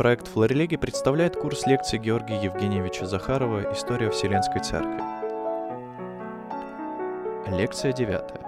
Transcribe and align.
Проект 0.00 0.28
Флорелеги 0.28 0.76
представляет 0.76 1.36
курс 1.36 1.66
лекций 1.66 1.98
Георгия 1.98 2.42
Евгеньевича 2.42 3.04
Захарова 3.04 3.70
«История 3.70 4.08
Вселенской 4.08 4.62
Церкви». 4.62 4.98
Лекция 7.54 7.92
девятая. 7.92 8.40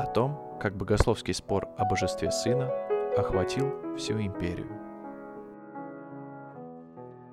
О 0.00 0.06
том, 0.06 0.58
как 0.58 0.74
богословский 0.78 1.34
спор 1.34 1.68
о 1.76 1.84
божестве 1.84 2.30
Сына 2.30 2.70
охватил 3.18 3.70
всю 3.98 4.18
империю. 4.18 4.66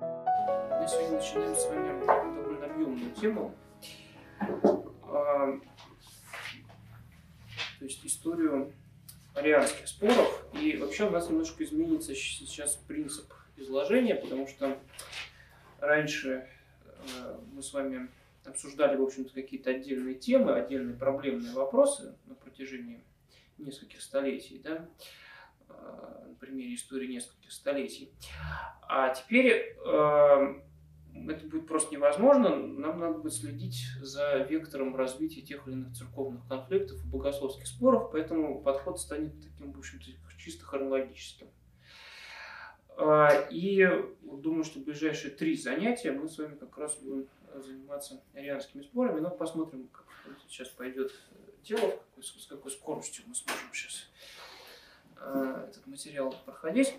Мы 0.02 0.86
сегодня 0.86 1.12
начинаем 1.12 1.56
с 1.56 1.66
вами 1.66 2.04
довольно 2.36 2.66
объемную 2.66 3.10
тему. 3.12 3.54
А, 5.04 5.58
то 7.78 7.84
есть 7.86 8.04
историю 8.04 8.74
арианских 9.34 9.88
споров. 9.88 10.44
И 10.60 10.76
вообще 10.76 11.06
у 11.06 11.10
нас 11.10 11.30
немножко 11.30 11.64
изменится 11.64 12.14
сейчас 12.14 12.76
принцип 12.76 13.32
изложения, 13.72 14.14
потому 14.14 14.46
что 14.46 14.78
раньше 15.80 16.46
э, 16.84 17.38
мы 17.52 17.62
с 17.62 17.72
вами 17.72 18.08
обсуждали, 18.44 18.96
в 18.96 19.02
общем-то, 19.02 19.32
какие-то 19.32 19.70
отдельные 19.70 20.14
темы, 20.14 20.52
отдельные 20.52 20.96
проблемные 20.96 21.52
вопросы 21.54 22.14
на 22.26 22.34
протяжении 22.34 23.02
нескольких 23.58 24.02
столетий, 24.02 24.58
да, 24.58 24.88
э, 25.68 25.72
на 26.28 26.34
примере 26.38 26.74
истории 26.74 27.12
нескольких 27.12 27.50
столетий. 27.50 28.12
А 28.82 29.14
теперь 29.14 29.76
э, 29.84 30.60
это 31.28 31.46
будет 31.46 31.66
просто 31.66 31.94
невозможно. 31.94 32.54
Нам 32.56 32.98
надо 32.98 33.18
будет 33.18 33.32
следить 33.32 33.86
за 34.00 34.38
вектором 34.38 34.94
развития 34.94 35.40
тех 35.40 35.66
или 35.66 35.74
иных 35.74 35.94
церковных 35.94 36.46
конфликтов 36.46 37.02
и 37.02 37.08
богословских 37.08 37.66
споров, 37.66 38.10
поэтому 38.12 38.62
подход 38.62 39.00
станет 39.00 39.40
таким, 39.40 39.72
в 39.72 39.78
общем-то, 39.78 40.06
чисто 40.36 40.66
хронологическим. 40.66 41.48
А, 42.96 43.46
и 43.50 43.88
думаю, 44.22 44.64
что 44.64 44.80
ближайшие 44.80 45.32
три 45.32 45.56
занятия 45.56 46.12
мы 46.12 46.28
с 46.28 46.38
вами 46.38 46.56
как 46.56 46.76
раз 46.76 46.96
будем 46.96 47.28
заниматься 47.54 48.22
арианскими 48.34 48.82
спорами, 48.82 49.20
но 49.20 49.30
посмотрим, 49.30 49.88
как 49.88 50.04
сейчас 50.48 50.68
пойдет 50.68 51.12
дело, 51.62 51.94
с 52.20 52.46
какой 52.46 52.70
скоростью 52.70 53.24
мы 53.26 53.34
сможем 53.34 53.72
сейчас 53.72 54.10
а, 55.16 55.66
этот 55.68 55.86
материал 55.86 56.34
проходить. 56.44 56.94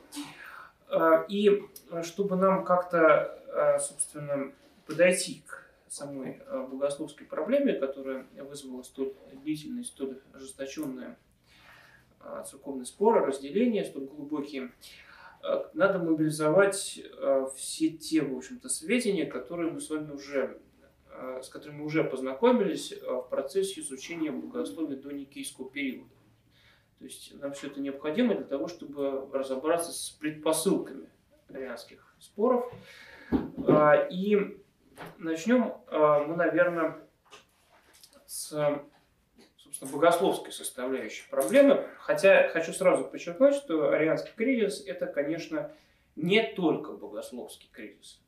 А, 0.89 1.25
и 1.27 1.63
чтобы 2.03 2.35
нам 2.35 2.65
как-то 2.65 3.39
собственно, 3.79 4.51
подойти 4.87 5.43
к 5.45 5.69
самой 5.87 6.41
богословской 6.49 7.27
проблеме, 7.27 7.73
которая 7.73 8.25
вызвала 8.39 8.81
столь 8.81 9.13
длительные, 9.43 9.83
столь 9.83 10.19
ожесточенные 10.33 11.17
церковные 12.47 12.85
споры, 12.85 13.23
разделения, 13.23 13.85
столь 13.85 14.05
глубокие, 14.05 14.71
надо 15.73 15.99
мобилизовать 15.99 17.01
все 17.55 17.89
те, 17.89 18.21
в 18.21 18.37
общем-то, 18.37 18.69
сведения, 18.69 19.25
которые 19.25 19.71
мы 19.71 19.81
с 19.81 19.89
вами 19.89 20.11
уже, 20.11 20.61
с 21.41 21.49
которыми 21.49 21.79
мы 21.79 21.85
уже 21.85 22.03
познакомились 22.03 22.93
в 23.01 23.23
процессе 23.29 23.81
изучения 23.81 24.31
богословия 24.31 24.97
до 24.97 25.11
Никейского 25.11 25.69
периода. 25.69 26.09
То 26.99 27.05
есть 27.05 27.33
нам 27.39 27.51
все 27.51 27.67
это 27.67 27.81
необходимо 27.81 28.35
для 28.35 28.45
того, 28.45 28.67
чтобы 28.67 29.29
разобраться 29.33 29.91
с 29.91 30.11
предпосылками 30.11 31.09
арианских 31.49 32.15
споров, 32.19 32.71
и 34.09 34.57
начнем 35.17 35.73
мы, 35.91 36.35
наверное, 36.37 37.05
с 38.25 38.79
собственно, 39.73 39.91
богословской 39.91 40.51
составляющей 40.51 41.23
проблемы. 41.29 41.87
Хотя 41.97 42.47
хочу 42.49 42.73
сразу 42.73 43.05
подчеркнуть, 43.05 43.55
что 43.55 43.89
арианский 43.89 44.31
кризис– 44.35 44.83
это, 44.87 45.07
конечно, 45.07 45.71
не 46.15 46.43
только 46.53 46.91
богословский 46.91 47.69
кризис. 47.71 48.19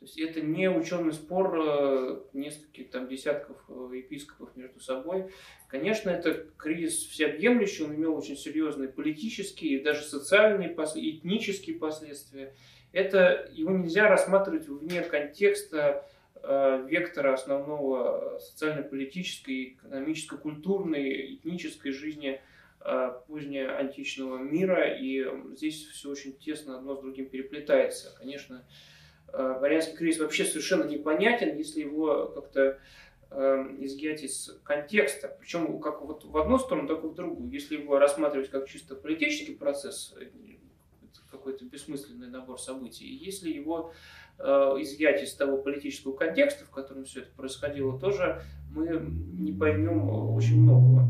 То 0.00 0.06
есть 0.06 0.18
это 0.18 0.40
не 0.40 0.68
ученый 0.68 1.12
спор 1.12 1.56
э, 1.56 2.20
нескольких 2.32 2.90
там, 2.90 3.08
десятков 3.08 3.56
э, 3.68 3.96
епископов 3.98 4.54
между 4.56 4.80
собой. 4.80 5.30
Конечно, 5.68 6.10
это 6.10 6.46
кризис 6.58 7.06
всеобъемлющий, 7.06 7.84
он 7.84 7.94
имел 7.94 8.16
очень 8.16 8.36
серьезные 8.36 8.88
политические 8.88 9.78
и 9.78 9.82
даже 9.84 10.02
социальные, 10.02 10.74
этнические 10.74 11.78
последствия 11.78 12.52
это 12.94 13.50
его 13.52 13.72
нельзя 13.72 14.08
рассматривать 14.08 14.68
вне 14.68 15.02
контекста 15.02 16.08
вектора 16.46 17.34
основного 17.34 18.38
социально-политической, 18.38 19.74
экономической, 19.74 20.38
культурной, 20.38 21.34
этнической 21.34 21.92
жизни 21.92 22.40
э, 22.80 23.12
позднеантичного 23.26 24.38
мира, 24.38 24.94
и 24.94 25.26
здесь 25.56 25.86
все 25.88 26.10
очень 26.10 26.36
тесно 26.36 26.76
одно 26.78 26.96
с 26.96 27.00
другим 27.00 27.28
переплетается. 27.28 28.14
Конечно, 28.18 28.66
э, 29.32 29.58
Варианский 29.60 29.96
кризис 29.96 30.20
вообще 30.20 30.44
совершенно 30.44 30.84
непонятен, 30.84 31.56
если 31.56 31.80
его 31.80 32.28
как-то 32.28 32.78
изъять 33.80 34.22
из 34.22 34.60
контекста, 34.62 35.36
причем 35.40 35.80
как 35.80 36.02
вот 36.02 36.24
в 36.24 36.38
одну 36.38 36.56
сторону, 36.56 36.86
так 36.86 37.02
и 37.02 37.08
в 37.08 37.14
другую. 37.14 37.50
Если 37.50 37.76
его 37.76 37.98
рассматривать 37.98 38.48
как 38.48 38.68
чисто 38.68 38.94
политический 38.94 39.54
процесс, 39.54 40.14
какой-то 41.34 41.64
бессмысленный 41.64 42.28
набор 42.28 42.60
событий. 42.60 43.06
Если 43.06 43.50
его 43.50 43.90
э, 43.90 43.94
изъять 44.38 45.22
из 45.22 45.34
того 45.34 45.58
политического 45.58 46.14
контекста, 46.14 46.64
в 46.64 46.70
котором 46.70 47.04
все 47.04 47.20
это 47.20 47.30
происходило, 47.36 47.98
тоже 47.98 48.42
мы 48.70 48.88
не 48.88 49.52
поймем 49.52 50.08
очень 50.34 50.60
многого. 50.60 51.08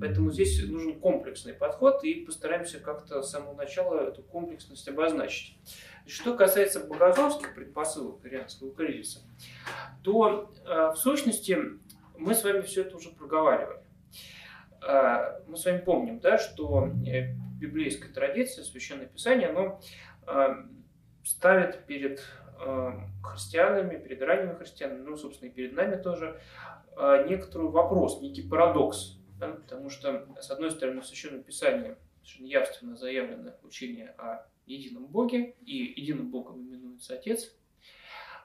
Поэтому 0.00 0.32
здесь 0.32 0.62
нужен 0.68 0.98
комплексный 0.98 1.54
подход 1.54 2.02
и 2.04 2.24
постараемся 2.24 2.80
как-то 2.80 3.22
с 3.22 3.30
самого 3.30 3.54
начала 3.54 4.08
эту 4.08 4.22
комплексность 4.22 4.88
обозначить. 4.88 5.56
Что 6.06 6.36
касается 6.36 6.80
богословских 6.84 7.54
предпосылок 7.54 8.24
ирианского 8.26 8.74
кризиса, 8.74 9.20
то 10.02 10.52
э, 10.66 10.92
в 10.92 10.96
сущности 10.96 11.58
мы 12.18 12.34
с 12.34 12.44
вами 12.44 12.62
все 12.62 12.82
это 12.82 12.96
уже 12.96 13.10
проговаривали. 13.10 13.80
Э, 14.86 15.40
мы 15.46 15.56
с 15.56 15.64
вами 15.64 15.78
помним, 15.78 16.18
да, 16.18 16.38
что 16.38 16.90
э, 17.06 17.32
библейская 17.58 18.12
традиция, 18.12 18.64
священное 18.64 19.06
писание, 19.06 19.48
оно 19.48 19.80
э, 20.26 20.54
ставит 21.24 21.86
перед 21.86 22.18
э, 22.18 22.43
христианами, 23.22 23.96
перед 23.96 24.22
ранними 24.22 24.54
христианами, 24.54 25.02
ну, 25.02 25.16
собственно, 25.16 25.48
и 25.48 25.52
перед 25.52 25.72
нами 25.72 26.00
тоже, 26.00 26.40
э, 26.96 27.26
некоторый 27.28 27.68
вопрос, 27.68 28.20
некий 28.20 28.42
парадокс. 28.42 29.18
Да? 29.38 29.48
Потому 29.48 29.90
что, 29.90 30.26
с 30.40 30.50
одной 30.50 30.70
стороны, 30.70 31.00
в 31.00 31.06
Священном 31.06 31.42
Писании 31.42 31.96
совершенно 32.22 32.46
явственно 32.46 32.96
заявлено 32.96 33.52
учение 33.62 34.10
о 34.18 34.46
едином 34.66 35.06
Боге, 35.06 35.56
и 35.66 35.76
единым 36.00 36.30
Богом 36.30 36.60
именуется 36.60 37.14
Отец. 37.14 37.54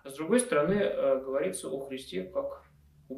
с 0.03 0.13
другой 0.15 0.39
стороны, 0.39 0.75
говорится 1.21 1.69
о 1.69 1.85
Христе 1.85 2.23
как 2.23 2.65
о 3.09 3.15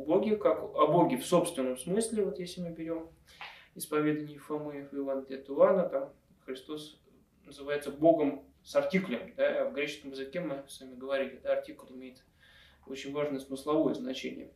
Боге, 0.00 0.36
как 0.36 0.62
о 0.62 0.86
Боге 0.86 1.16
в 1.16 1.26
собственном 1.26 1.76
смысле, 1.78 2.24
вот 2.24 2.38
если 2.38 2.60
мы 2.60 2.70
берем 2.70 3.08
исповедании 3.74 4.36
Фомы 4.36 4.88
в 4.90 4.94
Евангелии 4.94 5.40
от 5.40 5.48
Иоанна, 5.48 5.88
там 5.88 6.12
Христос 6.44 7.00
называется 7.44 7.90
Богом 7.90 8.44
с 8.62 8.74
артиклем. 8.74 9.34
Да? 9.36 9.64
В 9.64 9.74
греческом 9.74 10.10
языке 10.10 10.40
мы 10.40 10.64
с 10.68 10.80
вами 10.80 10.94
говорили, 10.94 11.40
да, 11.42 11.54
артикль 11.54 11.92
имеет 11.92 12.24
очень 12.86 13.12
важное 13.12 13.40
смысловое 13.40 13.94
значение. 13.94 14.52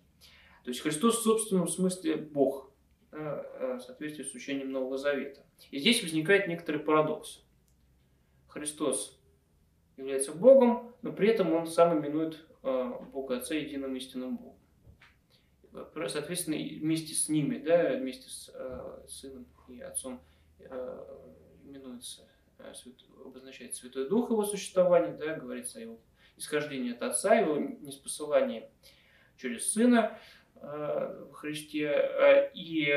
То 0.65 0.71
есть 0.71 0.81
Христос 0.81 1.19
в 1.19 1.23
собственном 1.23 1.69
смысле 1.69 2.17
Бог, 2.17 2.73
да, 3.13 3.45
э, 3.55 3.75
в 3.77 3.81
соответствии 3.81 4.25
с 4.25 4.35
учением 4.35 4.73
Нового 4.73 4.99
Завета. 4.99 5.45
И 5.71 5.79
здесь 5.79 6.03
возникает 6.03 6.49
некоторый 6.49 6.79
парадокс. 6.79 7.45
Христос 8.49 9.21
является 9.97 10.33
Богом, 10.33 10.95
но 11.03 11.13
при 11.13 11.29
этом 11.29 11.53
Он 11.53 11.67
сам 11.67 11.99
именует 11.99 12.45
э, 12.63 12.93
Бога 13.13 13.39
Отца 13.39 13.55
единым 13.55 13.95
истинным 13.97 14.37
Богом 14.37 14.57
соответственно, 16.09 16.57
вместе 16.57 17.15
с 17.15 17.29
ними, 17.29 17.59
да, 17.59 17.97
вместе 17.97 18.29
с 18.29 18.51
э, 18.53 19.05
сыном 19.09 19.47
и 19.69 19.81
отцом 19.81 20.21
э, 20.59 21.05
именуется, 21.65 22.29
обозначает 23.25 23.75
Святой 23.75 24.09
Дух 24.09 24.31
его 24.31 24.45
существование, 24.45 25.17
да, 25.17 25.35
говорится 25.35 25.79
о 25.79 25.83
его 25.83 26.01
исхождении 26.37 26.93
от 26.93 27.03
Отца, 27.03 27.35
его 27.35 27.57
неспосылании 27.57 28.69
через 29.37 29.73
Сына 29.73 30.19
э, 30.57 31.27
в 31.31 31.33
Христе. 31.35 31.89
Э, 31.89 32.51
и, 32.55 32.89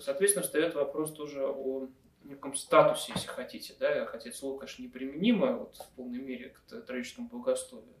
соответственно, 0.00 0.44
встает 0.44 0.74
вопрос 0.74 1.12
тоже 1.12 1.46
о 1.46 1.88
неком 2.22 2.54
статусе, 2.54 3.12
если 3.14 3.28
хотите, 3.28 3.74
да, 3.78 4.06
хотя 4.06 4.30
это 4.30 4.38
слово, 4.38 4.58
конечно, 4.58 4.82
неприменимо 4.82 5.58
вот, 5.58 5.76
в 5.76 5.90
полной 5.94 6.20
мере 6.20 6.50
к 6.50 6.80
троическому 6.82 7.28
богословию 7.28 7.94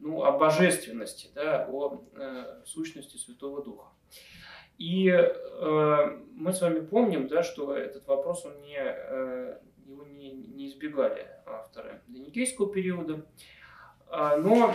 ну, 0.00 0.24
о 0.24 0.32
божественности, 0.32 1.30
да, 1.34 1.66
о 1.70 2.02
э, 2.14 2.62
сущности 2.64 3.16
Святого 3.16 3.62
Духа. 3.62 3.88
И 4.78 5.08
э, 5.08 6.18
мы 6.32 6.52
с 6.52 6.62
вами 6.62 6.80
помним, 6.80 7.28
да, 7.28 7.42
что 7.42 7.74
этот 7.74 8.06
вопрос 8.06 8.46
он 8.46 8.60
не, 8.62 8.78
э, 8.78 9.58
его 9.90 10.06
не, 10.06 10.32
не 10.32 10.68
избегали 10.68 11.26
авторы 11.46 12.00
доникейского 12.06 12.72
периода, 12.72 13.26
э, 14.10 14.36
но 14.36 14.74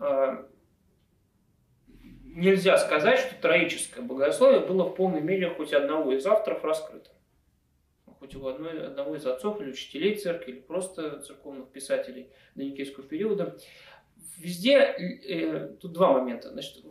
э, 0.00 0.44
нельзя 2.24 2.76
сказать, 2.78 3.18
что 3.18 3.40
троическое 3.40 4.04
богословие 4.04 4.60
было 4.60 4.84
в 4.84 4.94
полной 4.94 5.20
мере 5.20 5.50
хоть 5.50 5.72
одного 5.72 6.12
из 6.12 6.26
авторов 6.26 6.62
раскрыто. 6.64 7.10
хоть 8.18 8.34
у 8.36 8.46
одной, 8.46 8.86
одного 8.86 9.16
из 9.16 9.26
отцов 9.26 9.60
или 9.60 9.70
учителей 9.70 10.16
церкви, 10.16 10.52
или 10.52 10.60
просто 10.60 11.20
церковных 11.20 11.70
писателей 11.70 12.30
доникейского 12.54 13.06
периода. 13.06 13.58
Везде 14.38 14.78
э, 14.78 15.76
тут 15.80 15.92
два 15.92 16.12
момента. 16.12 16.50
Значит, 16.50 16.84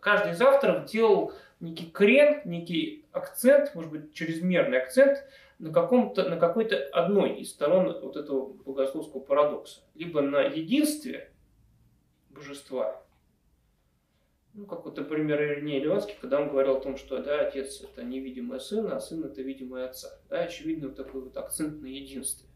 каждый 0.00 0.32
из 0.32 0.42
авторов 0.42 0.86
делал 0.86 1.32
некий 1.60 1.90
крен, 1.90 2.40
некий 2.44 3.06
акцент, 3.12 3.74
может 3.74 3.90
быть, 3.90 4.14
чрезмерный 4.14 4.80
акцент 4.80 5.24
на, 5.60 5.72
каком-то, 5.72 6.28
на 6.28 6.36
какой-то 6.36 6.76
одной 6.92 7.38
из 7.40 7.50
сторон 7.50 7.92
вот 8.00 8.16
этого 8.16 8.54
богословского 8.64 9.20
парадокса. 9.20 9.82
Либо 9.94 10.22
на 10.22 10.40
единстве 10.40 11.32
божества, 12.30 13.04
ну, 14.54 14.64
как 14.66 14.86
вот, 14.86 14.96
например, 14.96 15.40
Ириней 15.42 15.80
Леонский, 15.80 16.16
когда 16.20 16.40
он 16.40 16.48
говорил 16.48 16.78
о 16.78 16.80
том, 16.80 16.96
что 16.96 17.22
да, 17.22 17.46
отец– 17.46 17.82
это 17.82 18.02
невидимое 18.02 18.58
сын, 18.58 18.90
а 18.90 19.00
сын– 19.00 19.22
это 19.24 19.42
видимое 19.42 19.84
отца. 19.84 20.08
Да, 20.28 20.40
очевидно, 20.40 20.88
вот 20.88 20.96
такой 20.96 21.20
вот 21.20 21.36
акцент 21.36 21.82
на 21.82 21.86
единстве. 21.86 22.48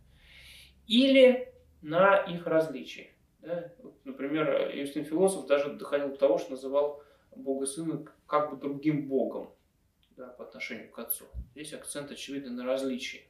Или 0.86 1.52
на 1.82 2.16
их 2.16 2.46
различии. 2.46 3.12
Да? 3.40 3.70
Вот, 3.82 3.94
например, 4.04 4.74
Юстин 4.74 5.04
Философ 5.04 5.46
даже 5.46 5.74
доходил 5.74 6.08
до 6.08 6.16
того, 6.16 6.38
что 6.38 6.52
называл 6.52 7.02
Бога 7.36 7.66
Сына 7.66 8.06
как 8.26 8.50
бы 8.50 8.56
другим 8.56 9.06
Богом 9.06 9.53
да, 10.16 10.28
по 10.28 10.44
отношению 10.44 10.90
к 10.90 10.98
Отцу. 10.98 11.24
Здесь 11.54 11.72
акцент, 11.72 12.10
очевидно, 12.10 12.50
на 12.52 12.64
различии. 12.64 13.26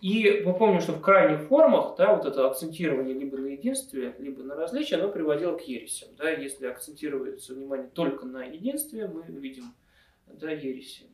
И 0.00 0.42
мы 0.44 0.54
помним, 0.54 0.80
что 0.80 0.92
в 0.92 1.00
крайних 1.00 1.48
формах 1.48 1.96
да, 1.96 2.14
вот 2.14 2.26
это 2.26 2.46
акцентирование 2.46 3.14
либо 3.18 3.38
на 3.38 3.46
единстве, 3.46 4.14
либо 4.18 4.42
на 4.42 4.54
различии, 4.54 4.94
оно 4.94 5.10
приводило 5.10 5.56
к 5.56 5.62
ересям. 5.62 6.10
Да, 6.16 6.30
если 6.30 6.66
акцентируется 6.66 7.54
внимание 7.54 7.88
только 7.88 8.26
на 8.26 8.44
единстве, 8.44 9.08
мы 9.08 9.22
видим 9.22 9.74
да, 10.26 10.50
ереси 10.50 11.06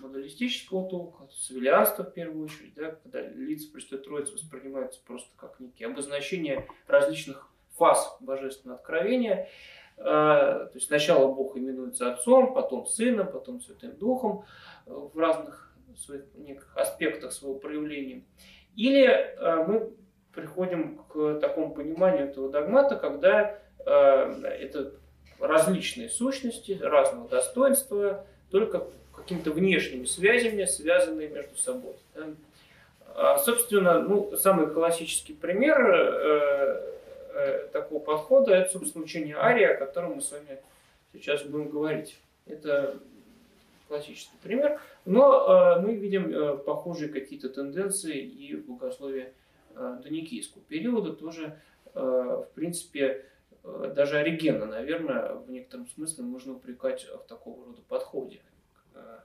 модалистического 0.00 0.88
толка, 0.88 1.28
савелианства 1.32 2.04
в 2.04 2.12
первую 2.12 2.44
очередь, 2.44 2.74
да, 2.74 2.92
когда 3.02 3.20
лица 3.22 3.70
Престой 3.72 3.98
Троицы 3.98 4.32
воспринимаются 4.32 5.00
просто 5.06 5.30
как 5.36 5.60
некие 5.60 5.88
обозначения 5.88 6.66
различных 6.86 7.48
фаз 7.76 8.16
божественного 8.20 8.80
откровения. 8.80 9.48
А, 9.98 10.66
то 10.66 10.72
есть 10.74 10.88
сначала 10.88 11.32
Бог 11.32 11.56
именуется 11.56 12.12
Отцом, 12.12 12.54
потом 12.54 12.86
Сыном, 12.86 13.30
потом 13.30 13.60
Святым 13.60 13.96
Духом 13.96 14.44
э, 14.86 14.90
в 14.90 15.16
разных 15.18 15.72
своих 15.96 16.24
неких 16.36 16.68
аспектах 16.76 17.32
своего 17.32 17.58
проявления. 17.58 18.24
Или 18.74 19.06
а, 19.06 19.64
мы 19.64 19.90
приходим 20.34 20.98
к 21.08 21.38
такому 21.40 21.74
пониманию 21.74 22.28
этого 22.28 22.50
догмата, 22.50 22.96
когда 22.96 23.58
а, 23.84 24.32
это 24.42 24.92
различные 25.38 26.08
сущности, 26.08 26.78
разного 26.80 27.28
достоинства, 27.28 28.26
только 28.50 28.86
какими-то 29.14 29.50
внешними 29.52 30.04
связями, 30.04 30.64
связанные 30.64 31.28
между 31.28 31.56
собой. 31.56 31.94
Собственно, 33.44 34.00
ну, 34.00 34.34
самый 34.36 34.68
классический 34.68 35.34
пример 35.34 36.82
э, 37.34 37.68
такого 37.72 38.00
подхода, 38.00 38.54
это, 38.54 38.72
собственно, 38.72 39.04
учение 39.04 39.36
Ария, 39.36 39.74
о 39.74 39.78
котором 39.78 40.14
мы 40.14 40.20
с 40.20 40.30
вами 40.30 40.58
сейчас 41.12 41.42
будем 41.42 41.70
говорить. 41.70 42.18
Это 42.46 42.98
классический 43.88 44.36
пример. 44.42 44.80
Но 45.04 45.76
э, 45.76 45.80
мы 45.80 45.94
видим 45.94 46.30
э, 46.30 46.56
похожие 46.56 47.10
какие-то 47.10 47.48
тенденции 47.48 48.18
и 48.20 48.56
в 48.56 48.66
богословии 48.66 49.32
э, 49.74 49.98
доникийского 50.02 50.62
периода 50.62 51.12
тоже, 51.12 51.58
э, 51.94 52.00
в 52.00 52.48
принципе, 52.54 53.26
э, 53.62 53.92
даже 53.94 54.18
Оригена, 54.18 54.66
наверное, 54.66 55.34
в 55.34 55.50
некотором 55.50 55.86
смысле 55.88 56.24
можно 56.24 56.54
упрекать 56.54 57.04
в 57.04 57.28
такого 57.28 57.66
рода 57.66 57.82
подходе. 57.88 58.40
Э, 58.94 59.18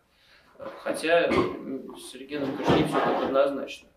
хотя 0.83 1.31
с 1.31 2.15
Оригеном, 2.15 2.57
конечно, 2.57 2.75
не 2.75 2.83
все 2.83 2.99
так 2.99 3.23
однозначно. 3.23 3.87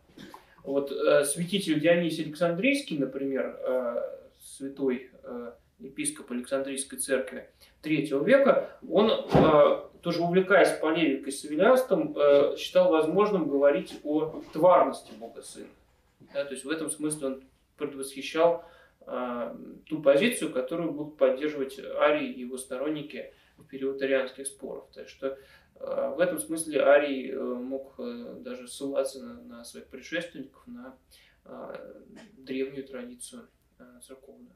Вот 0.62 0.92
э, 0.92 1.24
святитель 1.24 1.80
Дионисий 1.80 2.24
Александрийский, 2.24 2.98
например, 2.98 3.58
э, 3.62 4.02
святой 4.40 5.10
э, 5.22 5.52
епископ 5.78 6.30
Александрийской 6.30 6.98
церкви 6.98 7.48
III 7.82 8.24
века, 8.24 8.70
он, 8.88 9.10
э, 9.10 9.80
тоже 10.02 10.20
увлекаясь 10.22 10.78
полемикой 10.78 11.32
с 11.32 11.40
Савелианством, 11.40 12.14
э, 12.16 12.56
считал 12.56 12.90
возможным 12.90 13.48
говорить 13.48 14.00
о 14.04 14.42
тварности 14.52 15.12
Бога 15.18 15.42
Сына. 15.42 15.68
Да, 16.34 16.44
то 16.44 16.52
есть 16.52 16.64
в 16.64 16.70
этом 16.70 16.90
смысле 16.90 17.26
он 17.26 17.42
предвосхищал 17.76 18.64
э, 19.06 19.54
ту 19.86 20.02
позицию, 20.02 20.52
которую 20.52 20.92
будут 20.92 21.16
поддерживать 21.16 21.80
Арий 21.98 22.32
и 22.32 22.40
его 22.40 22.58
сторонники 22.58 23.32
в 23.56 23.64
период 23.64 24.00
арианских 24.02 24.46
споров. 24.46 24.84
Так 24.94 25.08
что 25.08 25.38
Э, 25.38 25.59
в 25.80 26.20
этом 26.20 26.38
смысле 26.38 26.82
Арий 26.82 27.30
э, 27.30 27.38
мог 27.42 27.94
э, 27.98 28.36
даже 28.40 28.68
ссылаться 28.68 29.24
на, 29.24 29.40
на 29.40 29.64
своих 29.64 29.86
предшественников, 29.88 30.66
на 30.66 30.96
древнюю 32.36 32.86
традицию 32.86 33.48
церковную. 34.06 34.54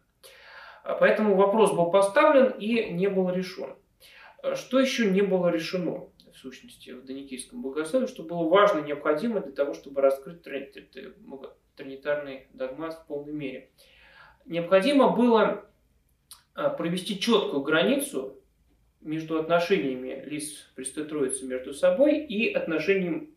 А 0.85 0.95
поэтому 0.95 1.35
вопрос 1.35 1.73
был 1.73 1.91
поставлен 1.91 2.53
и 2.59 2.91
не 2.93 3.09
был 3.09 3.31
решен. 3.31 3.75
Что 4.55 4.79
еще 4.79 5.11
не 5.11 5.23
было 5.23 5.49
решено, 5.49 6.11
в 6.31 6.37
сущности, 6.37 6.91
в 6.91 7.07
Доникийском 7.07 7.63
богословии, 7.63 8.07
что 8.07 8.23
было 8.23 8.47
важно 8.47 8.81
и 8.81 8.85
необходимо 8.85 9.41
для 9.41 9.53
того, 9.53 9.73
чтобы 9.73 10.03
раскрыть 10.03 10.43
тринитарный 11.75 12.49
догмат 12.53 12.95
в 12.95 13.07
полной 13.07 13.33
мере? 13.33 13.71
Необходимо 14.45 15.17
было 15.17 15.65
провести 16.53 17.19
четкую 17.19 17.63
границу 17.63 18.44
между 19.05 19.39
отношениями 19.39 20.25
лиц 20.27 20.71
Престой 20.75 21.05
Троицы 21.05 21.47
между 21.47 21.73
собой 21.75 22.19
и 22.19 22.53
отношением 22.53 23.35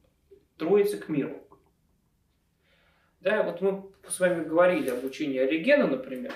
Троицы 0.58 0.98
к 0.98 1.10
миру. 1.10 1.44
Да, 3.20 3.44
вот 3.44 3.62
мы 3.62 3.84
с 4.08 4.20
вами 4.20 4.44
говорили 4.44 4.90
об 4.90 5.04
учении 5.04 5.38
Оригена, 5.38 5.88
например, 5.88 6.34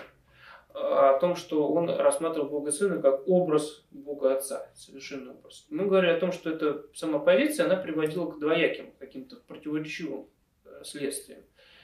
о 0.73 1.17
том, 1.19 1.35
что 1.35 1.71
он 1.71 1.89
рассматривал 1.89 2.49
Бога 2.49 2.71
Сына 2.71 3.01
как 3.01 3.27
образ 3.27 3.85
Бога 3.91 4.35
Отца, 4.35 4.69
совершенный 4.75 5.31
образ. 5.31 5.65
Мы 5.69 5.85
говорили 5.85 6.11
о 6.11 6.19
том, 6.19 6.31
что 6.31 6.49
эта 6.49 6.85
сама 6.93 7.19
позиция, 7.19 7.65
она 7.65 7.77
приводила 7.77 8.29
к 8.29 8.39
двояким, 8.39 8.91
каким-то 8.99 9.37
противоречивым 9.47 10.27
э, 10.65 10.83
следствиям. 10.83 11.41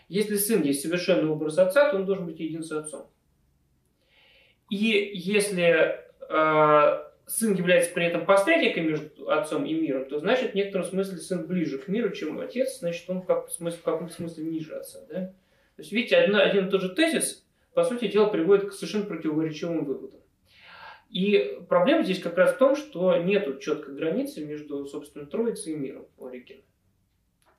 Если 0.09 0.35
Сын 0.35 0.61
есть 0.63 0.81
совершенный 0.81 1.29
образ 1.29 1.57
Отца, 1.57 1.89
то 1.89 1.97
он 1.97 2.05
должен 2.05 2.25
быть 2.25 2.39
един 2.39 2.63
с 2.63 2.71
Отцом. 2.71 3.09
И 4.69 5.11
если 5.13 6.01
э, 6.29 7.07
сын 7.27 7.53
является 7.53 7.93
при 7.93 8.05
этом 8.05 8.25
посредником 8.25 8.87
между 8.87 9.29
отцом 9.29 9.65
и 9.65 9.73
миром, 9.73 10.05
то 10.05 10.17
значит 10.17 10.51
в 10.51 10.55
некотором 10.55 10.85
смысле 10.85 11.17
сын 11.17 11.45
ближе 11.45 11.77
к 11.77 11.87
миру, 11.87 12.09
чем 12.11 12.39
отец, 12.39 12.79
значит 12.79 13.07
он 13.09 13.21
как, 13.21 13.49
в, 13.49 13.81
каком-то 13.83 14.13
смысле 14.13 14.45
ниже 14.45 14.73
отца. 14.73 14.99
Да? 15.09 15.27
То 15.75 15.81
есть, 15.81 15.91
видите, 15.91 16.15
один, 16.15 16.35
один 16.37 16.67
и 16.67 16.71
тот 16.71 16.81
же 16.81 16.95
тезис, 16.95 17.45
по 17.73 17.83
сути 17.83 18.07
дела, 18.07 18.27
приводит 18.27 18.69
к 18.69 18.71
совершенно 18.71 19.05
противоречивым 19.05 19.83
выводам. 19.85 20.21
И 21.09 21.59
проблема 21.69 22.03
здесь 22.03 22.19
как 22.19 22.37
раз 22.37 22.53
в 22.53 22.57
том, 22.57 22.75
что 22.75 23.15
нет 23.17 23.59
четкой 23.59 23.95
границы 23.95 24.43
между, 24.43 24.85
собственно, 24.85 25.25
Троицей 25.25 25.73
и 25.73 25.77
миром 25.77 26.07
у 26.17 26.25
Оригена. 26.25 26.61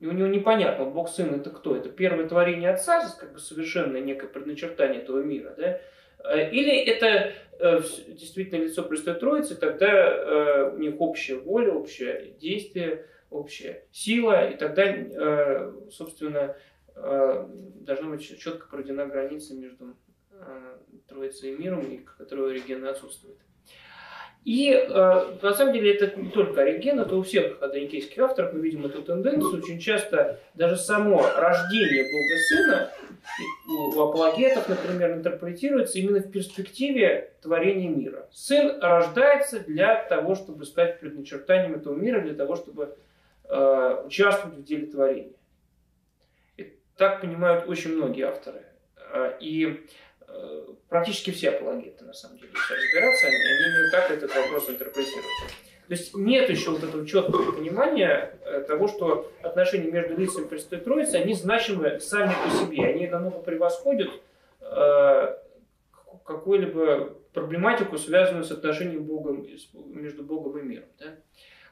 И 0.01 0.07
у 0.07 0.13
него 0.13 0.29
непонятно, 0.29 0.85
Бог 0.85 1.09
Сын 1.09 1.35
это 1.35 1.51
кто? 1.51 1.77
Это 1.77 1.89
первое 1.89 2.29
творение 2.29 2.71
Отца, 2.71 3.09
как 3.19 3.33
бы 3.33 3.39
совершенное 3.39 4.01
некое 4.01 4.29
предначертание 4.29 5.03
этого 5.03 5.23
мира, 5.23 5.55
да? 5.57 5.81
Э, 6.25 6.51
или 6.51 6.77
это 6.77 7.33
э, 7.59 7.81
действительно 8.09 8.65
лицо 8.65 8.83
Престой 8.83 9.15
Троицы, 9.15 9.55
тогда 9.55 9.89
э, 9.89 10.71
у 10.75 10.79
них 10.79 11.01
общая 11.01 11.37
воля, 11.37 11.73
общее 11.73 12.35
действие, 12.41 13.07
общая 13.31 13.85
сила, 13.93 14.49
и 14.49 14.57
тогда, 14.57 15.71
собственно, 15.91 16.57
должна 16.95 18.09
быть 18.09 18.27
четко 18.41 18.67
проведена 18.69 19.05
граница 19.05 19.55
между 19.55 19.97
Троицей 21.07 21.53
и 21.53 21.59
миром, 21.59 21.85
которая 22.17 22.47
у 22.47 22.49
Оригена 22.49 22.89
отсутствует. 22.89 23.37
И 24.47 24.73
на 25.43 25.53
самом 25.53 25.75
деле 25.75 25.95
это 25.95 26.19
не 26.19 26.31
только 26.31 26.63
Ориген, 26.63 27.01
это 27.01 27.17
у 27.17 27.23
всех 27.23 27.61
адоникейских 27.61 28.19
авторов 28.19 28.55
мы 28.55 28.61
видим 28.61 28.87
эту 28.87 29.03
тенденцию. 29.03 29.59
Очень 29.59 29.79
часто 29.79 30.41
даже 30.55 30.79
само 30.79 31.21
рождение 31.37 32.05
Бога 32.05 32.39
Сына 32.49 32.91
у 33.69 34.01
апологетов, 34.01 34.69
например, 34.69 35.13
интерпретируется 35.13 35.99
именно 35.99 36.21
в 36.21 36.31
перспективе 36.31 37.33
творения 37.43 37.89
мира. 37.89 38.29
Сын 38.33 38.81
рождается 38.81 39.61
для 39.61 40.03
того, 40.05 40.35
чтобы 40.35 40.65
стать 40.65 41.01
предначертанием 41.01 41.75
этого 41.75 41.95
мира, 41.95 42.21
для 42.21 42.35
того, 42.35 42.57
чтобы 42.57 42.97
э, 43.45 44.03
участвовать 44.07 44.59
в 44.59 44.65
деле 44.65 44.87
творения. 44.87 45.37
И 46.57 46.79
так 46.97 47.21
понимают 47.21 47.69
очень 47.69 47.95
многие 47.97 48.27
авторы. 48.27 48.63
Э, 49.13 49.37
и 49.41 49.87
Э, 50.29 50.67
практически 50.89 51.31
все 51.31 51.51
апологеты, 51.51 52.05
на 52.05 52.13
самом 52.13 52.39
деле, 52.39 52.51
если 52.53 52.75
разбираться, 52.75 53.27
они, 53.27 53.37
именно 53.37 53.91
так 53.91 54.11
этот 54.11 54.35
вопрос 54.35 54.69
интерпретируют. 54.69 55.25
То 55.89 55.95
есть 55.95 56.15
нет 56.15 56.51
еще 56.51 56.73
вот 56.73 56.85
этого 56.85 57.07
четкого 57.07 57.53
понимания 57.53 58.39
э, 58.45 58.61
того, 58.61 58.89
что 58.89 59.33
отношения 59.41 59.91
между 59.91 60.19
лицами 60.19 60.47
Престой 60.47 60.81
Троицы, 60.81 61.15
они 61.15 61.33
значимы 61.33 61.99
сами 61.99 62.35
по 62.45 62.51
себе, 62.51 62.85
они 62.85 63.07
намного 63.07 63.39
превосходят 63.39 64.11
э, 64.61 65.37
какую-либо 66.25 67.15
проблематику, 67.33 67.97
связанную 67.97 68.45
с 68.45 68.51
отношением 68.51 69.05
Богом, 69.05 69.47
между 69.87 70.23
Богом 70.25 70.59
и 70.59 70.63
миром. 70.63 70.89
Да? 70.99 71.07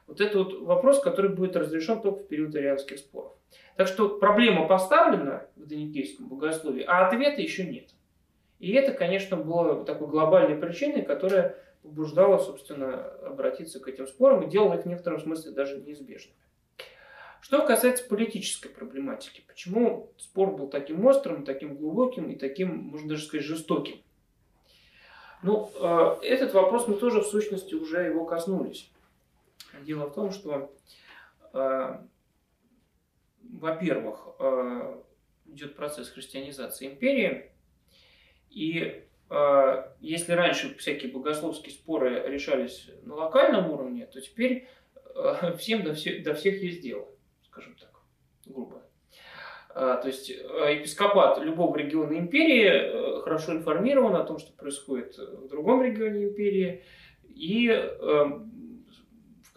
Вот 0.07 0.19
это 0.19 0.39
вот 0.39 0.61
вопрос, 0.61 0.99
который 0.99 1.29
будет 1.29 1.55
разрешен 1.55 2.01
только 2.01 2.23
в 2.23 2.27
период 2.27 2.55
арианских 2.55 2.97
споров. 2.97 3.33
Так 3.75 3.87
что 3.87 4.09
проблема 4.17 4.67
поставлена 4.67 5.45
в 5.55 5.67
доникейском 5.67 6.27
богословии, 6.27 6.83
а 6.87 7.07
ответа 7.07 7.39
еще 7.43 7.65
нет. 7.65 7.89
И 8.57 8.71
это, 8.71 8.93
конечно, 8.93 9.37
было 9.37 9.85
такой 9.85 10.07
глобальной 10.07 10.57
причиной, 10.57 11.03
которая 11.03 11.55
побуждала, 11.87 12.37
собственно, 12.37 13.05
обратиться 13.21 13.79
к 13.79 13.87
этим 13.87 14.07
спорам 14.07 14.43
и 14.43 14.49
делала 14.49 14.75
их 14.75 14.83
в 14.83 14.87
некотором 14.87 15.19
смысле 15.19 15.51
даже 15.51 15.77
неизбежными. 15.77 16.37
Что 17.41 17.65
касается 17.65 18.03
политической 18.03 18.69
проблематики, 18.69 19.43
почему 19.47 20.11
спор 20.17 20.55
был 20.55 20.67
таким 20.67 21.05
острым, 21.05 21.45
таким 21.45 21.77
глубоким 21.77 22.29
и 22.29 22.35
таким, 22.35 22.75
можно 22.77 23.09
даже 23.09 23.25
сказать, 23.25 23.45
жестоким? 23.45 24.01
Ну, 25.43 25.71
э, 25.75 26.15
этот 26.23 26.53
вопрос 26.53 26.87
мы 26.87 26.95
тоже 26.95 27.21
в 27.21 27.27
сущности 27.27 27.75
уже 27.75 28.01
его 28.01 28.25
коснулись. 28.25 28.91
Дело 29.83 30.07
в 30.07 30.13
том, 30.13 30.31
что, 30.31 30.73
э, 31.53 31.97
во-первых, 33.43 34.27
э, 34.39 35.01
идет 35.45 35.75
процесс 35.75 36.09
христианизации 36.09 36.87
империи, 36.87 37.51
и 38.49 39.06
если 39.99 40.31
раньше 40.33 40.75
всякие 40.77 41.11
богословские 41.11 41.73
споры 41.73 42.23
решались 42.27 42.89
на 43.03 43.15
локальном 43.15 43.71
уровне, 43.71 44.05
то 44.05 44.21
теперь 44.21 44.67
всем 45.57 45.83
до, 45.83 45.93
всех, 45.93 46.23
до 46.23 46.33
всех 46.33 46.61
есть 46.61 46.81
дело, 46.81 47.07
скажем 47.43 47.75
так, 47.75 47.91
грубо. 48.45 48.83
То 49.73 50.03
есть 50.05 50.29
епископат 50.29 51.39
любого 51.39 51.75
региона 51.75 52.17
империи 52.17 53.21
хорошо 53.21 53.53
информирован 53.53 54.15
о 54.15 54.23
том, 54.23 54.39
что 54.39 54.51
происходит 54.53 55.17
в 55.17 55.47
другом 55.49 55.83
регионе 55.83 56.23
империи, 56.23 56.83
и 57.27 57.67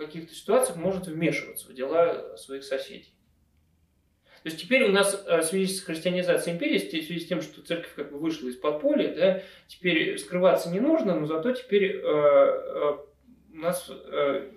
каких-то 0.01 0.35
ситуациях 0.35 0.79
может 0.79 1.07
вмешиваться 1.07 1.69
в 1.69 1.75
дела 1.75 2.37
своих 2.37 2.65
соседей. 2.65 3.13
То 4.43 4.49
есть 4.49 4.59
теперь 4.59 4.85
у 4.85 4.93
нас 4.93 5.23
э, 5.27 5.39
в 5.39 5.43
связи 5.43 5.67
с 5.67 5.83
христианизацией 5.83 6.57
империи, 6.57 6.79
в 6.79 6.91
связи 6.91 7.21
с 7.21 7.27
тем, 7.27 7.43
что 7.43 7.61
церковь 7.61 7.93
как 7.95 8.11
бы 8.11 8.19
вышла 8.19 8.49
из 8.49 8.57
подполья, 8.57 9.15
да, 9.15 9.43
теперь 9.67 10.19
скрываться 10.19 10.71
не 10.71 10.81
нужно, 10.81 11.15
но 11.15 11.27
зато 11.27 11.53
теперь 11.53 11.97
э, 11.97 12.01
э, 12.03 12.99
у 13.53 13.57
нас 13.57 13.91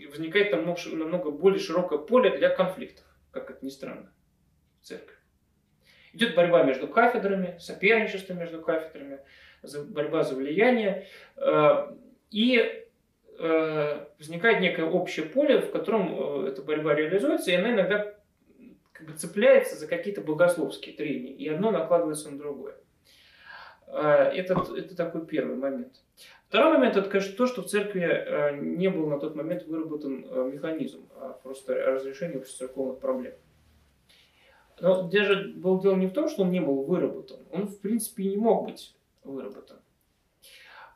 возникает 0.09 0.53
намного, 0.53 0.79
намного 0.93 1.31
более 1.31 1.59
широкое 1.59 1.99
поле 1.99 2.37
для 2.37 2.49
конфликтов, 2.49 3.03
как 3.31 3.49
это 3.49 3.65
ни 3.65 3.69
странно, 3.69 4.13
в 4.79 4.85
церкви. 4.85 5.17
Идет 6.13 6.35
борьба 6.35 6.63
между 6.63 6.87
кафедрами, 6.87 7.57
соперничество 7.59 8.33
между 8.33 8.61
кафедрами, 8.61 9.19
борьба 9.87 10.23
за 10.23 10.35
влияние. 10.35 11.07
И 12.29 12.85
возникает 14.19 14.61
некое 14.61 14.85
общее 14.85 15.25
поле, 15.25 15.59
в 15.59 15.71
котором 15.71 16.45
эта 16.45 16.61
борьба 16.61 16.93
реализуется, 16.93 17.49
и 17.51 17.55
она 17.55 17.71
иногда 17.71 18.13
как 19.03 19.13
бы 19.13 19.17
цепляется 19.17 19.75
за 19.75 19.87
какие-то 19.87 20.21
богословские 20.21 20.95
трения, 20.95 21.33
и 21.33 21.47
одно 21.47 21.71
накладывается 21.71 22.31
на 22.31 22.37
другое. 22.37 22.75
Э, 23.87 24.31
это, 24.33 24.53
это 24.75 24.95
такой 24.95 25.25
первый 25.25 25.55
момент. 25.55 26.01
Второй 26.47 26.73
момент, 26.73 26.95
это, 26.95 27.09
конечно, 27.09 27.35
то, 27.35 27.47
что 27.47 27.63
в 27.63 27.65
церкви 27.65 28.59
не 28.61 28.87
был 28.87 29.07
на 29.07 29.19
тот 29.19 29.35
момент 29.35 29.65
выработан 29.65 30.51
механизм 30.51 31.09
а 31.15 31.33
просто 31.41 31.73
разрешения 31.73 32.37
общецерковных 32.37 32.99
проблем. 32.99 33.33
Но 34.79 35.09
даже 35.09 35.53
было 35.55 35.81
дело 35.81 35.95
не 35.95 36.07
в 36.07 36.13
том, 36.13 36.29
что 36.29 36.43
он 36.43 36.51
не 36.51 36.59
был 36.59 36.83
выработан. 36.83 37.39
Он, 37.51 37.67
в 37.67 37.79
принципе, 37.79 38.23
и 38.23 38.29
не 38.29 38.37
мог 38.37 38.65
быть 38.65 38.95
выработан. 39.23 39.79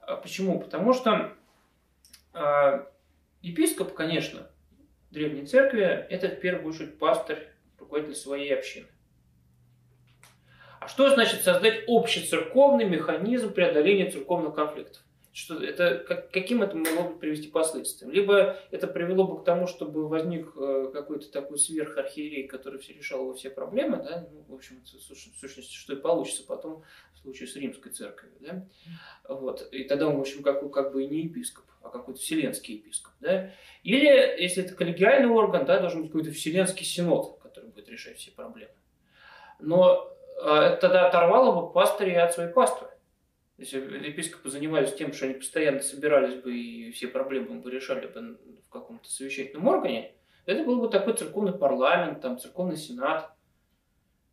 А 0.02 0.16
почему? 0.16 0.60
Потому 0.60 0.94
что 0.94 1.34
а, 2.34 2.88
епископ, 3.42 3.94
конечно, 3.94 4.48
Древней 5.12 5.46
Церкви– 5.46 5.82
это 6.10 6.30
в 6.30 6.40
первую 6.40 6.70
очередь 6.70 7.00
пастор, 7.00 7.40
руководитель 7.79 8.15
своей 8.15 8.53
общины. 8.53 8.88
А 10.79 10.88
что 10.88 11.10
значит 11.10 11.41
создать 11.41 11.84
общецерковный 11.88 12.86
механизм 12.86 13.53
преодоления 13.53 14.10
церковных 14.10 14.55
конфликтов? 14.55 15.03
Что 15.34 15.63
это, 15.63 16.03
как, 16.07 16.31
каким 16.31 16.63
это 16.63 16.75
могло 16.75 17.10
бы 17.10 17.19
привести 17.19 17.48
последствиям? 17.50 18.12
Либо 18.12 18.57
это 18.72 18.88
привело 18.88 19.27
бы 19.27 19.41
к 19.41 19.46
тому, 19.46 19.67
чтобы 19.67 20.07
возник 20.07 20.51
э, 20.55 20.89
какой-то 20.91 21.31
такой 21.31 21.60
сверхархиерей, 21.60 22.48
который 22.48 22.79
все 22.79 22.93
решал 22.93 23.22
его 23.22 23.34
все 23.36 23.51
проблемы, 23.51 23.98
да? 23.98 24.27
ну, 24.31 24.46
в 24.48 24.55
общем, 24.55 24.81
в 24.84 25.39
сущности, 25.39 25.75
что 25.75 25.93
и 25.93 25.98
получится 25.98 26.43
потом 26.48 26.84
в 27.13 27.19
случае 27.19 27.48
с 27.48 27.55
римской 27.55 27.91
церковью. 27.91 28.36
Да? 28.39 28.67
Вот. 29.29 29.67
И 29.72 29.84
тогда 29.84 30.07
он, 30.07 30.17
в 30.17 30.22
общем, 30.22 30.41
как, 30.41 30.72
как 30.72 30.91
бы 30.91 31.03
и 31.03 31.07
не 31.07 31.24
епископ 31.24 31.65
а 31.88 31.89
какой-то 31.89 32.19
вселенский 32.19 32.75
епископ. 32.75 33.13
Да? 33.19 33.51
Или, 33.84 34.07
если 34.41 34.63
это 34.63 34.75
коллегиальный 34.75 35.29
орган, 35.29 35.65
да, 35.65 35.79
должен 35.79 36.01
быть 36.01 36.12
какой-то 36.12 36.31
вселенский 36.31 36.86
синод, 36.86 37.39
решать 37.88 38.17
все 38.17 38.32
проблемы. 38.32 38.72
Но 39.60 40.13
э, 40.44 40.50
это 40.50 40.82
тогда 40.82 41.08
оторвало 41.08 41.62
бы 41.62 41.74
пастырей 41.74 42.20
от 42.22 42.34
своей 42.34 42.51
паствы. 42.51 42.88
Если 43.58 43.79
епископы 43.79 44.50
занимались 44.50 44.94
тем, 44.94 45.13
что 45.13 45.25
они 45.25 45.34
постоянно 45.36 45.79
собирались 45.79 46.41
бы 46.41 46.56
и 46.56 46.91
все 46.91 47.08
проблемы 47.08 47.60
бы 47.60 47.72
решали 47.72 48.06
бы 48.06 48.38
в 48.63 48.70
каком-то 48.70 49.10
совещательном 49.10 49.67
органе, 49.67 50.13
это 50.46 50.63
был 50.63 50.79
бы 50.79 50.89
такой 50.89 51.13
церковный 51.13 51.53
парламент, 51.53 52.22
там, 52.22 52.39
церковный 52.39 52.77
сенат. 52.77 53.32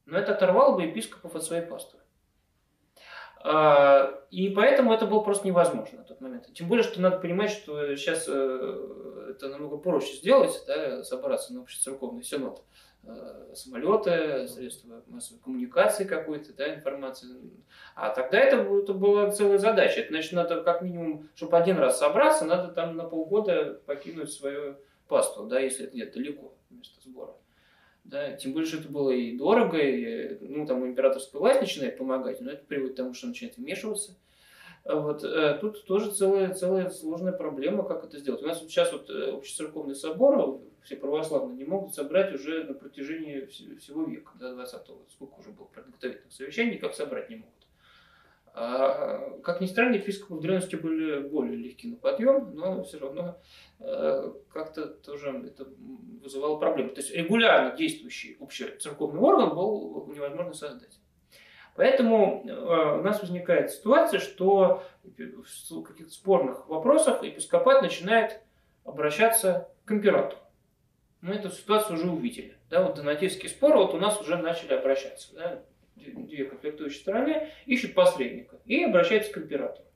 Но 0.04 0.18
это 0.18 0.34
оторвало 0.34 0.76
бы 0.76 0.82
епископов 0.82 1.34
от 1.34 1.42
своей 1.42 1.62
паствы. 1.62 2.00
А, 3.42 4.24
и 4.30 4.48
поэтому 4.50 4.92
это 4.92 5.06
было 5.06 5.20
просто 5.20 5.46
невозможно 5.46 5.98
на 5.98 6.04
тот 6.04 6.20
момент. 6.20 6.52
Тем 6.54 6.68
более, 6.68 6.82
что 6.82 7.00
надо 7.00 7.18
понимать, 7.18 7.50
что 7.50 7.94
сейчас 7.96 8.26
э, 8.28 9.30
это 9.30 9.48
намного 9.48 9.76
проще 9.76 10.14
сделать, 10.16 10.62
да, 10.66 11.02
собраться 11.02 11.52
на 11.52 11.62
общецерковный 11.62 12.22
синод. 12.22 12.58
Э, 12.60 12.83
самолеты, 13.54 14.48
средства 14.48 15.02
массовой 15.06 15.40
коммуникации 15.40 16.04
какой-то, 16.04 16.52
да, 16.54 16.74
информации. 16.74 17.28
А 17.94 18.10
тогда 18.10 18.38
это, 18.38 18.56
это 18.56 18.94
была 18.94 19.30
целая 19.30 19.58
задача. 19.58 20.00
Это 20.00 20.10
значит, 20.10 20.32
надо 20.32 20.62
как 20.62 20.82
минимум, 20.82 21.28
чтобы 21.34 21.56
один 21.56 21.78
раз 21.78 21.98
собраться, 21.98 22.44
надо 22.44 22.72
там 22.72 22.96
на 22.96 23.04
полгода 23.04 23.80
покинуть 23.86 24.32
свою 24.32 24.76
пасту, 25.08 25.44
да, 25.44 25.60
если 25.60 25.86
это 25.86 25.94
где-то 25.94 26.14
далеко 26.14 26.54
место 26.70 27.00
сбора. 27.02 27.34
Да? 28.04 28.32
Тем 28.32 28.52
более, 28.52 28.68
что 28.68 28.78
это 28.78 28.88
было 28.88 29.10
и 29.10 29.36
дорого, 29.36 29.78
и, 29.78 30.38
ну, 30.40 30.66
там 30.66 30.86
императорская 30.86 31.40
власть 31.40 31.60
начинает 31.60 31.96
помогать, 31.96 32.40
но 32.40 32.52
это 32.52 32.64
приводит 32.64 32.94
к 32.94 32.96
тому, 32.96 33.14
что 33.14 33.28
начинает 33.28 33.56
вмешиваться. 33.56 34.16
Вот, 34.84 35.24
э, 35.24 35.56
тут 35.60 35.86
тоже 35.86 36.10
целая, 36.10 36.52
целая 36.52 36.90
сложная 36.90 37.32
проблема, 37.32 37.84
как 37.84 38.04
это 38.04 38.18
сделать. 38.18 38.42
У 38.42 38.46
нас 38.46 38.60
вот 38.60 38.70
сейчас 38.70 38.92
вот 38.92 39.08
э, 39.08 39.30
общецерковный 39.32 39.94
собор, 39.94 40.60
все 40.84 40.96
православные, 40.96 41.56
не 41.56 41.64
могут 41.64 41.94
собрать 41.94 42.34
уже 42.34 42.64
на 42.64 42.74
протяжении 42.74 43.46
всего 43.46 44.04
века, 44.04 44.32
до 44.38 44.52
20-го. 44.52 45.06
Сколько 45.10 45.40
уже 45.40 45.50
было 45.50 45.66
подготовительных 45.66 46.32
совещаний, 46.32 46.78
как 46.78 46.94
собрать 46.94 47.30
не 47.30 47.36
могут. 47.36 47.54
А, 48.56 49.40
как 49.42 49.60
ни 49.60 49.66
странно, 49.66 49.96
епископы 49.96 50.34
в 50.34 50.40
древности 50.40 50.76
были 50.76 51.26
более 51.26 51.56
легки 51.56 51.88
на 51.88 51.96
подъем, 51.96 52.54
но 52.54 52.84
все 52.84 52.98
равно 52.98 53.36
э, 53.80 54.32
как-то 54.52 54.86
тоже 54.86 55.42
это 55.44 55.66
вызывало 56.22 56.58
проблемы. 56.58 56.90
То 56.90 57.00
есть 57.00 57.12
регулярно 57.12 57.76
действующий 57.76 58.36
общий 58.38 58.66
церковный 58.78 59.20
орган 59.20 59.56
был 59.56 60.06
невозможно 60.14 60.52
создать. 60.52 61.00
Поэтому 61.74 62.44
э, 62.46 62.98
у 63.00 63.02
нас 63.02 63.20
возникает 63.20 63.72
ситуация, 63.72 64.20
что 64.20 64.84
в 65.02 65.82
каких-то 65.82 66.12
спорных 66.12 66.68
вопросах 66.68 67.24
епископат 67.24 67.82
начинает 67.82 68.40
обращаться 68.84 69.68
к 69.84 69.90
императору. 69.90 70.43
Мы 71.24 71.36
эту 71.36 71.48
ситуацию 71.48 71.96
уже 71.96 72.10
увидели. 72.10 72.54
Да, 72.68 72.82
вот 72.82 72.96
донатистские 72.96 73.48
споры 73.48 73.78
вот 73.78 73.94
у 73.94 73.96
нас 73.96 74.20
уже 74.20 74.36
начали 74.36 74.74
обращаться. 74.74 75.34
Да, 75.34 75.62
две 75.96 76.44
конфликтующие 76.44 77.00
стороны, 77.00 77.48
ищут 77.64 77.94
посредника 77.94 78.60
и 78.66 78.84
обращаются 78.84 79.32
к 79.32 79.38
императору. 79.38 79.88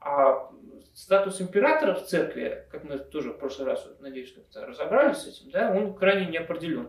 А 0.00 0.50
статус 0.94 1.42
императора 1.42 1.92
в 1.92 2.06
церкви, 2.06 2.64
как 2.70 2.84
мы 2.84 2.98
тоже 2.98 3.32
в 3.32 3.38
прошлый 3.38 3.66
раз, 3.66 3.86
надеюсь, 4.00 4.32
как-то 4.32 4.64
разобрались 4.64 5.18
с 5.18 5.28
этим, 5.28 5.50
да, 5.50 5.70
он 5.70 5.92
крайне 5.92 6.24
неопределен. 6.24 6.88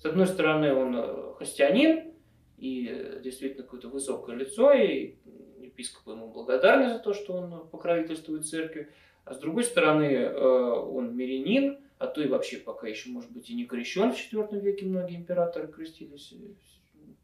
С 0.00 0.04
одной 0.04 0.26
стороны, 0.26 0.74
он 0.74 0.96
э, 0.96 1.34
христианин, 1.38 2.14
и 2.58 3.20
действительно 3.22 3.62
какое-то 3.62 3.88
высокое 3.88 4.34
лицо, 4.34 4.72
и 4.72 5.14
епископ 5.60 6.08
ему 6.08 6.32
благодарны 6.32 6.94
за 6.94 6.98
то, 6.98 7.14
что 7.14 7.34
он 7.34 7.68
покровительствует 7.68 8.44
церкви. 8.44 8.90
А 9.24 9.34
с 9.34 9.38
другой 9.38 9.62
стороны, 9.62 10.02
э, 10.02 10.36
он 10.36 11.16
мирянин, 11.16 11.83
а 12.04 12.06
то 12.06 12.22
и 12.22 12.28
вообще 12.28 12.58
пока 12.58 12.86
еще, 12.86 13.10
может 13.10 13.30
быть, 13.32 13.50
и 13.50 13.54
не 13.54 13.64
крещен. 13.64 14.12
В 14.12 14.16
IV 14.16 14.60
веке 14.60 14.86
многие 14.86 15.16
императоры 15.16 15.68
крестились 15.68 16.34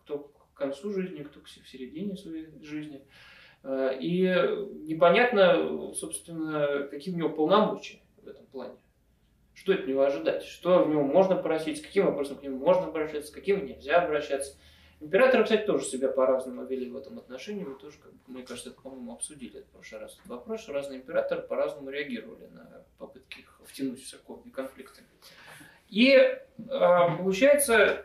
кто 0.03 0.19
к 0.19 0.55
концу 0.55 0.93
жизни, 0.93 1.23
кто 1.23 1.41
в 1.41 1.69
середине 1.69 2.17
своей 2.17 2.47
жизни. 2.63 3.03
Э, 3.63 3.97
и 3.99 4.23
непонятно, 4.87 5.93
собственно, 5.95 6.89
какие 6.91 7.15
у 7.15 7.19
него 7.19 7.29
полномочия 7.31 8.01
в 8.23 8.29
этом 8.29 8.47
плане. 8.47 8.77
Что 9.55 9.75
от 9.75 9.87
него 9.87 10.03
ожидать? 10.03 10.43
Что 10.43 10.85
в 10.85 10.89
него 10.89 11.03
можно 11.05 11.37
просить? 11.37 11.79
С 11.79 11.83
каким 11.83 12.07
вопросом 12.07 12.39
к 12.39 12.43
нему 12.43 12.59
можно 12.59 12.87
обращаться? 12.87 13.31
С 13.31 13.35
каким 13.35 13.67
нельзя 13.67 14.03
обращаться? 14.03 14.59
Императоры, 15.01 15.45
кстати, 15.45 15.65
тоже 15.65 15.87
себя 15.87 16.09
по-разному 16.09 16.67
вели 16.67 16.91
в 16.91 16.97
этом 16.97 17.19
отношении. 17.19 17.65
Мы 17.65 17.75
тоже, 17.75 17.97
как 18.03 18.13
мне 18.27 18.43
кажется, 18.43 18.71
это, 18.71 18.81
по-моему, 18.83 19.15
обсудили 19.15 19.63
в 19.63 19.67
прошлый 19.67 20.03
раз 20.03 20.15
этот 20.19 20.27
вопрос, 20.27 20.61
что 20.61 20.75
разные 20.75 21.01
императоры 21.01 21.41
по-разному 21.41 21.89
реагировали 21.89 22.47
на 22.53 22.85
попытки 22.99 23.41
их 23.41 23.61
втянуть 23.65 24.03
в 24.03 24.09
церковные 24.09 24.53
конфликты. 24.53 25.03
И 25.89 26.39
получается 26.69 28.05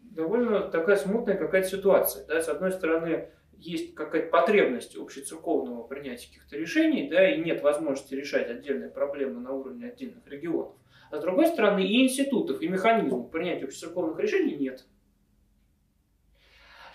довольно 0.00 0.68
такая 0.68 0.96
смутная 0.96 1.36
какая-то 1.36 1.68
ситуация. 1.68 2.26
Да? 2.26 2.42
С 2.42 2.48
одной 2.48 2.72
стороны, 2.72 3.30
есть 3.58 3.94
какая-то 3.94 4.28
потребность 4.28 4.94
общецерковного 4.94 5.84
принятия 5.84 6.28
каких-то 6.28 6.58
решений, 6.58 7.08
да, 7.08 7.30
и 7.34 7.40
нет 7.40 7.62
возможности 7.62 8.14
решать 8.14 8.50
отдельные 8.50 8.90
проблемы 8.90 9.40
на 9.40 9.52
уровне 9.52 9.86
отдельных 9.88 10.26
регионов. 10.26 10.74
А 11.10 11.16
с 11.16 11.20
другой 11.22 11.46
стороны, 11.46 11.86
и 11.86 12.04
институтов, 12.04 12.60
и 12.60 12.68
механизмов 12.68 13.30
принятия 13.30 13.64
общецерковных 13.64 14.18
решений 14.18 14.56
нет. 14.56 14.84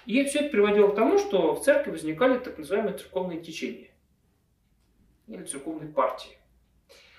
И 0.06 0.24
все 0.26 0.40
это 0.40 0.50
приводило 0.50 0.90
к 0.90 0.96
тому, 0.96 1.18
что 1.18 1.56
в 1.56 1.64
церкви 1.64 1.92
возникали 1.92 2.40
так 2.40 2.58
называемые 2.58 2.98
церковные 2.98 3.42
течения 3.42 3.92
или 5.28 5.44
церковные 5.44 5.92
партии. 5.92 6.38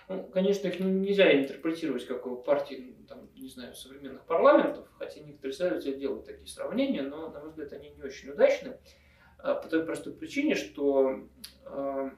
Ну, 0.08 0.24
конечно, 0.24 0.68
их 0.68 0.80
нельзя 0.80 1.32
интерпретировать 1.32 2.06
как 2.06 2.44
партии, 2.44 2.96
там, 3.08 3.30
не 3.34 3.48
знаю, 3.48 3.74
современных 3.74 4.24
парламентов, 4.24 4.86
хотя 4.98 5.20
некоторые 5.20 5.54
исследователи 5.54 5.94
делают 5.94 6.26
такие 6.26 6.46
сравнения, 6.46 7.02
но, 7.02 7.30
на 7.30 7.40
мой 7.40 7.50
взгляд, 7.50 7.72
они 7.72 7.90
не 7.90 8.02
очень 8.02 8.30
удачны. 8.30 8.78
А, 9.38 9.54
по 9.54 9.68
той 9.68 9.84
простой 9.84 10.12
причине, 10.12 10.54
что 10.54 11.28
а, 11.64 12.10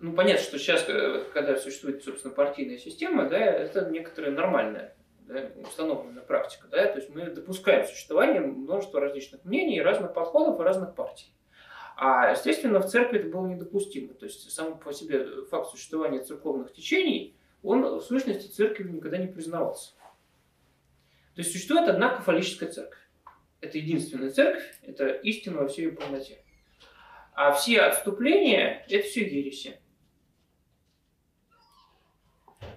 ну, 0.00 0.12
понятно, 0.12 0.42
что 0.42 0.58
сейчас, 0.58 0.84
э, 0.88 1.24
когда 1.32 1.56
существует, 1.56 2.04
собственно, 2.04 2.32
партийная 2.32 2.78
система, 2.78 3.28
да, 3.28 3.38
это 3.38 3.90
некоторая 3.90 4.30
нормальная 4.30 4.94
да, 5.28 5.50
установленная 5.62 6.22
практика. 6.22 6.66
Да, 6.68 6.86
то 6.86 6.98
есть 6.98 7.14
мы 7.14 7.26
допускаем 7.26 7.86
существование 7.86 8.40
множества 8.40 9.00
различных 9.00 9.44
мнений, 9.44 9.80
разных 9.80 10.14
подходов 10.14 10.58
и 10.58 10.62
разных 10.62 10.94
партий. 10.94 11.32
А, 11.96 12.30
естественно, 12.30 12.80
в 12.80 12.86
церкви 12.86 13.20
это 13.20 13.28
было 13.28 13.46
недопустимо. 13.46 14.14
То 14.14 14.24
есть 14.24 14.50
сам 14.50 14.78
по 14.78 14.92
себе 14.92 15.44
факт 15.50 15.70
существования 15.70 16.20
церковных 16.20 16.72
течений, 16.72 17.36
он 17.62 17.82
в 17.82 18.00
сущности 18.00 18.46
церковью 18.46 18.94
никогда 18.94 19.18
не 19.18 19.26
признавался. 19.26 19.94
То 21.34 21.42
есть 21.42 21.52
существует 21.52 21.88
одна 21.88 22.16
кафолическая 22.16 22.70
церковь. 22.70 22.98
Это 23.60 23.78
единственная 23.78 24.30
церковь, 24.30 24.80
это 24.82 25.08
истина 25.08 25.58
во 25.58 25.68
всей 25.68 25.86
ее 25.86 25.92
полноте. 25.92 26.38
А 27.34 27.52
все 27.52 27.80
отступления– 27.80 28.84
это 28.88 29.06
все 29.06 29.22
ереси. 29.22 29.80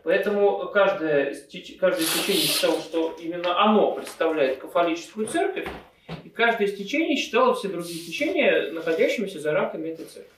Поэтому 0.04 0.70
каждое, 0.70 1.36
каждое 1.80 2.06
течение 2.06 2.44
считало, 2.44 2.80
что 2.82 3.16
именно 3.20 3.62
оно 3.64 3.92
представляет 3.92 4.58
кафолическую 4.58 5.28
церковь, 5.28 5.68
и 6.24 6.30
каждое 6.30 6.68
из 6.68 6.76
течений 6.76 7.16
считало 7.18 7.54
все 7.54 7.68
другие 7.68 8.00
течения, 8.00 8.72
находящимися 8.72 9.40
за 9.40 9.52
рамками 9.52 9.90
этой 9.90 10.06
церкви. 10.06 10.32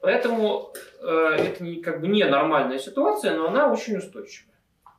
Поэтому 0.00 0.72
э, 1.00 1.06
это 1.06 1.62
не, 1.62 1.80
как 1.80 2.00
бы 2.00 2.08
не 2.08 2.24
нормальная 2.24 2.78
ситуация, 2.78 3.36
но 3.36 3.46
она 3.46 3.72
очень 3.72 3.98
устойчивая. 3.98 4.52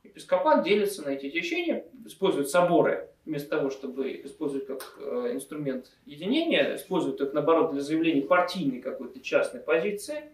Епископат 0.03 0.63
делится 0.63 1.03
на 1.03 1.09
эти 1.09 1.29
течения, 1.29 1.85
использует 2.05 2.49
соборы 2.49 3.09
вместо 3.25 3.49
того, 3.49 3.69
чтобы 3.69 4.11
их 4.11 4.25
использовать 4.25 4.65
как 4.65 4.97
э, 4.99 5.31
инструмент 5.33 5.91
единения, 6.05 6.75
использует 6.75 7.19
их, 7.19 7.33
наоборот, 7.33 7.73
для 7.73 7.81
заявления 7.81 8.21
партийной 8.21 8.79
какой-то 8.79 9.19
частной 9.19 9.59
позиции. 9.59 10.31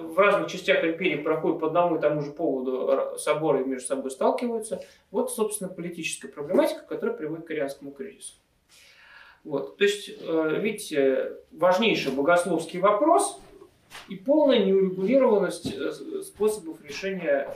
В 0.00 0.18
разных 0.18 0.50
частях 0.50 0.82
империи 0.84 1.22
проходят 1.22 1.60
по 1.60 1.66
одному 1.66 1.96
и 1.96 2.00
тому 2.00 2.22
же 2.22 2.32
поводу 2.32 3.18
соборы 3.18 3.64
между 3.64 3.86
собой 3.86 4.10
сталкиваются. 4.10 4.82
Вот, 5.10 5.30
собственно, 5.30 5.68
политическая 5.68 6.28
проблематика, 6.28 6.84
которая 6.86 7.16
приводит 7.16 7.44
к 7.44 7.48
корианскому 7.48 7.92
кризису. 7.92 8.34
Вот. 9.44 9.76
То 9.76 9.84
есть, 9.84 10.10
э, 10.20 10.58
видите, 10.60 11.36
важнейший 11.52 12.12
богословский 12.12 12.80
вопрос 12.80 13.38
и 14.08 14.16
полная 14.16 14.64
неурегулированность 14.64 15.72
э, 15.72 15.92
способов 16.22 16.84
решения 16.84 17.48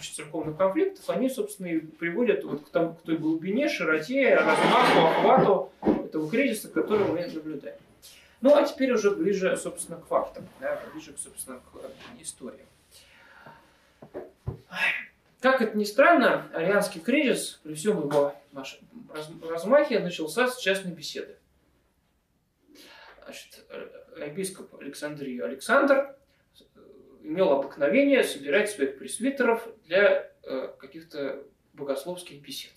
церковных 0.00 0.56
конфликтов, 0.56 1.10
они, 1.10 1.28
собственно, 1.28 1.66
и 1.66 1.80
приводят 1.80 2.44
вот 2.44 2.64
к, 2.64 2.68
тому, 2.70 2.94
к 2.94 3.02
той 3.02 3.16
глубине, 3.16 3.68
широте, 3.68 4.36
размаху, 4.36 5.00
охвату 5.00 5.72
этого 5.82 6.30
кризиса, 6.30 6.68
который 6.68 7.06
мы 7.06 7.26
наблюдаем. 7.26 7.76
Ну, 8.42 8.56
а 8.56 8.64
теперь 8.64 8.92
уже 8.92 9.12
ближе, 9.12 9.56
собственно, 9.56 10.00
к 10.00 10.06
фактам, 10.06 10.48
да, 10.60 10.82
ближе, 10.92 11.14
собственно, 11.16 11.60
к 11.60 12.20
истории. 12.20 12.66
Как 15.40 15.62
это 15.62 15.78
ни 15.78 15.84
странно, 15.84 16.50
арианский 16.52 17.00
кризис, 17.00 17.60
при 17.62 17.74
всем 17.74 17.98
его 18.00 18.34
размахе, 19.48 20.00
начался 20.00 20.48
с 20.48 20.58
частной 20.58 20.92
беседы. 20.92 21.36
Значит, 23.24 23.64
э, 23.70 24.26
епископ 24.26 24.74
Александрии 24.80 25.40
Александр 25.40 26.16
имел 27.22 27.52
обыкновение 27.52 28.24
собирать 28.24 28.70
своих 28.70 28.98
пресвитеров 28.98 29.68
для 29.86 30.32
э, 30.42 30.68
каких-то 30.78 31.44
богословских 31.74 32.40
бесед. 32.42 32.72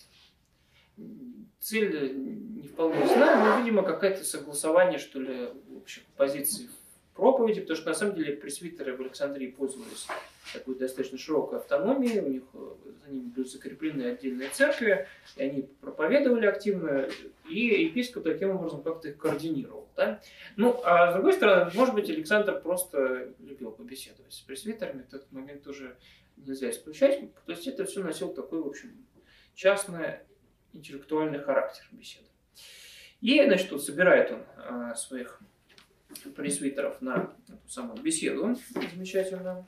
Цель 1.66 2.14
не 2.14 2.68
вполне 2.68 3.04
знаю, 3.08 3.44
но, 3.44 3.58
видимо, 3.58 3.82
какое-то 3.82 4.22
согласование, 4.22 5.00
что 5.00 5.18
ли, 5.18 5.48
в 5.68 5.78
общем, 5.78 6.02
позиций 6.16 6.68
проповеди, 7.12 7.60
потому 7.60 7.76
что 7.76 7.88
на 7.88 7.94
самом 7.96 8.14
деле 8.14 8.36
пресвитеры 8.36 8.96
в 8.96 9.00
Александрии 9.00 9.48
пользовались 9.48 10.06
такой 10.52 10.76
достаточно 10.76 11.18
широкой 11.18 11.58
автономией, 11.58 12.20
у 12.20 12.28
них 12.28 12.42
э, 12.54 12.74
за 13.04 13.10
ними 13.10 13.30
были 13.30 13.48
закреплены 13.48 14.02
отдельные 14.04 14.48
церкви, 14.50 15.08
и 15.34 15.42
они 15.42 15.62
проповедовали 15.80 16.46
активно, 16.46 17.08
и 17.50 17.58
епископ 17.86 18.22
таким 18.22 18.50
образом 18.50 18.84
как-то 18.84 19.08
их 19.08 19.16
координировал. 19.16 19.88
Да? 19.96 20.20
Ну, 20.54 20.80
а 20.84 21.10
с 21.10 21.14
другой 21.14 21.32
стороны, 21.32 21.72
может 21.74 21.96
быть, 21.96 22.08
Александр 22.08 22.60
просто 22.60 23.32
любил 23.40 23.72
побеседовать 23.72 24.32
с 24.32 24.38
пресвитерами, 24.38 25.02
в 25.02 25.12
этот 25.12 25.32
момент 25.32 25.64
тоже 25.64 25.96
нельзя 26.36 26.70
исключать. 26.70 27.22
То 27.44 27.50
есть 27.50 27.66
это 27.66 27.86
все 27.86 28.04
носил 28.04 28.32
такой, 28.32 28.62
в 28.62 28.68
общем, 28.68 28.92
частный 29.56 30.20
интеллектуальный 30.76 31.40
характер 31.40 31.84
беседы. 31.92 32.26
И, 33.20 33.42
значит, 33.44 33.72
вот 33.72 33.82
собирает 33.82 34.30
он 34.30 34.42
а, 34.56 34.94
своих 34.94 35.40
пресвитеров 36.36 37.00
на 37.00 37.34
эту 37.48 37.68
самую 37.68 38.02
беседу 38.02 38.56
замечательную. 38.94 39.66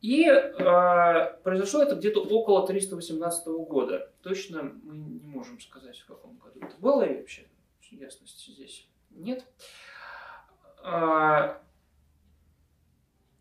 И 0.00 0.24
э, 0.24 1.36
произошло 1.44 1.80
это 1.80 1.94
где-то 1.94 2.22
около 2.22 2.66
318 2.66 3.46
года. 3.46 4.10
Точно 4.22 4.64
мы 4.82 4.96
не 4.96 5.20
можем 5.20 5.60
сказать, 5.60 5.96
в 6.00 6.06
каком 6.06 6.38
году 6.38 6.58
это 6.60 6.76
было, 6.78 7.02
и 7.02 7.20
вообще 7.20 7.46
ясности 7.92 8.50
здесь 8.50 8.88
нет. 9.10 9.44
Э, 10.82 11.54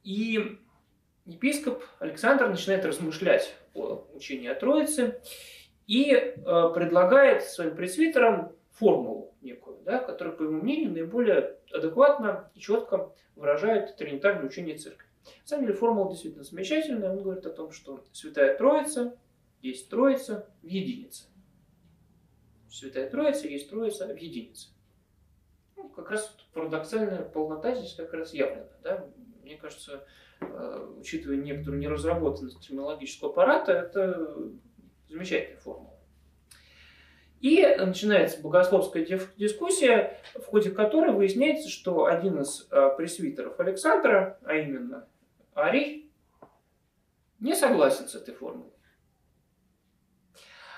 и 0.04 0.60
епископ 1.26 1.84
Александр 2.00 2.48
начинает 2.48 2.86
размышлять 2.86 3.56
о 3.74 4.06
учении 4.14 4.48
о 4.48 4.54
Троице 4.54 5.20
и 5.88 6.14
э, 6.14 6.34
предлагает 6.74 7.44
своим 7.44 7.76
пресвитерам 7.76 8.54
формулу 8.72 9.34
некую, 9.42 9.78
да, 9.84 10.00
которая, 10.00 10.36
по 10.36 10.44
его 10.44 10.54
мнению, 10.54 10.92
наиболее 10.92 11.58
адекватно 11.74 12.50
и 12.54 12.60
четко 12.60 13.14
выражает 13.36 13.96
тринитарное 13.98 14.46
учение 14.46 14.78
церкви. 14.78 15.08
На 15.42 15.48
самом 15.48 15.66
деле 15.66 15.78
формула 15.78 16.10
действительно 16.10 16.44
замечательная. 16.44 17.12
Он 17.12 17.22
говорит 17.22 17.46
о 17.46 17.52
том, 17.52 17.72
что 17.72 18.04
Святая 18.12 18.58
Троица 18.58 19.18
есть 19.62 19.90
Троица 19.90 20.48
в 20.62 20.68
единице. 20.68 21.26
Святая 22.70 23.10
Троица 23.10 23.48
есть 23.48 23.70
Троица 23.70 24.08
в 24.08 24.18
единице. 24.18 24.70
Ну, 25.76 25.90
как 25.90 26.10
раз 26.10 26.36
парадоксальная 26.54 27.24
полнота 27.24 27.76
здесь 27.76 27.94
как 27.94 28.14
раз 28.14 28.34
явлена. 28.34 28.68
Да? 28.84 29.08
Мне 29.44 29.58
кажется, 29.58 30.06
э, 30.40 30.94
учитывая 30.98 31.38
некоторую 31.38 31.82
неразработанность 31.82 32.62
терминологического 32.62 33.32
аппарата, 33.32 33.74
это 33.74 34.38
замечательная 35.12 35.60
формула. 35.60 36.00
И 37.40 37.66
начинается 37.80 38.40
богословская 38.42 39.04
дискуссия, 39.36 40.20
в 40.36 40.46
ходе 40.46 40.70
которой 40.70 41.12
выясняется, 41.12 41.70
что 41.70 42.06
один 42.06 42.42
из 42.42 42.68
э, 42.72 42.90
пресвитеров 42.96 43.60
Александра, 43.60 44.40
а 44.44 44.56
именно 44.56 45.08
Арий 45.56 46.12
не 47.40 47.56
согласен 47.56 48.08
с 48.08 48.16
этой 48.16 48.36
формулой. 48.36 48.72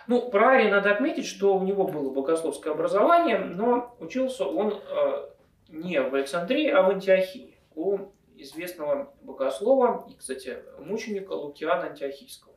Ну, 0.07 0.29
про 0.29 0.51
Ария 0.51 0.71
надо 0.71 0.91
отметить, 0.91 1.25
что 1.25 1.57
у 1.57 1.63
него 1.63 1.85
было 1.85 2.13
богословское 2.13 2.73
образование, 2.73 3.39
но 3.39 3.95
учился 3.99 4.45
он 4.45 4.73
э, 4.73 5.29
не 5.67 6.01
в 6.01 6.15
Александрии, 6.15 6.69
а 6.69 6.81
в 6.83 6.89
Антиохии 6.89 7.57
у 7.75 7.97
известного 8.35 9.13
богослова 9.21 10.05
и, 10.09 10.15
кстати, 10.15 10.63
мученика 10.79 11.33
Лукиана 11.33 11.87
Антиохийского. 11.87 12.52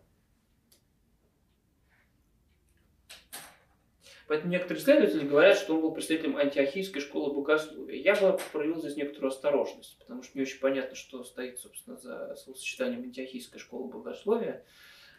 Поэтому 4.29 4.51
некоторые 4.51 4.83
исследователи 4.83 5.27
говорят, 5.27 5.57
что 5.57 5.75
он 5.75 5.83
был 5.83 5.93
представителем 5.93 6.37
антиохийской 6.37 7.01
школы 7.01 7.33
богословия. 7.33 8.03
Я 8.03 8.15
бы 8.17 8.39
проявил 8.53 8.81
здесь 8.81 8.97
некоторую 8.97 9.31
осторожность, 9.31 9.99
потому 10.01 10.23
что 10.23 10.37
не 10.37 10.43
очень 10.43 10.59
понятно, 10.59 10.97
что 10.97 11.23
стоит, 11.23 11.61
собственно, 11.61 11.97
за 11.97 12.35
словосочетанием 12.35 13.03
антиохийской 13.03 13.61
школы 13.61 13.89
богословия. 13.89 14.65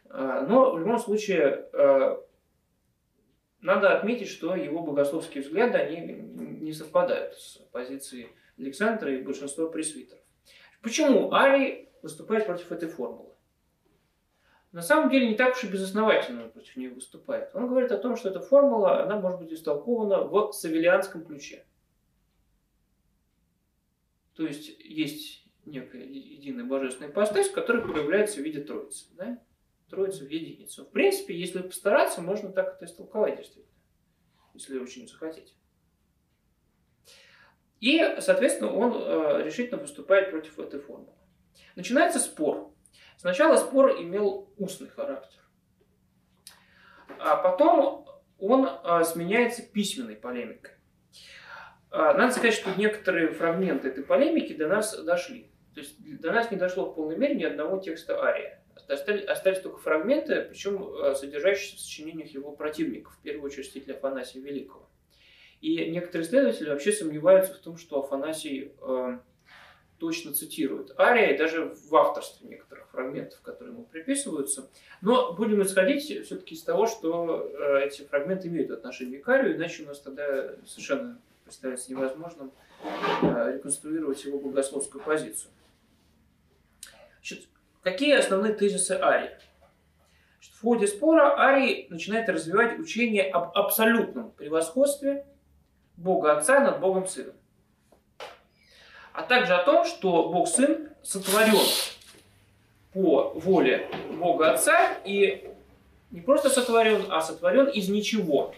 А, 0.10 0.42
но 0.42 0.74
в 0.74 0.80
любом 0.80 1.00
случае 1.00 1.70
а, 1.72 2.22
надо 3.62 3.98
отметить, 3.98 4.28
что 4.28 4.56
его 4.56 4.82
богословские 4.82 5.42
взгляды 5.42 5.78
они 5.78 6.02
не 6.02 6.74
совпадают 6.74 7.36
с 7.36 7.60
позицией 7.72 8.30
Александра 8.58 9.14
и 9.14 9.22
большинства 9.22 9.68
пресвитеров. 9.68 10.22
Почему 10.82 11.32
Арий 11.32 11.90
выступает 12.02 12.46
против 12.46 12.72
этой 12.74 12.90
формулы? 12.90 13.32
На 14.72 14.82
самом 14.82 15.10
деле 15.10 15.30
не 15.30 15.36
так 15.36 15.56
уж 15.56 15.64
и 15.64 15.68
безосновательно 15.68 16.44
он 16.44 16.52
против 16.52 16.76
нее 16.76 16.90
выступает. 16.90 17.56
Он 17.56 17.68
говорит 17.68 17.92
о 17.92 17.98
том, 17.98 18.16
что 18.16 18.30
эта 18.30 18.42
формула, 18.42 19.04
она 19.04 19.20
может 19.20 19.40
быть 19.40 19.54
истолкована 19.54 20.24
в 20.24 20.52
савелианском 20.52 21.26
ключе. 21.26 21.66
То 24.36 24.46
есть 24.46 24.70
есть 24.80 25.48
некая 25.66 26.04
единая 26.04 26.66
божественная 26.66 27.12
ипостась, 27.12 27.50
которая 27.50 27.84
проявляется 27.84 28.40
в 28.40 28.44
виде 28.44 28.62
Троицы. 28.62 29.06
Да? 29.16 29.42
Троица 29.90 30.26
в 30.26 30.30
единицу. 30.30 30.86
В 30.86 30.92
принципе, 30.92 31.36
если 31.36 31.62
постараться, 31.62 32.22
можно 32.22 32.52
так 32.52 32.76
это 32.76 32.86
истолковать 32.86 33.38
действительно, 33.38 33.74
если 34.54 34.78
очень 34.78 35.08
захотите. 35.08 35.54
И, 37.80 38.00
соответственно, 38.20 38.74
он 38.74 38.94
э, 38.96 39.44
решительно 39.44 39.80
выступает 39.80 40.32
против 40.32 40.60
этой 40.60 40.80
формулы. 40.80 41.14
Начинается 41.76 42.20
спор. 42.20 42.74
Сначала 43.18 43.58
спор 43.58 44.00
имел 44.00 44.54
устный 44.58 44.90
характер, 44.90 45.42
а 47.20 47.36
потом 47.36 48.08
он 48.38 48.68
э, 48.68 49.04
сменяется 49.06 49.64
письменной 49.64 50.16
полемикой. 50.16 50.74
Э, 51.92 52.14
надо 52.14 52.32
сказать, 52.32 52.54
что 52.54 52.70
некоторые 52.78 53.32
фрагменты 53.32 53.88
этой 53.88 54.04
полемики 54.04 54.54
до 54.54 54.68
нас 54.68 54.96
дошли. 55.04 55.52
То 55.74 55.82
есть 55.82 56.22
до 56.22 56.32
нас 56.32 56.52
не 56.52 56.58
дошло 56.58 56.92
в 56.92 56.94
полной 56.96 57.18
мере 57.18 57.34
ни 57.36 57.44
одного 57.44 57.80
текста 57.80 58.22
Ария. 58.22 58.64
Остались, 58.88 59.60
только 59.60 59.80
фрагменты, 59.80 60.44
причем 60.44 60.84
э, 60.84 61.16
содержащиеся 61.16 61.78
в 61.78 61.80
сочинениях 61.80 62.30
его 62.30 62.52
противников, 62.52 63.16
в 63.16 63.22
первую 63.24 63.46
очередь 63.46 63.66
стиля 63.66 63.96
Афанасия 63.96 64.42
Великого. 64.44 64.90
И 65.60 65.90
некоторые 65.90 66.28
исследователи 66.28 66.70
вообще 66.70 66.92
сомневаются 66.92 67.56
в 67.56 67.58
том, 67.58 67.78
что 67.78 68.00
Афанасий 68.00 68.74
точно 70.00 70.34
цитирует 70.34 70.98
Ария, 71.00 71.34
и 71.34 71.38
даже 71.38 71.66
в 71.90 71.96
авторстве 71.96 72.48
некоторых 72.48 72.88
фрагментов, 72.90 73.42
которые 73.42 73.74
ему 73.74 73.84
приписываются. 73.84 74.70
Но 75.02 75.34
будем 75.34 75.62
исходить 75.62 76.04
все-таки 76.04 76.56
из 76.56 76.64
того, 76.64 76.88
что 76.88 77.50
э, 77.52 77.86
эти 77.86 78.04
фрагменты 78.04 78.48
имеют 78.48 78.72
отношение 78.72 79.20
к 79.20 79.30
Арию, 79.30 79.56
иначе 79.56 79.84
у 79.84 79.88
нас 79.88 80.00
тогда 80.00 80.56
совершенно 80.66 81.20
представляется 81.44 81.92
невозможным 81.92 82.52
э, 83.22 83.54
реконструировать 83.56 84.24
его 84.24 84.40
богословскую 84.40 85.04
позицию. 85.04 85.52
Значит, 87.18 87.48
какие 87.82 88.16
основные 88.16 88.54
тезисы 88.54 88.92
Арии? 88.92 89.32
В 90.40 90.62
ходе 90.62 90.88
спора 90.88 91.40
Арий 91.40 91.88
начинает 91.90 92.28
развивать 92.30 92.80
учение 92.80 93.30
об 93.30 93.56
абсолютном 93.56 94.32
превосходстве 94.32 95.26
Бога 95.98 96.36
Отца 96.36 96.60
над 96.60 96.80
Богом 96.80 97.08
Сыном. 97.08 97.36
А 99.18 99.24
также 99.24 99.56
о 99.56 99.64
том, 99.64 99.84
что 99.84 100.30
Бог 100.30 100.48
Сын 100.48 100.90
сотворен 101.02 101.58
по 102.94 103.32
воле 103.34 103.90
Бога 104.12 104.52
Отца 104.52 104.94
и 105.06 105.50
не 106.12 106.22
просто 106.22 106.52
сотворен, 106.52 107.06
а 107.10 107.22
сотворен 107.22 107.66
из 107.66 107.90
ничего. 107.90 108.54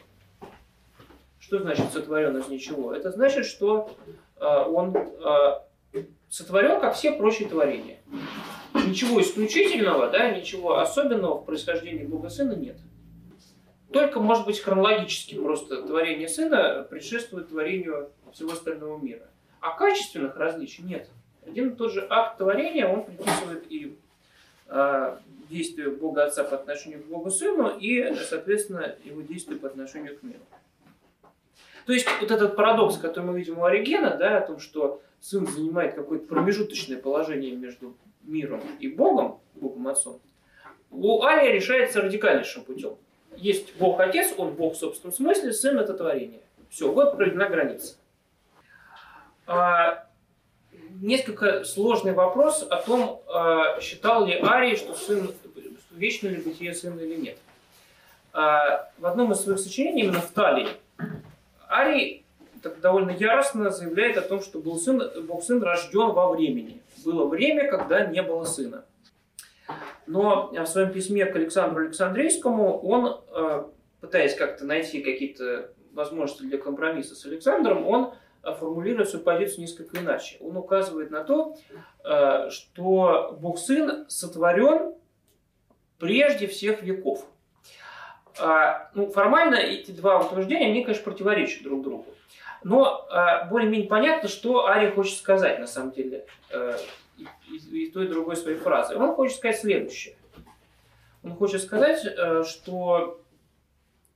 Что 1.40 1.60
значит 1.60 1.94
сотворен 1.94 2.38
из 2.38 2.50
ничего? 2.50 2.94
Это 2.94 3.10
значит, 3.10 3.46
что 3.46 3.96
э, 4.36 4.46
он 4.46 4.98
э, 4.98 6.02
сотворен, 6.28 6.82
как 6.82 6.96
все 6.96 7.14
прочие 7.14 7.48
творения. 7.48 8.02
Ничего 8.74 9.22
исключительного, 9.22 10.10
да, 10.10 10.32
ничего 10.32 10.80
особенного 10.80 11.36
в 11.36 11.46
происхождении 11.46 12.04
Бога 12.04 12.28
Сына 12.28 12.52
нет. 12.52 12.76
Только, 13.94 14.20
может 14.20 14.46
быть, 14.46 14.60
хронологически 14.60 15.36
просто 15.36 15.84
творение 15.84 16.28
Сына 16.28 16.86
предшествует 16.90 17.48
творению 17.48 18.12
всего 18.34 18.52
остального 18.52 18.98
мира. 18.98 19.30
А 19.60 19.78
качественных 19.78 20.36
различий 20.38 20.84
нет. 20.84 21.10
Один 21.46 21.70
и 21.70 21.76
тот 21.76 21.92
же 21.92 22.06
акт 22.10 22.38
творения, 22.38 22.88
он 22.88 23.06
приписывает 23.06 23.66
и 23.72 23.98
э, 24.68 25.18
действие 25.50 25.90
Бога 25.90 26.26
Отца 26.26 26.44
по 26.44 26.56
отношению 26.56 27.02
к 27.02 27.06
Богу 27.08 27.30
Сыну 27.30 27.78
и, 27.78 28.14
соответственно, 28.16 28.96
его 29.04 29.22
действие 29.22 29.58
по 29.60 29.68
отношению 29.68 30.18
к 30.18 30.24
миру. 30.24 30.40
То 31.86 31.94
есть 31.94 32.08
вот 32.22 32.30
этот 32.30 32.56
парадокс, 32.56 32.98
который 32.98 33.26
мы 33.26 33.38
видим 33.40 33.58
у 33.58 33.64
Оригена, 33.64 34.16
да, 34.16 34.38
о 34.38 34.42
том, 34.42 34.60
что 34.60 35.02
Сын 35.20 35.48
занимает 35.48 35.96
какое-то 35.96 36.28
промежуточное 36.28 36.98
положение 36.98 37.56
между 37.56 37.96
миром 38.24 38.62
и 38.80 38.88
Богом, 38.88 39.40
Богом 39.56 39.88
Отцом, 39.88 40.20
у 40.92 41.24
Алия 41.24 41.52
решается 41.52 42.02
радикальнейшим 42.02 42.64
путем 42.64 42.98
есть 43.40 43.76
Бог 43.78 44.00
Отец, 44.00 44.34
он 44.38 44.54
Бог 44.54 44.74
в 44.74 44.78
собственном 44.78 45.14
смысле, 45.14 45.54
Сын 45.54 45.78
это 45.80 45.94
творение. 45.94 46.42
Все, 46.70 46.92
вот 46.92 47.16
проведена 47.16 47.50
граница. 47.50 47.96
А, 49.50 50.06
несколько 51.02 51.64
сложный 51.64 52.14
вопрос 52.14 52.62
о 52.70 52.76
том, 52.78 53.24
а, 53.28 53.82
считал 53.82 54.28
ли 54.28 54.40
Арий, 54.40 54.76
что 54.76 54.94
сын, 54.94 55.34
вечно 55.90 56.28
ли 56.28 56.38
бытие 56.38 56.76
сына 56.76 57.00
или 57.00 57.16
нет. 57.16 57.38
А, 58.32 58.92
в 59.00 59.08
одном 59.08 59.32
из 59.32 59.40
своих 59.40 59.60
сочинений, 59.60 60.04
именно 60.04 60.22
в 60.22 60.30
Талии, 60.30 60.68
Арий 61.68 62.24
так 62.62 62.80
довольно 62.80 63.10
яростно 63.10 63.72
заявляет 63.72 64.18
о 64.18 64.22
том, 64.22 64.44
что 64.44 64.60
был 64.60 64.78
сын, 64.78 65.02
Бог 65.24 65.44
сын 65.44 65.64
рожден 65.64 66.12
во 66.12 66.30
времени. 66.30 66.84
Было 67.04 67.26
время, 67.26 67.72
когда 67.72 68.06
не 68.06 68.22
было 68.22 68.44
сына. 68.44 68.86
Но 70.06 70.52
в 70.52 70.66
своем 70.68 70.92
письме 70.92 71.26
к 71.26 71.36
Александру 71.36 71.86
Александрийскому 71.86 72.82
он, 72.82 73.22
пытаясь 74.00 74.36
как-то 74.36 74.66
найти 74.66 75.02
какие-то 75.02 75.72
возможности 75.94 76.44
для 76.44 76.58
компромисса 76.60 77.16
с 77.16 77.26
Александром, 77.26 77.88
он 77.88 78.14
формулирует 78.44 79.10
свою 79.10 79.24
позицию 79.24 79.62
несколько 79.62 80.00
иначе. 80.00 80.38
Он 80.42 80.58
указывает 80.58 81.12
на 81.12 81.24
то, 81.24 81.56
э, 82.04 82.50
что 82.50 83.38
Бог 83.40 83.60
Сын 83.60 84.06
сотворен 84.10 84.94
прежде 85.98 86.48
всех 86.48 86.82
веков. 86.82 87.26
А, 88.40 88.90
ну, 88.94 89.10
формально 89.10 89.56
эти 89.56 89.92
два 89.92 90.20
утверждения, 90.20 90.68
они, 90.68 90.84
конечно, 90.84 91.04
противоречат 91.04 91.64
друг 91.64 91.84
другу. 91.84 92.06
Но 92.64 93.08
более-менее 93.50 93.88
понятно, 93.88 94.28
что 94.28 94.66
Ария 94.66 94.92
хочет 94.92 95.18
сказать 95.18 95.60
на 95.60 95.68
самом 95.68 95.92
деле 95.92 96.26
и, 97.48 97.86
и 97.86 97.92
той, 97.92 98.06
и 98.06 98.08
другой 98.10 98.36
своей 98.36 98.58
фразы. 98.58 98.96
Он 98.96 99.14
хочет 99.14 99.38
сказать 99.38 99.60
следующее. 99.60 100.16
Он 101.24 101.36
хочет 101.36 101.62
сказать, 101.62 102.06
э, 102.06 102.44
что 102.44 103.22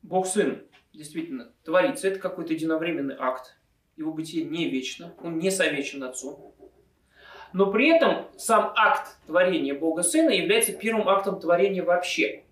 Бог 0.01 0.25
Сын 0.27 0.63
действительно 0.93 1.51
творится. 1.63 2.07
Это 2.07 2.19
какой-то 2.19 2.53
единовременный 2.53 3.15
акт. 3.17 3.57
Его 3.97 4.11
бытие 4.11 4.45
не 4.45 4.69
вечно. 4.69 5.13
Он 5.21 5.37
не 5.37 5.51
совечен 5.51 6.03
Отцу. 6.03 6.53
Но 7.53 7.71
при 7.71 7.89
этом 7.89 8.25
сам 8.35 8.73
акт 8.75 9.17
творения 9.27 9.75
Бога 9.75 10.01
Сына 10.01 10.31
является 10.31 10.73
первым 10.73 11.07
актом 11.07 11.39
творения 11.39 11.83
вообще. 11.83 12.43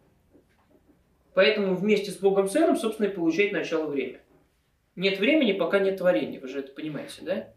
Поэтому 1.34 1.76
вместе 1.76 2.12
с 2.12 2.18
Богом 2.18 2.48
Сыном, 2.48 2.78
собственно, 2.78 3.08
и 3.08 3.14
получает 3.14 3.52
начало 3.52 3.88
время. 3.88 4.22
Нет 4.96 5.20
времени, 5.20 5.54
пока 5.54 5.80
нет 5.80 5.98
творения. 5.98 6.40
Вы 6.40 6.48
же 6.48 6.60
это 6.60 6.72
понимаете, 6.74 7.22
да? 7.22 7.48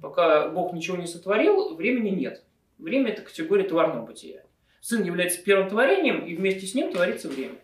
Пока 0.00 0.48
Бог 0.48 0.72
ничего 0.74 0.96
не 0.96 1.06
сотворил, 1.06 1.74
времени 1.74 2.10
нет. 2.10 2.44
Время– 2.78 3.10
это 3.12 3.22
категория 3.22 3.64
тварного 3.64 4.06
бытия. 4.06 4.42
Сын 4.80 5.02
является 5.02 5.42
первым 5.42 5.68
творением, 5.68 6.26
и 6.26 6.36
вместе 6.36 6.66
с 6.66 6.74
ним 6.74 6.92
творится 6.92 7.28
время. 7.28 7.56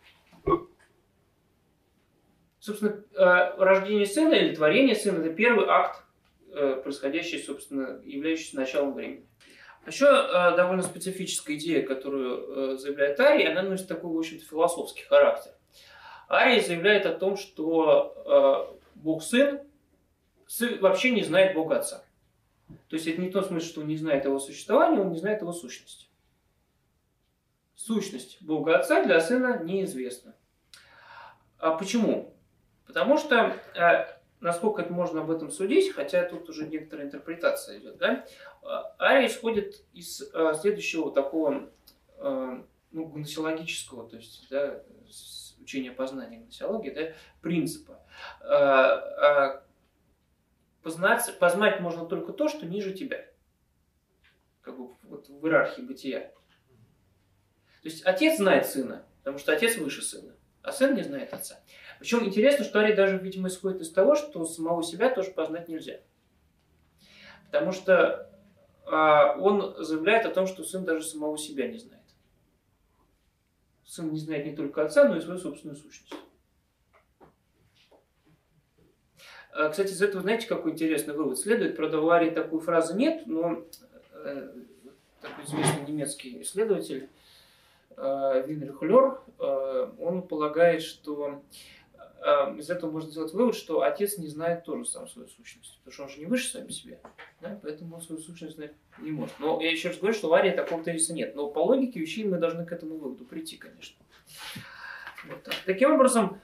Собственно, 2.62 3.02
э, 3.16 3.56
рождение 3.58 4.06
сына 4.06 4.34
или 4.34 4.54
творение 4.54 4.94
сына– 4.94 5.18
это 5.24 5.34
первый 5.34 5.66
акт, 5.66 6.04
э, 6.52 6.80
происходящий, 6.84 7.42
собственно, 7.42 8.00
являющийся 8.04 8.54
началом 8.54 8.94
времени. 8.94 9.26
Еще 9.84 10.06
э, 10.06 10.56
довольно 10.56 10.84
специфическая 10.84 11.56
идея, 11.56 11.84
которую 11.84 12.78
заявляет 12.78 13.18
Арий, 13.18 13.50
она 13.50 13.62
носит 13.62 13.88
такой, 13.88 14.12
в 14.12 14.16
общем-то, 14.16 14.44
философский 14.44 15.02
характер. 15.02 15.50
Арий 16.28 16.60
заявляет 16.60 17.04
о 17.04 17.14
том, 17.14 17.36
что 17.36 18.78
Бог 18.94 19.24
Сын 19.24 19.60
вообще 20.80 21.10
не 21.10 21.24
знает 21.24 21.54
Бога 21.54 21.78
Отца. 21.78 22.04
То 22.88 22.94
есть 22.94 23.08
это 23.08 23.20
не 23.20 23.30
в 23.30 23.32
том 23.32 23.42
смысле, 23.42 23.68
что 23.68 23.80
он 23.80 23.88
не 23.88 23.96
знает 23.96 24.24
его 24.24 24.38
существования, 24.38 25.00
он 25.00 25.10
не 25.10 25.18
знает 25.18 25.40
его 25.40 25.52
сущности. 25.52 26.06
Сущность 27.74 28.40
Бога 28.40 28.78
Отца 28.78 29.02
для 29.02 29.20
Сына 29.20 29.64
неизвестна. 29.64 30.36
А 31.58 31.72
почему? 31.72 32.32
Потому 32.86 33.18
что, 33.18 33.56
э, 33.74 34.06
насколько 34.40 34.82
это 34.82 34.92
можно 34.92 35.20
об 35.20 35.30
этом 35.30 35.50
судить, 35.50 35.92
хотя 35.92 36.24
тут 36.24 36.48
уже 36.48 36.66
некоторая 36.66 37.06
интерпретация 37.06 37.78
идет, 37.78 37.98
да, 37.98 38.26
Ария 38.98 39.28
исходит 39.28 39.84
из 39.92 40.22
э, 40.22 40.54
следующего 40.60 41.12
такого 41.12 41.70
э, 42.18 42.62
ну, 42.90 43.04
гносеологического, 43.06 44.08
то 44.08 44.16
есть 44.16 44.48
да, 44.50 44.82
учения 45.60 45.92
познания 45.92 46.38
гносеологии, 46.38 46.90
да, 46.90 47.12
принципа 47.40 47.98
познать, 50.82 51.38
познать 51.38 51.80
можно 51.80 52.04
только 52.06 52.32
то, 52.32 52.48
что 52.48 52.66
ниже 52.66 52.92
тебя. 52.92 53.24
Как 54.60 54.76
бы 54.76 54.94
вот 55.04 55.28
в 55.28 55.44
иерархии 55.46 55.82
бытия. 55.82 56.20
То 57.82 57.88
есть 57.88 58.02
отец 58.04 58.36
знает 58.36 58.66
сына, 58.66 59.06
потому 59.18 59.38
что 59.38 59.52
отец 59.52 59.76
выше 59.76 60.02
сына, 60.02 60.36
а 60.62 60.72
сын 60.72 60.94
не 60.94 61.02
знает 61.02 61.32
отца. 61.32 61.60
Причем 62.02 62.24
интересно, 62.24 62.64
что 62.64 62.80
Ари 62.80 62.94
даже, 62.94 63.16
видимо, 63.18 63.46
исходит 63.46 63.80
из 63.80 63.92
того, 63.92 64.16
что 64.16 64.44
самого 64.44 64.82
себя 64.82 65.08
тоже 65.08 65.30
познать 65.30 65.68
нельзя. 65.68 66.00
Потому 67.46 67.70
что 67.70 68.28
а, 68.86 69.36
он 69.38 69.76
заявляет 69.78 70.26
о 70.26 70.30
том, 70.30 70.48
что 70.48 70.64
сын 70.64 70.84
даже 70.84 71.04
самого 71.04 71.38
себя 71.38 71.68
не 71.68 71.78
знает. 71.78 72.02
Сын 73.84 74.10
не 74.10 74.18
знает 74.18 74.46
не 74.46 74.56
только 74.56 74.84
отца, 74.84 75.06
но 75.06 75.14
и 75.14 75.20
свою 75.20 75.38
собственную 75.38 75.76
сущность. 75.76 76.12
А, 79.52 79.68
кстати, 79.68 79.92
из 79.92 80.02
этого, 80.02 80.22
знаете, 80.22 80.48
какой 80.48 80.72
интересный 80.72 81.14
вывод 81.14 81.38
следует? 81.38 81.76
Правда, 81.76 82.00
в 82.00 82.10
Арии 82.10 82.30
такой 82.30 82.58
фразы 82.58 82.96
нет, 82.96 83.28
но 83.28 83.64
э, 84.12 84.52
такой 85.20 85.44
известный 85.44 85.86
немецкий 85.86 86.42
исследователь 86.42 87.10
э, 87.96 88.44
Винрих 88.44 88.82
Лер, 88.82 89.20
э, 89.38 89.92
он 90.00 90.26
полагает, 90.26 90.82
что 90.82 91.44
из 92.58 92.70
этого 92.70 92.90
можно 92.90 93.10
сделать 93.10 93.32
вывод, 93.32 93.56
что 93.56 93.82
отец 93.82 94.18
не 94.18 94.28
знает 94.28 94.64
тоже 94.64 94.84
сам 94.84 95.08
свою 95.08 95.28
сущность. 95.28 95.78
Потому 95.78 95.92
что 95.92 96.02
он 96.04 96.08
же 96.08 96.18
не 96.20 96.26
выше 96.26 96.50
сам 96.50 96.70
себя, 96.70 96.98
да? 97.40 97.58
поэтому 97.62 97.96
он 97.96 98.02
свою 98.02 98.20
сущность 98.22 98.56
знать 98.56 98.72
не 98.98 99.10
может. 99.10 99.34
Но 99.38 99.60
я 99.60 99.70
еще 99.70 99.88
раз 99.88 99.98
говорю, 99.98 100.14
что 100.14 100.28
в 100.28 100.34
Арии 100.34 100.50
такого 100.52 100.84
тезиса 100.84 101.14
нет. 101.14 101.34
Но 101.34 101.48
по 101.48 101.60
логике 101.60 102.00
вещей 102.00 102.24
мы 102.24 102.38
должны 102.38 102.64
к 102.64 102.72
этому 102.72 102.96
выводу 102.96 103.24
прийти, 103.24 103.56
конечно. 103.56 103.96
Вот 105.28 105.42
так. 105.42 105.54
Таким 105.66 105.92
образом, 105.92 106.40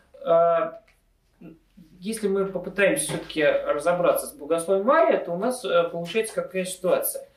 если 2.00 2.28
мы 2.28 2.46
попытаемся 2.46 3.04
все-таки 3.04 3.42
разобраться 3.44 4.26
с 4.26 4.32
богословием 4.32 4.86
Мария, 4.86 5.18
то 5.18 5.32
у 5.32 5.38
нас 5.38 5.64
э, 5.64 5.88
получается 5.90 6.34
какая 6.34 6.64
ситуация. 6.64 7.27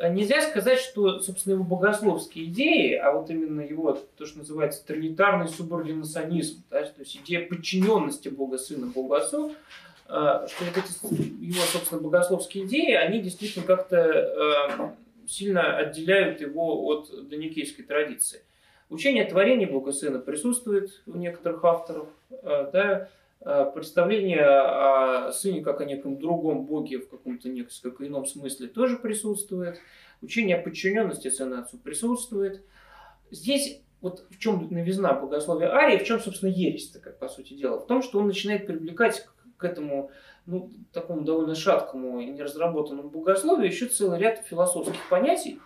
Нельзя 0.00 0.40
сказать, 0.42 0.80
что, 0.80 1.20
собственно, 1.20 1.54
его 1.54 1.64
богословские 1.64 2.46
идеи, 2.46 2.94
а 2.94 3.12
вот 3.12 3.30
именно 3.30 3.60
его, 3.60 3.98
то, 4.16 4.26
что 4.26 4.38
называется 4.38 4.84
тринитарный 4.84 5.48
субординационизм, 5.48 6.64
да, 6.68 6.82
то 6.82 7.00
есть 7.00 7.16
идея 7.16 7.46
подчиненности 7.46 8.28
Бога 8.28 8.58
Сына 8.58 8.86
Богу 8.86 9.14
Отцу, 9.14 9.50
э, 9.50 9.52
что 10.08 10.64
вот 10.64 10.76
эти 10.76 11.22
его, 11.44 11.62
собственно, 11.72 12.00
богословские 12.00 12.64
идеи, 12.64 12.92
они 12.92 13.20
действительно 13.20 13.64
как-то 13.64 13.96
э, 13.96 15.28
сильно 15.28 15.76
отделяют 15.76 16.40
его 16.40 16.86
от 16.86 17.28
доникейской 17.28 17.84
традиции. 17.84 18.40
Учение 18.90 19.24
творения 19.24 19.68
Бога 19.68 19.92
Сына 19.92 20.18
присутствует 20.18 21.02
у 21.06 21.16
некоторых 21.16 21.64
авторов, 21.64 22.08
да, 22.42 23.08
представление 23.44 24.46
о 24.46 25.32
сыне 25.32 25.62
как 25.62 25.80
о 25.80 25.84
неком 25.84 26.18
другом 26.18 26.64
боге 26.64 26.98
в 26.98 27.08
каком-то 27.08 27.48
несколько 27.48 28.06
ином 28.06 28.26
смысле 28.26 28.68
тоже 28.68 28.96
присутствует. 28.96 29.78
Учение 30.22 30.56
о 30.56 30.62
подчиненности 30.62 31.28
сына 31.28 31.60
отцу 31.60 31.78
присутствует. 31.78 32.64
Здесь 33.30 33.82
вот 34.04 34.26
в 34.30 34.38
чем 34.38 34.68
новизна 34.70 35.14
богословия 35.14 35.72
Арии, 35.72 35.98
в 35.98 36.04
чем, 36.04 36.20
собственно, 36.20 36.50
ересь 36.50 36.90
как 37.02 37.18
по 37.18 37.28
сути 37.28 37.54
дела? 37.54 37.78
В 37.78 37.86
том, 37.86 38.02
что 38.02 38.18
он 38.18 38.26
начинает 38.26 38.66
привлекать 38.66 39.26
к 39.56 39.64
этому 39.64 40.10
ну, 40.44 40.70
такому 40.92 41.22
довольно 41.22 41.54
шаткому 41.54 42.20
и 42.20 42.26
неразработанному 42.26 43.08
богословию 43.08 43.66
еще 43.66 43.86
целый 43.86 44.18
ряд 44.18 44.40
философских 44.44 45.08
понятий, 45.08 45.58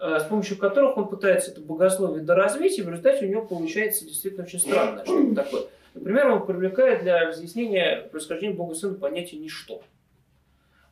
э, 0.00 0.18
с 0.18 0.24
помощью 0.24 0.58
которых 0.58 0.96
он 0.96 1.08
пытается 1.08 1.52
это 1.52 1.60
богословие 1.60 2.24
доразвить, 2.24 2.78
и 2.78 2.82
в 2.82 2.88
результате 2.88 3.24
у 3.26 3.28
него 3.28 3.46
получается 3.46 4.04
действительно 4.04 4.44
очень 4.44 4.58
странное 4.58 5.04
что-то 5.04 5.34
такое. 5.36 5.62
Например, 5.94 6.28
он 6.28 6.44
привлекает 6.44 7.02
для 7.02 7.28
разъяснения 7.28 8.08
происхождения 8.10 8.54
Бога 8.54 8.74
Сына 8.74 8.96
понятие 8.96 9.40
«ничто». 9.40 9.82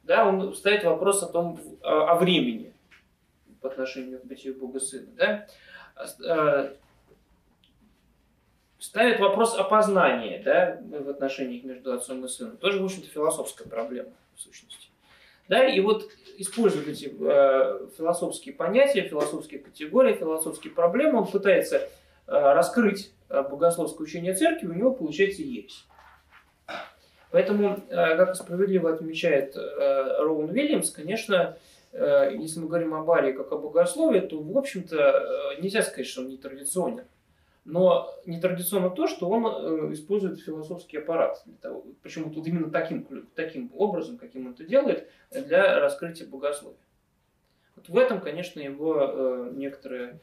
Да, 0.05 0.27
он 0.27 0.55
ставит 0.55 0.85
вопрос 0.85 1.23
о 1.23 1.27
том, 1.27 1.61
о, 1.83 2.17
времени 2.17 2.73
по 3.61 3.69
отношению 3.69 4.21
к 4.21 4.25
бытию 4.25 4.57
Бога 4.57 4.81
Сына. 4.81 5.09
Да? 5.17 5.47
А, 6.27 6.73
ставит 8.79 9.21
вопрос 9.21 9.57
о 9.57 9.65
познании 9.65 10.43
да, 10.45 10.81
в 10.81 11.09
отношениях 11.09 11.65
между 11.65 11.93
отцом 11.93 12.25
и 12.25 12.29
сыном. 12.29 12.57
Тоже, 12.57 12.81
в 12.81 12.85
общем-то, 12.85 13.09
философская 13.09 13.69
проблема, 13.69 14.11
в 14.35 14.41
сущности. 14.41 14.89
Да, 15.49 15.69
и 15.69 15.79
вот 15.81 16.09
используя 16.39 16.85
эти 16.85 17.07
э, 17.07 17.89
философские 17.97 18.55
понятия, 18.55 19.03
философские 19.03 19.61
категории, 19.61 20.15
философские 20.15 20.73
проблемы, 20.73 21.19
он 21.19 21.27
пытается 21.27 21.77
э, 21.79 21.89
раскрыть 22.27 23.13
Э, 23.22 23.22
богословское 23.33 24.05
учение 24.05 24.35
церкви, 24.35 24.67
у 24.67 24.75
него 24.75 24.93
получается 24.93 25.43
ересь. 25.43 25.87
Поэтому, 27.31 27.83
э, 27.89 28.17
как 28.17 28.37
справедливо 28.37 28.93
отмечает 28.93 29.57
э, 29.57 30.23
Роун 30.23 30.51
Вильямс, 30.51 30.91
конечно, 30.91 31.57
если 31.95 32.59
мы 32.59 32.69
говорим 32.69 32.95
о 32.95 33.05
Баре 33.05 33.35
как 33.35 33.53
о 33.53 33.59
богословии, 33.59 34.21
то, 34.21 34.41
в 34.41 34.57
общем-то, 34.57 35.59
нельзя 35.61 35.83
сказать, 35.83 36.07
что 36.07 36.23
он 36.23 36.29
не 36.29 36.39
традиционен. 36.39 37.05
Но 37.67 38.19
нетрадиционно 38.25 38.89
то, 38.89 39.07
что 39.07 39.29
он 39.29 39.93
использует 39.93 40.41
философский 40.41 40.97
аппарат. 40.97 41.45
Почему 42.03 42.31
тут 42.31 42.47
именно 42.47 42.71
таким, 42.71 43.29
таким 43.35 43.71
образом, 43.75 44.17
каким 44.17 44.47
он 44.47 44.53
это 44.55 44.65
делает, 44.65 45.07
для 45.31 45.81
раскрытия 45.81 46.27
богословия. 46.27 46.79
Вот 47.77 47.91
в 47.91 47.99
этом, 47.99 48.23
конечно, 48.23 48.59
его 48.59 49.51
некоторые 49.53 50.15
Э, 50.15 50.19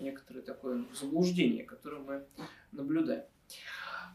некоторое 0.00 0.42
такое 0.42 0.84
заблуждение, 0.94 1.64
которое 1.64 2.00
мы 2.00 2.24
наблюдаем. 2.72 3.24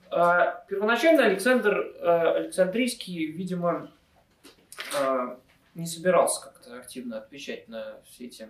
А, 0.10 0.63
первоначально 0.67 1.26
Александр 1.26 1.96
э, 2.00 2.36
Александрийский, 2.36 3.28
видимо, 3.28 3.91
э, 5.00 5.38
не 5.74 5.86
собирался 5.86 6.46
как-то 6.46 6.78
активно 6.78 7.17
отвечать 7.17 7.67
на 7.67 8.02
все 8.06 8.26
эти 8.26 8.48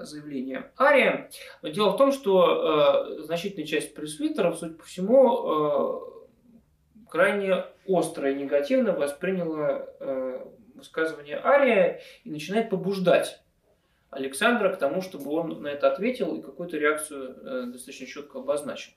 заявления 0.00 0.72
Ария. 0.80 1.30
Но 1.60 1.68
дело 1.68 1.90
в 1.90 1.98
том, 1.98 2.10
что 2.10 3.18
значительная 3.18 3.66
часть 3.66 3.94
пресвитеров, 3.94 4.56
судя 4.56 4.72
по 4.72 4.84
всему, 4.84 6.24
крайне 7.10 7.66
остро 7.84 8.32
и 8.32 8.34
негативно 8.34 8.92
восприняла 8.92 9.86
высказывание 10.74 11.38
Ария 11.44 12.00
и 12.24 12.30
начинает 12.30 12.70
побуждать 12.70 13.41
Александра 14.12 14.68
к 14.68 14.78
тому, 14.78 15.00
чтобы 15.00 15.30
он 15.32 15.62
на 15.62 15.68
это 15.68 15.90
ответил 15.90 16.36
и 16.36 16.42
какую-то 16.42 16.76
реакцию 16.76 17.34
э, 17.34 17.62
достаточно 17.72 18.06
четко 18.06 18.40
обозначил. 18.40 18.92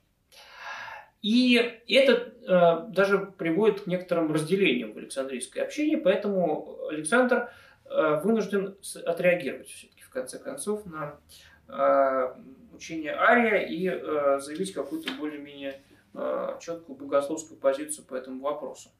И 1.21 1.55
это 1.87 2.33
э, 2.43 2.91
даже 2.91 3.19
приводит 3.37 3.81
к 3.81 3.87
некоторым 3.87 4.33
разделениям 4.33 4.91
в 4.91 4.97
Александрийской 4.97 5.63
общине, 5.63 5.97
поэтому 5.97 6.85
Александр 6.89 7.49
э, 7.85 8.19
вынужден 8.23 8.77
отреагировать 9.05 9.69
все-таки 9.69 10.03
в 10.03 10.09
конце 10.09 10.37
концов 10.37 10.85
на 10.85 11.17
учение 12.73 13.15
Ария 13.17 13.65
и 13.65 13.87
заявить 14.39 14.71
какую-то 14.71 15.11
более-менее 15.13 15.81
четкую 16.61 16.95
богословскую 16.95 17.59
позицию 17.59 18.05
по 18.05 18.13
этому 18.13 18.41
вопросу. 18.41 18.91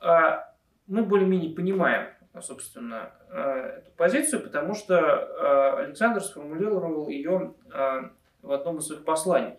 Мы 0.00 1.04
более-менее 1.04 1.54
понимаем, 1.54 2.08
собственно, 2.42 3.12
э, 3.30 3.78
эту 3.78 3.90
позицию, 3.92 4.42
потому 4.42 4.74
что 4.74 4.94
э, 4.94 5.84
Александр 5.84 6.20
сформулировал 6.20 7.08
ее 7.08 7.54
э, 7.72 8.10
в 8.42 8.52
одном 8.52 8.78
из 8.78 8.86
своих 8.86 9.04
посланий. 9.04 9.54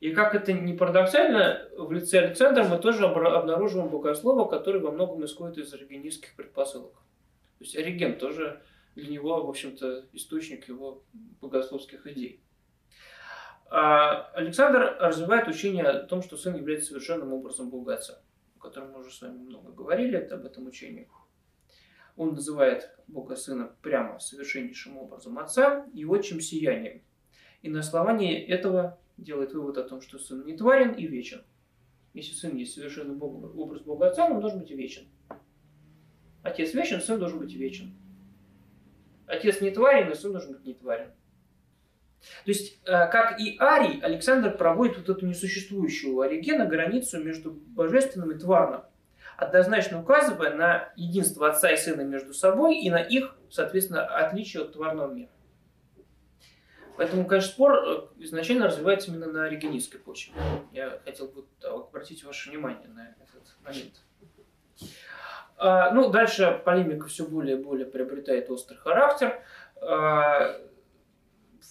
И 0.00 0.12
как 0.12 0.34
это 0.34 0.52
не 0.52 0.72
парадоксально, 0.72 1.68
в 1.76 1.92
лице 1.92 2.18
Александра 2.18 2.64
мы 2.64 2.78
тоже 2.78 3.06
обнаруживаем 3.06 3.88
богослова, 3.88 4.48
который 4.48 4.80
во 4.80 4.90
многом 4.90 5.24
исходит 5.24 5.58
из 5.58 5.72
оригенистских 5.72 6.34
предпосылок. 6.34 6.94
То 7.58 7.64
есть 7.64 7.76
Ориген 7.76 8.18
тоже 8.18 8.62
для 8.96 9.08
него, 9.08 9.44
в 9.44 9.48
общем-то, 9.48 10.06
источник 10.12 10.66
его 10.68 11.04
богословских 11.40 12.06
идей. 12.08 12.42
А 13.70 14.30
Александр 14.34 14.96
развивает 14.98 15.46
учение 15.46 15.84
о 15.84 16.00
том, 16.00 16.22
что 16.22 16.36
сын 16.36 16.56
является 16.56 16.88
совершенным 16.88 17.32
образом 17.32 17.70
Бога 17.70 17.94
Отца 17.94 18.20
о 18.62 18.68
котором 18.68 18.92
мы 18.92 19.00
уже 19.00 19.10
с 19.10 19.20
вами 19.20 19.38
много 19.38 19.72
говорили, 19.72 20.16
это 20.16 20.36
об 20.36 20.46
этом 20.46 20.68
учении. 20.68 21.08
Он 22.16 22.34
называет 22.34 22.96
Бога 23.08 23.34
Сына 23.34 23.74
прямо 23.82 24.20
совершеннейшим 24.20 24.98
образом 24.98 25.38
Отца 25.38 25.86
и 25.92 26.04
отчим 26.04 26.40
сиянием. 26.40 27.02
И 27.62 27.68
на 27.68 27.80
основании 27.80 28.38
этого 28.38 29.00
делает 29.16 29.52
вывод 29.52 29.78
о 29.78 29.82
том, 29.82 30.00
что 30.00 30.18
Сын 30.18 30.44
не 30.46 30.56
тварен 30.56 30.92
и 30.92 31.08
вечен. 31.08 31.42
Если 32.14 32.34
Сын 32.34 32.54
есть 32.54 32.74
совершенный 32.74 33.16
Бог, 33.16 33.56
образ 33.56 33.82
Бога 33.82 34.08
Отца, 34.08 34.26
он 34.26 34.40
должен 34.40 34.60
быть 34.60 34.70
вечен. 34.70 35.08
Отец 36.44 36.72
вечен, 36.72 37.00
Сын 37.00 37.18
должен 37.18 37.40
быть 37.40 37.52
вечен. 37.54 37.92
Отец 39.26 39.60
не 39.60 39.72
тварен, 39.72 40.12
и 40.12 40.14
Сын 40.14 40.30
должен 40.30 40.52
быть 40.52 40.64
не 40.64 40.74
тварен. 40.74 41.10
То 42.44 42.50
есть, 42.50 42.80
э, 42.84 42.90
как 43.08 43.40
и 43.40 43.56
Арий, 43.58 44.00
Александр 44.00 44.56
проводит 44.56 44.98
вот 44.98 45.08
эту 45.08 45.26
несуществующую 45.26 46.14
у 46.14 46.20
Оригена 46.20 46.66
границу 46.66 47.22
между 47.22 47.52
божественным 47.52 48.30
и 48.30 48.38
тварным, 48.38 48.82
однозначно 49.36 50.00
указывая 50.00 50.54
на 50.54 50.92
единство 50.96 51.48
отца 51.48 51.70
и 51.70 51.76
сына 51.76 52.02
между 52.02 52.34
собой 52.34 52.78
и 52.78 52.90
на 52.90 52.98
их, 52.98 53.36
соответственно, 53.50 54.04
отличие 54.04 54.62
от 54.62 54.72
тварного 54.72 55.12
мира. 55.12 55.30
Поэтому, 56.96 57.24
конечно, 57.24 57.50
спор 57.50 57.72
э, 57.74 58.00
изначально 58.18 58.66
развивается 58.66 59.10
именно 59.10 59.26
на 59.26 59.44
оригенистской 59.44 59.98
почве. 59.98 60.34
Я 60.72 61.00
хотел 61.04 61.28
бы 61.28 61.44
обратить 61.62 62.22
ваше 62.24 62.50
внимание 62.50 62.88
на 62.88 63.14
этот 63.20 63.56
момент. 63.64 63.94
А, 65.56 65.90
ну, 65.92 66.10
дальше 66.10 66.60
полемика 66.64 67.06
все 67.06 67.24
более 67.24 67.58
и 67.58 67.62
более 67.62 67.86
приобретает 67.86 68.50
острый 68.50 68.76
характер. 68.76 69.42
А, 69.80 70.60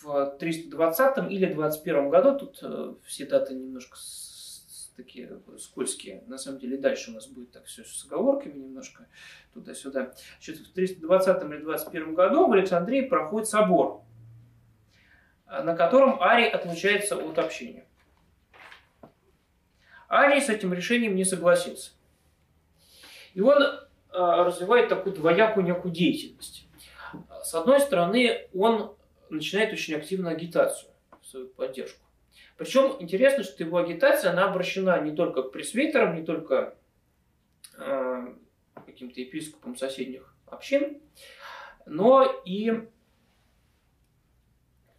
в 0.01 0.37
320 0.39 1.31
или 1.31 1.53
21 1.53 2.09
году, 2.09 2.37
тут 2.37 2.59
э, 2.61 2.93
все 3.03 3.25
даты 3.25 3.53
немножко 3.53 3.97
такие 4.95 5.39
скользкие. 5.57 6.23
На 6.27 6.37
самом 6.37 6.59
деле 6.59 6.77
дальше 6.77 7.11
у 7.11 7.13
нас 7.13 7.27
будет 7.27 7.51
так 7.51 7.65
все 7.65 7.83
с 7.83 8.05
оговорками 8.05 8.57
немножко 8.57 9.07
туда-сюда. 9.53 10.13
Значит, 10.37 10.67
в 10.67 10.73
320 10.73 11.43
или 11.43 11.57
21 11.61 12.13
году 12.13 12.47
в 12.47 12.51
Александрии 12.51 13.01
проходит 13.01 13.47
собор, 13.47 14.03
на 15.47 15.75
котором 15.75 16.21
Арий 16.21 16.49
отлучается 16.49 17.15
от 17.15 17.39
общения. 17.39 17.85
Арий 20.09 20.41
с 20.41 20.49
этим 20.49 20.73
решением 20.73 21.15
не 21.15 21.23
согласился. 21.23 21.91
И 23.33 23.41
он 23.41 23.63
развивает 24.11 24.89
такую 24.89 25.15
двоякую 25.15 25.65
некую 25.65 25.93
деятельность. 25.93 26.67
С 27.43 27.55
одной 27.55 27.79
стороны, 27.79 28.49
он 28.53 28.95
начинает 29.35 29.73
очень 29.73 29.95
активную 29.95 30.35
агитацию, 30.35 30.91
свою 31.23 31.47
поддержку. 31.47 32.05
Причем 32.57 32.95
интересно, 32.99 33.43
что 33.43 33.63
его 33.63 33.77
агитация, 33.77 34.31
она 34.31 34.49
обращена 34.49 35.01
не 35.01 35.15
только 35.15 35.43
к 35.43 35.51
пресвитерам, 35.51 36.15
не 36.15 36.23
только 36.23 36.75
э, 37.77 38.35
каким-то 38.85 39.19
епископам 39.19 39.75
соседних 39.75 40.35
общин, 40.45 41.01
но 41.85 42.41
и 42.45 42.87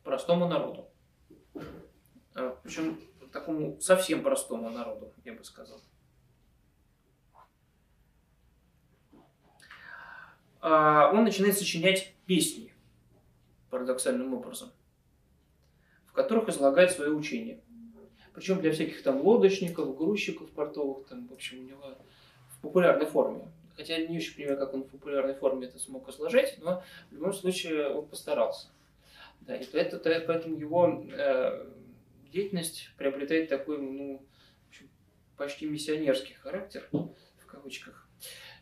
простому 0.02 0.48
народу. 0.48 0.88
Э, 2.34 2.56
причем 2.62 2.98
такому 3.32 3.80
совсем 3.80 4.22
простому 4.22 4.70
народу, 4.70 5.12
я 5.24 5.32
бы 5.32 5.44
сказал. 5.44 5.80
Э, 10.62 11.10
он 11.12 11.24
начинает 11.24 11.56
сочинять 11.56 12.14
песни 12.26 12.71
парадоксальным 13.72 14.32
образом 14.34 14.70
в 16.12 16.14
которых 16.14 16.48
излагает 16.50 16.92
свое 16.92 17.10
учение. 17.10 17.58
Причем 18.34 18.60
для 18.60 18.70
всяких 18.70 19.02
там 19.02 19.22
лодочников, 19.22 19.96
грузчиков 19.96 20.50
портовых, 20.50 21.06
там, 21.06 21.26
в 21.26 21.32
общем, 21.32 21.60
у 21.60 21.62
него 21.62 21.98
в 22.50 22.60
популярной 22.60 23.06
форме. 23.06 23.48
Хотя 23.76 23.96
не 23.96 24.18
очень 24.18 24.36
понимаю, 24.36 24.58
как 24.58 24.74
он 24.74 24.82
в 24.84 24.88
популярной 24.88 25.34
форме 25.34 25.66
это 25.66 25.78
смог 25.78 26.08
изложить, 26.10 26.58
но 26.58 26.82
в 27.10 27.14
любом 27.14 27.32
случае 27.32 27.88
он 27.88 28.06
постарался. 28.06 28.68
Да, 29.40 29.56
и 29.56 29.64
это, 29.72 29.98
поэтому 30.26 30.56
его 30.58 31.02
э, 31.10 31.66
деятельность 32.30 32.90
приобретает 32.98 33.48
такой, 33.48 33.78
ну, 33.78 34.22
общем, 34.68 34.88
почти 35.38 35.66
миссионерский 35.66 36.34
характер, 36.34 36.86
в 36.92 37.46
кавычках. 37.46 38.06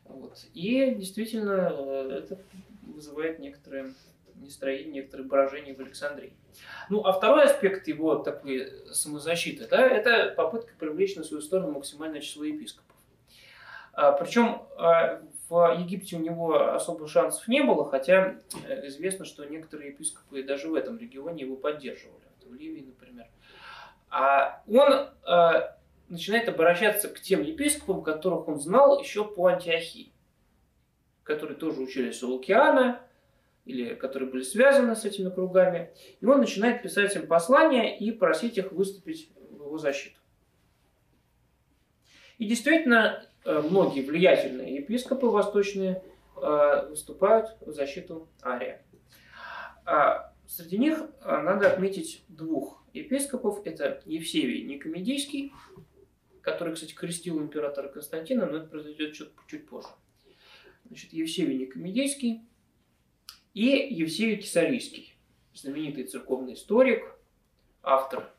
Вот. 0.05 0.39
И 0.55 0.95
действительно, 0.95 1.73
э, 1.73 2.23
это 2.23 2.39
вызывает 2.83 3.41
некоторые 3.41 3.93
нестроение, 4.41 5.03
некоторые 5.03 5.29
поражения 5.29 5.75
в 5.75 5.81
Александрии. 5.81 6.33
Ну, 6.89 7.05
а 7.05 7.13
второй 7.13 7.45
аспект 7.45 7.87
его 7.89 8.17
такой 8.17 8.73
самозащиты, 8.93 9.67
да, 9.69 9.87
это 9.87 10.35
попытка 10.37 10.73
привлечь 10.79 11.17
на 11.17 11.25
свою 11.25 11.43
сторону 11.43 11.73
максимальное 11.73 12.21
число 12.21 12.45
епископов. 12.45 12.97
А, 13.93 14.13
причем 14.13 14.63
а, 14.77 15.21
в 15.49 15.77
Египте 15.79 16.17
у 16.17 16.21
него 16.21 16.73
особо 16.75 17.09
шансов 17.09 17.47
не 17.49 17.63
было, 17.63 17.89
хотя 17.89 18.37
э, 18.67 18.87
известно, 18.87 19.25
что 19.25 19.45
некоторые 19.45 19.91
епископы 19.91 20.43
даже 20.43 20.69
в 20.69 20.75
этом 20.75 20.99
регионе 20.99 21.45
его 21.45 21.57
поддерживали, 21.57 22.25
в 22.47 22.55
Ливии, 22.55 22.83
например. 22.83 23.27
А 24.09 24.63
он 24.69 25.11
а, 25.25 25.77
начинает 26.09 26.49
обращаться 26.49 27.09
к 27.09 27.21
тем 27.21 27.43
епископам, 27.43 28.03
которых 28.03 28.49
он 28.49 28.61
знал 28.61 29.01
еще 29.01 29.25
по 29.25 29.47
Антиохии, 29.47 30.13
которые 31.23 31.57
тоже 31.57 31.81
учились 31.81 32.23
у 32.23 32.31
Лукиана, 32.31 33.01
или 33.65 33.95
которые 33.95 34.31
были 34.31 34.43
связаны 34.43 34.97
с 34.97 35.05
этими 35.05 35.31
кругами, 35.31 35.91
и 36.21 36.27
он 36.27 36.41
начинает 36.41 36.83
писать 36.83 37.15
им 37.17 37.27
послания 37.27 37.99
и 37.99 38.11
просить 38.11 38.59
их 38.59 38.73
выступить 38.73 39.31
в 39.37 39.55
его 39.55 39.79
защиту. 39.79 40.19
И 42.39 42.47
действительно, 42.47 43.23
э, 43.45 43.61
многие 43.61 44.01
влиятельные 44.01 44.77
епископы 44.77 45.27
восточные 45.27 46.03
э, 46.37 46.87
выступают 46.89 47.55
в 47.61 47.71
защиту 47.73 48.29
Ария. 48.43 48.83
А 49.85 50.33
среди 50.47 50.79
них 50.79 50.99
э, 51.21 51.37
надо 51.43 51.71
отметить 51.71 52.25
двух 52.29 52.83
епископов. 52.95 53.67
Это 53.67 54.01
Евсевий 54.07 54.65
Никомедийский, 54.65 55.53
который, 56.41 56.75
кстати, 56.75 56.95
крестил 56.95 57.39
императора 57.41 57.89
Константина, 57.89 58.47
но 58.47 58.59
это 58.59 58.69
произойдет 58.69 59.13
чуть, 59.13 59.31
чуть 59.47 59.69
позже. 59.69 59.89
Значит, 60.87 61.13
Евсевий 61.13 61.59
Никомедийский 61.59 62.41
и 63.55 63.95
Евсевий 63.95 64.37
Кисарийский, 64.37 65.17
знаменитый 65.55 66.05
церковный 66.05 66.55
историк, 66.55 67.17
автор 67.83 68.33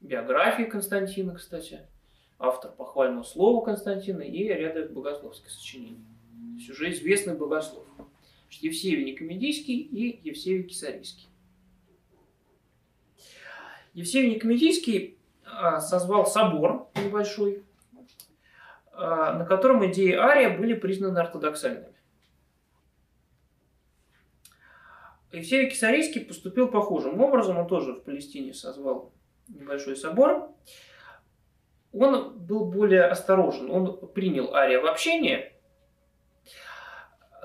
биографии 0.00 0.64
Константина, 0.64 1.34
кстати, 1.34 1.80
автор 2.38 2.70
похвального 2.72 3.24
слова 3.24 3.64
Константина 3.64 4.22
и 4.22 4.44
ряда 4.44 4.88
богословских 4.88 5.50
сочинений. 5.50 6.04
То 6.54 6.58
есть 6.58 6.70
уже 6.70 6.90
известный 6.92 7.34
богослов. 7.34 7.84
Значит, 8.44 8.62
Евсевий 8.62 9.04
Никомедийский 9.04 9.80
и 9.80 10.20
Евсевий 10.28 10.64
Кисарийский. 10.64 11.26
Евсевий 13.94 14.34
Никомедийский 14.34 15.18
а, 15.44 15.80
созвал 15.80 16.26
собор 16.26 16.88
небольшой, 16.96 17.62
а, 18.92 19.38
на 19.38 19.44
котором 19.46 19.90
идеи 19.90 20.12
Ария 20.12 20.56
были 20.56 20.74
признаны 20.74 21.18
ортодоксальными. 21.18 21.93
Евсевий 25.34 25.68
Кисарийский 25.68 26.24
поступил 26.24 26.68
похожим 26.68 27.20
образом, 27.20 27.58
он 27.58 27.66
тоже 27.66 27.94
в 27.94 28.04
Палестине 28.04 28.54
созвал 28.54 29.12
небольшой 29.48 29.96
собор. 29.96 30.50
Он 31.92 32.38
был 32.38 32.66
более 32.66 33.04
осторожен, 33.04 33.70
он 33.70 34.08
принял 34.08 34.54
Ария 34.54 34.80
в 34.80 34.86
общение, 34.86 35.52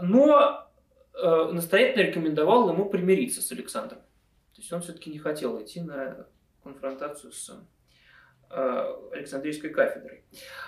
но 0.01 0.67
э, 1.13 1.49
настоятельно 1.51 2.03
рекомендовал 2.03 2.69
ему 2.69 2.89
примириться 2.89 3.41
с 3.41 3.51
Александром. 3.51 3.99
То 4.55 4.61
есть 4.61 4.73
он 4.73 4.81
все-таки 4.81 5.11
не 5.11 5.19
хотел 5.19 5.61
идти 5.61 5.81
на 5.81 6.25
конфронтацию 6.63 7.31
с 7.31 7.51
э, 8.49 8.93
Александрийской 9.11 9.69
кафедрой. 9.69 10.23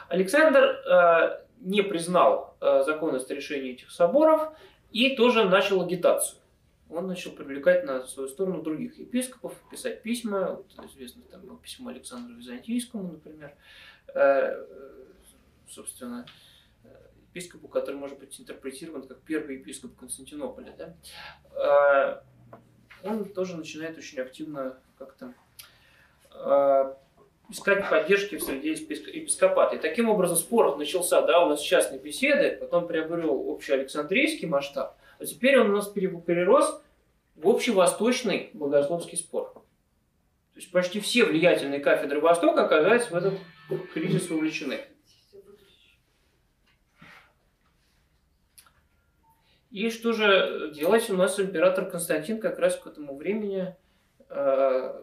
Александр 0.10 0.64
э, 0.64 1.46
не 1.60 1.82
признал 1.82 2.58
законность 2.60 3.30
решения 3.30 3.72
этих 3.72 3.92
соборов 3.92 4.52
и 4.92 5.16
тоже 5.16 5.46
начал 5.46 5.82
агитацию 5.82 6.41
он 6.92 7.08
начал 7.08 7.32
привлекать 7.32 7.86
на 7.86 8.06
свою 8.06 8.30
сторону 8.30 8.62
других 8.62 9.00
епископов, 9.00 9.54
писать 9.70 10.02
письма, 10.02 10.56
вот, 10.56 10.86
известно 10.92 11.22
там 11.24 11.58
письмо 11.58 11.90
Александру 11.90 12.36
Византийскому, 12.36 13.14
например, 13.14 13.54
э, 14.14 14.66
собственно, 15.70 16.26
епископу, 17.34 17.68
который 17.68 17.96
может 17.96 18.20
быть 18.20 18.40
интерпретирован 18.40 19.08
как 19.08 19.22
первый 19.22 19.58
епископ 19.58 19.96
Константинополя. 19.96 20.76
Да? 20.78 22.24
Э, 23.04 23.08
он 23.08 23.26
тоже 23.26 23.58
начинает 23.58 23.98
очень 23.98 24.20
активно 24.20 24.78
как-то 24.98 25.34
э, 26.34 26.94
искать 27.50 27.90
поддержки 27.90 28.36
в 28.36 28.44
среде 28.44 28.72
епископата. 28.72 29.76
И 29.76 29.80
таким 29.80 30.10
образом 30.10 30.38
спор 30.38 30.78
начался, 30.78 31.22
да, 31.22 31.46
у 31.46 31.50
нас 31.50 31.62
частные 31.62 32.00
беседы, 32.00 32.58
потом 32.60 32.88
приобрел 32.88 33.50
общий 33.50 33.74
Александрийский 33.74 34.48
масштаб, 34.48 34.98
а 35.20 35.26
теперь 35.26 35.60
он 35.60 35.72
у 35.72 35.76
нас 35.76 35.88
перерос 35.88 36.81
в 37.36 37.48
общевосточный 37.48 38.52
богословский 38.54 39.18
спор. 39.18 39.54
То 39.54 40.60
есть 40.60 40.72
почти 40.72 41.00
все 41.00 41.26
влиятельные 41.26 41.80
кафедры 41.80 42.20
Востока 42.20 42.66
оказались 42.66 43.10
в 43.10 43.16
этот 43.16 43.40
кризис 43.94 44.30
вовлечены. 44.30 44.80
И 49.72 49.90
что 49.90 50.12
же 50.12 50.72
делать? 50.76 51.10
У 51.10 51.16
нас 51.16 51.40
император 51.40 51.90
Константин 51.90 52.42
как 52.42 52.60
раз 52.60 52.76
к 52.76 52.88
этому 52.88 53.16
времени 53.16 53.74
э, 54.30 55.02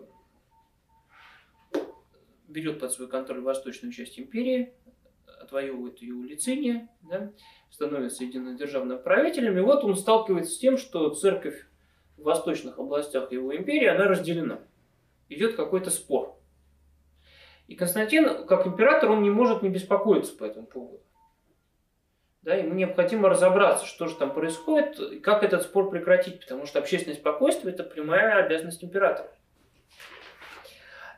берет 2.49 2.79
под 2.79 2.93
свой 2.93 3.09
контроль 3.09 3.41
восточную 3.41 3.93
часть 3.93 4.19
империи, 4.19 4.75
отвоевывает 5.41 6.03
ее 6.03 6.15
у 6.15 6.23
Лициния, 6.23 6.89
да, 7.03 7.33
становится 7.71 8.25
единодержавным 8.25 9.03
правителем. 9.03 9.57
И 9.57 9.63
вот 9.63 9.85
он 9.85 9.97
сталкивается 9.97 10.53
с 10.53 10.59
тем, 10.59 10.77
что 10.77 11.15
церковь 11.15 11.68
в 12.19 12.23
восточных 12.25 12.79
областях 12.79 13.33
его 13.33 13.57
империи, 13.57 13.87
она 13.87 14.05
разделена. 14.05 14.59
Идет 15.29 15.57
какой-то 15.57 15.91
спор. 15.91 16.37
И 17.67 17.75
Константин, 17.75 18.47
как 18.47 18.67
император, 18.67 19.11
он 19.11 19.23
не 19.23 19.31
может 19.31 19.63
не 19.63 19.69
беспокоиться 19.69 20.37
по 20.37 20.45
этому 20.45 20.67
поводу. 20.67 21.03
Да, 22.43 22.55
ему 22.55 22.75
необходимо 22.75 23.29
разобраться, 23.29 23.85
что 23.85 24.07
же 24.07 24.17
там 24.17 24.33
происходит 24.33 25.23
как 25.23 25.43
этот 25.43 25.63
спор 25.63 25.91
прекратить, 25.91 26.41
потому 26.41 26.67
что 26.67 26.79
общественное 26.79 27.17
спокойствие– 27.17 27.75
это 27.75 27.85
прямая 27.85 28.45
обязанность 28.45 28.83
императора. 28.83 29.31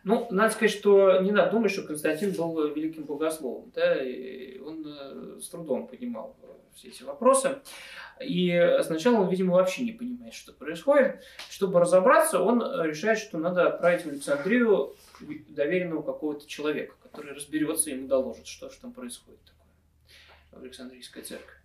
Ну, 0.02 0.26
надо 0.30 0.54
сказать, 0.54 0.70
что 0.70 1.20
не 1.20 1.30
надо 1.30 1.52
думать, 1.52 1.70
что 1.70 1.82
Константин 1.82 2.32
был 2.32 2.68
великим 2.68 3.04
богословом. 3.04 3.70
Да? 3.74 4.02
И 4.02 4.58
он 4.58 4.86
э, 4.86 5.40
с 5.40 5.48
трудом 5.48 5.88
понимал 5.88 6.36
э, 6.42 6.46
все 6.74 6.88
эти 6.88 7.02
вопросы. 7.02 7.58
И 8.24 8.78
сначала 8.82 9.22
он, 9.22 9.28
видимо, 9.28 9.54
вообще 9.54 9.82
не 9.82 9.92
понимает, 9.92 10.34
что 10.34 10.52
происходит. 10.52 11.22
Чтобы 11.50 11.80
разобраться, 11.80 12.42
он 12.42 12.62
решает, 12.82 13.18
что 13.18 13.38
надо 13.38 13.66
отправить 13.68 14.04
в 14.04 14.08
Александрию 14.08 14.94
доверенного 15.48 16.02
какого-то 16.02 16.46
человека, 16.46 16.94
который 17.02 17.34
разберется 17.34 17.90
и 17.90 17.94
ему 17.94 18.08
доложит, 18.08 18.46
что 18.46 18.70
же 18.70 18.78
там 18.80 18.92
происходит 18.92 19.40
такое 19.40 20.60
в 20.60 20.64
Александрийской 20.64 21.22
церкви. 21.22 21.56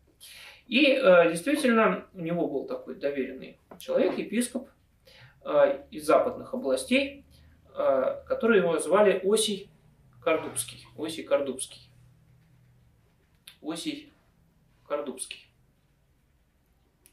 И 0.68 0.88
э, 0.88 1.32
действительно, 1.32 2.06
у 2.14 2.22
него 2.22 2.48
был 2.48 2.66
такой 2.66 2.96
доверенный 2.96 3.60
человек, 3.80 4.18
епископ 4.18 4.70
из 5.92 6.08
западных 6.08 6.56
областей, 6.56 7.25
который 7.76 8.60
его 8.60 8.80
звали 8.80 9.20
Осий 9.24 9.70
Кардубский. 10.24 10.86
Осий 10.96 11.24
Кардубский. 11.24 11.90
Осий 13.62 14.14
Кардубский. 14.88 15.48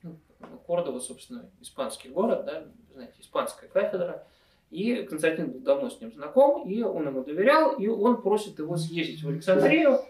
Ну, 0.03 0.19
Кордова, 0.67 1.01
собственно, 1.01 1.51
испанский 1.61 2.09
город, 2.09 2.45
да, 2.45 2.65
знаете, 2.93 3.15
испанская 3.21 3.69
кафедра. 3.69 4.27
И 4.71 5.03
Константин 5.03 5.51
был 5.51 5.61
давно 5.61 5.91
с 5.91 6.01
ним 6.01 6.13
знаком, 6.13 6.67
и 6.67 6.83
он 6.83 7.07
ему 7.07 7.23
доверял, 7.23 7.77
и 7.77 7.89
он 7.89 8.23
просит 8.23 8.59
его 8.59 8.77
съездить 8.77 9.23
в 9.23 9.29
Александрию 9.29 10.01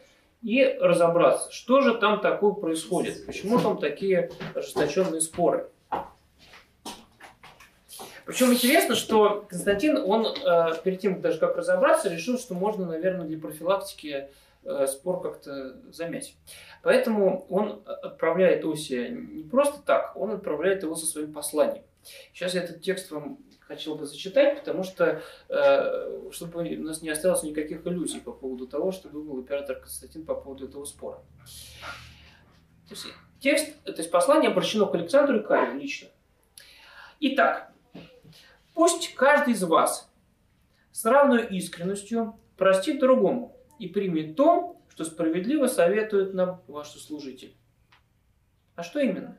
и 0.43 0.65
разобраться, 0.81 1.51
что 1.51 1.81
же 1.81 1.95
там 1.95 2.21
такое 2.21 2.53
происходит, 2.53 3.27
почему 3.27 3.59
там 3.59 3.79
такие 3.79 4.31
ожесточенные 4.55 5.21
споры. 5.21 5.69
Причем 8.33 8.51
интересно, 8.51 8.95
что 8.95 9.45
Константин, 9.47 9.99
он 9.99 10.25
э, 10.25 10.83
перед 10.83 11.01
тем, 11.01 11.21
даже 11.21 11.39
как 11.39 11.55
разобраться, 11.55 12.09
решил, 12.09 12.39
что 12.39 12.55
можно, 12.55 12.87
наверное, 12.87 13.27
для 13.27 13.39
профилактики 13.39 14.31
э, 14.65 14.87
спор 14.87 15.21
как-то 15.21 15.77
замять. 15.93 16.35
Поэтому 16.83 17.45
он 17.51 17.83
отправляет 17.85 18.65
Осия 18.65 19.11
не 19.11 19.45
просто 19.45 19.83
так, 19.83 20.17
он 20.17 20.31
отправляет 20.31 20.83
его 20.83 20.95
со 20.95 21.05
своим 21.05 21.35
посланием. 21.35 21.85
Сейчас 22.33 22.55
я 22.55 22.63
этот 22.63 22.81
текст 22.81 23.11
вам 23.11 23.39
хотел 23.61 23.97
бы 23.97 24.07
зачитать, 24.07 24.61
потому 24.61 24.83
что, 24.83 25.21
э, 25.51 26.31
чтобы 26.33 26.61
у 26.61 26.83
нас 26.85 27.03
не 27.03 27.11
осталось 27.11 27.43
никаких 27.43 27.87
иллюзий 27.87 28.21
по 28.21 28.33
поводу 28.33 28.67
того, 28.67 28.93
что 28.93 29.11
думал 29.11 29.41
император 29.41 29.77
Константин 29.77 30.25
по 30.25 30.35
поводу 30.35 30.69
этого 30.69 30.87
спора. 30.87 31.19
То 32.89 32.95
есть, 32.95 33.09
текст, 33.41 33.85
то 33.85 33.93
есть 33.93 34.11
послание 34.11 34.51
обращено 34.51 34.87
к 34.87 34.95
Александру 34.95 35.41
и 35.41 35.43
Карию 35.43 35.79
лично. 35.79 36.09
Итак, 37.21 37.73
пусть 38.75 39.15
каждый 39.15 39.55
из 39.55 39.63
вас 39.63 40.11
с 40.91 41.05
равной 41.05 41.47
искренностью 41.47 42.39
простит 42.57 43.01
другому 43.01 43.57
и 43.79 43.89
примет 43.89 44.37
то, 44.37 44.77
что 44.89 45.05
справедливо 45.05 45.67
советует 45.67 46.35
нам 46.35 46.63
ваш 46.67 46.91
служитель. 46.91 47.55
А 48.75 48.83
что 48.83 49.01
именно? 49.01 49.37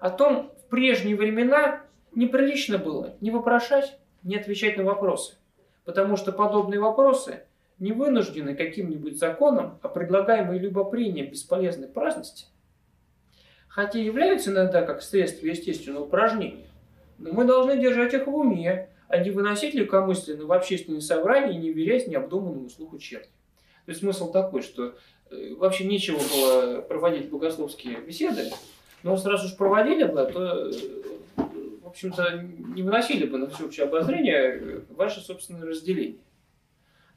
О 0.00 0.10
том, 0.10 0.52
в 0.58 0.68
прежние 0.68 1.16
времена 1.16 1.84
Неприлично 2.14 2.76
было 2.76 3.16
не 3.20 3.30
вопрошать, 3.30 3.98
не 4.22 4.36
отвечать 4.36 4.76
на 4.76 4.84
вопросы, 4.84 5.36
потому 5.84 6.16
что 6.16 6.30
подобные 6.30 6.78
вопросы 6.78 7.44
не 7.78 7.92
вынуждены 7.92 8.54
каким-нибудь 8.54 9.18
законом, 9.18 9.78
а 9.82 9.88
предлагаемые 9.88 10.60
любопрением 10.60 11.30
бесполезной 11.30 11.88
праздности, 11.88 12.46
хотя 13.66 13.98
являются 13.98 14.50
иногда 14.50 14.82
как 14.82 15.02
следствие 15.02 15.52
естественного 15.52 16.04
упражнения, 16.04 16.66
но 17.18 17.32
мы 17.32 17.44
должны 17.44 17.78
держать 17.78 18.14
их 18.14 18.26
в 18.26 18.34
уме, 18.34 18.88
а 19.08 19.18
не 19.18 19.30
выносить 19.30 19.74
легкомысленно 19.74 20.46
в 20.46 20.52
общественные 20.52 21.00
собрания 21.00 21.54
и 21.54 21.60
не 21.60 21.70
верять 21.70 22.08
необдуманному 22.08 22.68
слуху 22.70 22.98
черти. 22.98 23.30
То 23.84 23.90
есть 23.90 24.00
смысл 24.00 24.30
такой, 24.30 24.62
что 24.62 24.94
э, 25.30 25.54
вообще 25.54 25.84
нечего 25.84 26.18
было 26.18 26.80
проводить 26.82 27.28
богословские 27.28 27.96
беседы, 28.00 28.50
но 29.02 29.16
сразу 29.16 29.48
же 29.48 29.56
проводили 29.56 30.04
бы, 30.04 30.24
то 30.32 30.70
э, 30.70 30.72
общем-то, 31.92 32.42
не 32.74 32.82
выносили 32.82 33.26
бы 33.26 33.38
на 33.38 33.48
всеобщее 33.48 33.86
обозрение 33.86 34.82
ваше 34.90 35.20
собственное 35.20 35.66
разделение. 35.66 36.20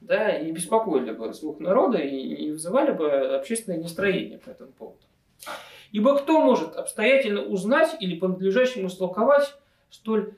Да, 0.02 0.30
и 0.38 0.52
беспокоили 0.52 1.12
бы 1.12 1.34
слух 1.34 1.60
народа, 1.60 1.98
и, 1.98 2.18
и 2.18 2.52
вызывали 2.52 2.92
бы 2.92 3.10
общественное 3.36 3.80
нестроение 3.80 4.38
по 4.38 4.50
этому 4.50 4.72
поводу. 4.74 5.00
Ибо 5.92 6.18
кто 6.18 6.42
может 6.42 6.76
обстоятельно 6.76 7.42
узнать 7.42 7.96
или 8.00 8.20
по 8.20 8.28
надлежащему 8.28 8.88
истолковать 8.88 9.56
столь, 9.90 10.36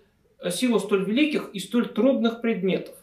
силу 0.52 0.80
столь 0.80 1.06
великих 1.06 1.50
и 1.54 1.60
столь 1.60 1.90
трудных 1.90 2.42
предметов? 2.42 2.96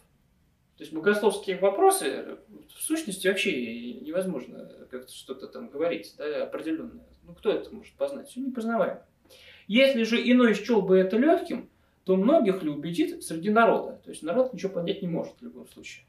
То 0.77 0.83
есть 0.83 0.93
богословские 0.93 1.57
вопросы 1.57 2.37
в 2.67 2.81
сущности 2.81 3.27
вообще 3.27 3.93
невозможно 3.93 4.69
как-то 4.91 5.13
что-то 5.13 5.47
там 5.47 5.69
говорить 5.69 6.15
да, 6.17 6.43
определенное. 6.43 7.05
Ну 7.23 7.33
кто 7.33 7.51
это 7.51 7.73
может 7.73 7.93
познать? 7.93 8.27
Все 8.27 8.41
непознаваемо. 8.41 9.01
Если 9.67 10.03
же 10.03 10.21
иной 10.21 10.53
счел 10.53 10.81
бы 10.81 10.97
это 10.97 11.17
легким, 11.17 11.69
то 12.03 12.15
многих 12.17 12.61
ли 12.61 12.69
убедит 12.69 13.23
среди 13.23 13.49
народа. 13.49 13.99
То 14.03 14.11
есть 14.11 14.21
народ 14.21 14.53
ничего 14.53 14.73
понять 14.73 15.01
не 15.01 15.07
может 15.07 15.33
в 15.39 15.43
любом 15.43 15.67
случае. 15.67 16.05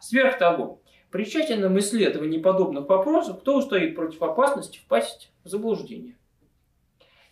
Сверх 0.00 0.38
того, 0.38 0.82
при 1.10 1.24
тщательном 1.24 1.78
исследовании 1.78 2.38
подобных 2.38 2.88
вопросов, 2.88 3.40
кто 3.40 3.58
устоит 3.58 3.94
против 3.94 4.22
опасности 4.22 4.78
впасть 4.78 5.30
в 5.44 5.48
заблуждение? 5.48 6.16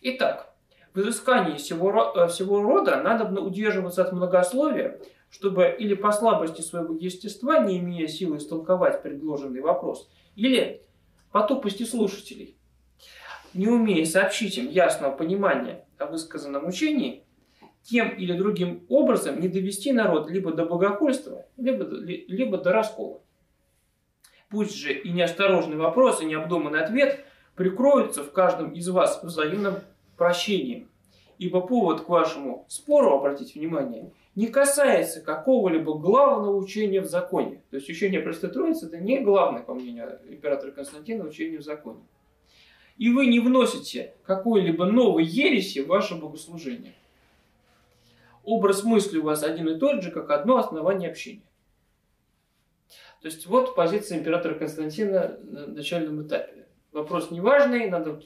Итак, 0.01 0.50
в 0.93 0.99
изыскании 0.99 1.55
всего, 1.55 2.13
э, 2.15 2.27
всего 2.27 2.61
рода 2.61 3.01
надо 3.01 3.41
удерживаться 3.41 4.03
от 4.03 4.11
многословия, 4.11 4.99
чтобы 5.29 5.73
или 5.77 5.93
по 5.93 6.11
слабости 6.11 6.61
своего 6.61 6.93
естества, 6.93 7.59
не 7.59 7.79
имея 7.79 8.07
силы 8.07 8.37
истолковать 8.37 9.01
предложенный 9.01 9.61
вопрос, 9.61 10.09
или 10.35 10.81
по 11.31 11.43
тупости 11.43 11.83
слушателей, 11.83 12.57
не 13.53 13.67
умея 13.67 14.05
сообщить 14.05 14.57
им 14.57 14.69
ясного 14.69 15.15
понимания 15.15 15.85
о 15.97 16.07
высказанном 16.07 16.67
учении, 16.67 17.23
тем 17.83 18.09
или 18.09 18.33
другим 18.33 18.85
образом 18.89 19.39
не 19.39 19.47
довести 19.47 19.91
народ 19.93 20.29
либо 20.29 20.51
до 20.53 20.65
богохульства, 20.65 21.45
либо, 21.57 21.85
либо 21.85 22.57
до 22.57 22.73
раскола. 22.73 23.21
Пусть 24.49 24.75
же 24.75 24.93
и 24.93 25.09
неосторожный 25.11 25.77
вопрос, 25.77 26.21
и 26.21 26.25
необдуманный 26.25 26.83
ответ 26.83 27.25
прикроются 27.55 28.23
в 28.23 28.31
каждом 28.33 28.71
из 28.73 28.89
вас 28.89 29.23
взаимным 29.23 29.75
прощением. 30.17 30.89
Ибо 31.37 31.61
повод 31.61 32.01
к 32.01 32.09
вашему 32.09 32.65
спору, 32.67 33.15
обратите 33.15 33.59
внимание, 33.59 34.11
не 34.35 34.47
касается 34.47 35.21
какого-либо 35.21 35.95
главного 35.95 36.55
учения 36.55 37.01
в 37.01 37.07
законе. 37.07 37.61
То 37.71 37.77
есть 37.77 37.89
учение 37.89 38.21
Престой 38.21 38.51
Троицы– 38.51 38.85
это 38.87 38.97
не 38.97 39.19
главное, 39.19 39.63
по 39.63 39.73
мнению 39.73 40.19
императора 40.29 40.71
Константина, 40.71 41.25
учение 41.25 41.59
в 41.59 41.63
законе 41.63 42.01
и 43.01 43.09
вы 43.09 43.25
не 43.25 43.39
вносите 43.39 44.13
какой-либо 44.23 44.85
новой 44.85 45.23
ереси 45.23 45.79
в 45.79 45.87
ваше 45.87 46.13
богослужение. 46.13 46.93
Образ 48.43 48.83
мысли 48.83 49.17
у 49.17 49.23
вас 49.23 49.41
один 49.41 49.67
и 49.69 49.79
тот 49.79 50.03
же, 50.03 50.11
как 50.11 50.29
одно 50.29 50.57
основание 50.57 51.09
общения. 51.09 51.41
То 53.21 53.27
есть 53.27 53.47
вот 53.47 53.75
позиция 53.75 54.19
императора 54.19 54.53
Константина 54.53 55.35
на 55.41 55.65
начальном 55.65 56.27
этапе. 56.27 56.67
Вопрос 56.91 57.31
неважный, 57.31 57.89
надо 57.89 58.21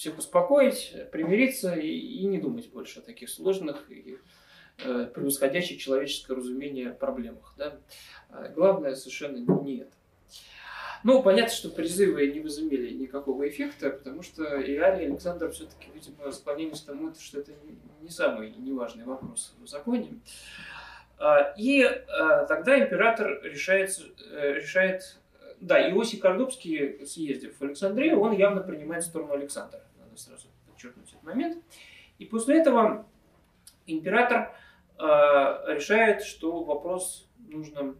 всех 0.00 0.16
успокоить, 0.16 0.96
примириться 1.12 1.74
и, 1.74 1.86
и 1.86 2.24
не 2.24 2.38
думать 2.38 2.70
больше 2.70 3.00
о 3.00 3.02
таких 3.02 3.28
сложных 3.28 3.90
и 3.90 4.16
э, 4.82 5.10
превосходящих 5.14 5.78
человеческое 5.78 6.38
разумение 6.38 6.88
проблемах. 6.88 7.52
Да? 7.58 7.76
А 8.30 8.48
главное 8.48 8.94
совершенно 8.94 9.36
не 9.36 9.80
это. 9.80 9.92
Ну, 11.04 11.22
понятно, 11.22 11.52
что 11.52 11.68
призывы 11.68 12.28
не 12.28 12.40
возымели 12.40 12.94
никакого 12.94 13.46
эффекта, 13.46 13.90
потому 13.90 14.22
что 14.22 14.56
и 14.56 14.74
Арий, 14.76 15.04
и 15.04 15.10
Александр 15.10 15.50
все-таки, 15.50 15.90
видимо, 15.94 16.32
склонились 16.32 16.80
к 16.80 16.86
тому, 16.86 17.12
что 17.14 17.40
это 17.40 17.52
не 18.00 18.08
самый 18.08 18.52
неважный 18.52 19.04
вопрос 19.04 19.54
в 19.60 19.66
законе. 19.66 20.18
А, 21.18 21.52
и 21.58 21.82
а, 21.82 22.46
тогда 22.46 22.82
император 22.82 23.42
решает, 23.42 23.90
э, 24.32 24.54
решает 24.54 25.18
да, 25.60 25.90
Иосий 25.90 26.18
Кордубский, 26.18 27.04
съездив 27.04 27.58
в 27.58 27.62
Александрию, 27.62 28.18
он 28.18 28.32
явно 28.32 28.62
принимает 28.62 29.04
сторону 29.04 29.34
Александра. 29.34 29.80
Надо 30.10 30.20
сразу 30.20 30.48
подчеркнуть 30.66 31.08
этот 31.08 31.22
момент. 31.22 31.64
И 32.18 32.24
после 32.24 32.60
этого 32.60 33.06
император 33.86 34.56
а, 34.98 35.72
решает, 35.72 36.22
что 36.22 36.64
вопрос 36.64 37.28
нужно 37.38 37.94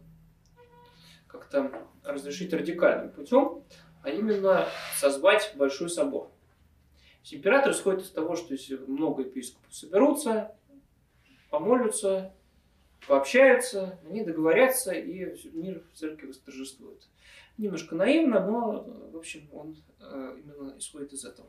как-то 1.27 1.87
разрешить 2.03 2.51
радикальным 2.51 3.11
путем, 3.11 3.63
а 4.03 4.09
именно 4.09 4.67
созвать 4.97 5.53
большой 5.55 5.89
собор. 5.89 6.29
Император 7.31 7.71
исходит 7.71 8.01
из 8.01 8.11
того, 8.11 8.35
что 8.35 8.53
если 8.53 8.75
много 8.75 9.23
епископов 9.23 9.73
соберутся, 9.73 10.53
помолятся, 11.49 12.33
пообщаются, 13.07 13.99
они 14.05 14.25
договорятся, 14.25 14.91
и 14.91 15.33
мир 15.53 15.81
в 15.93 15.97
церкви 15.97 16.27
восторжествует. 16.27 17.07
Немножко 17.57 17.95
наивно, 17.95 18.45
но, 18.45 18.85
в 19.11 19.17
общем, 19.17 19.47
он 19.51 19.75
э, 19.99 20.37
именно 20.43 20.77
исходит 20.77 21.13
из 21.13 21.25
этого. 21.25 21.47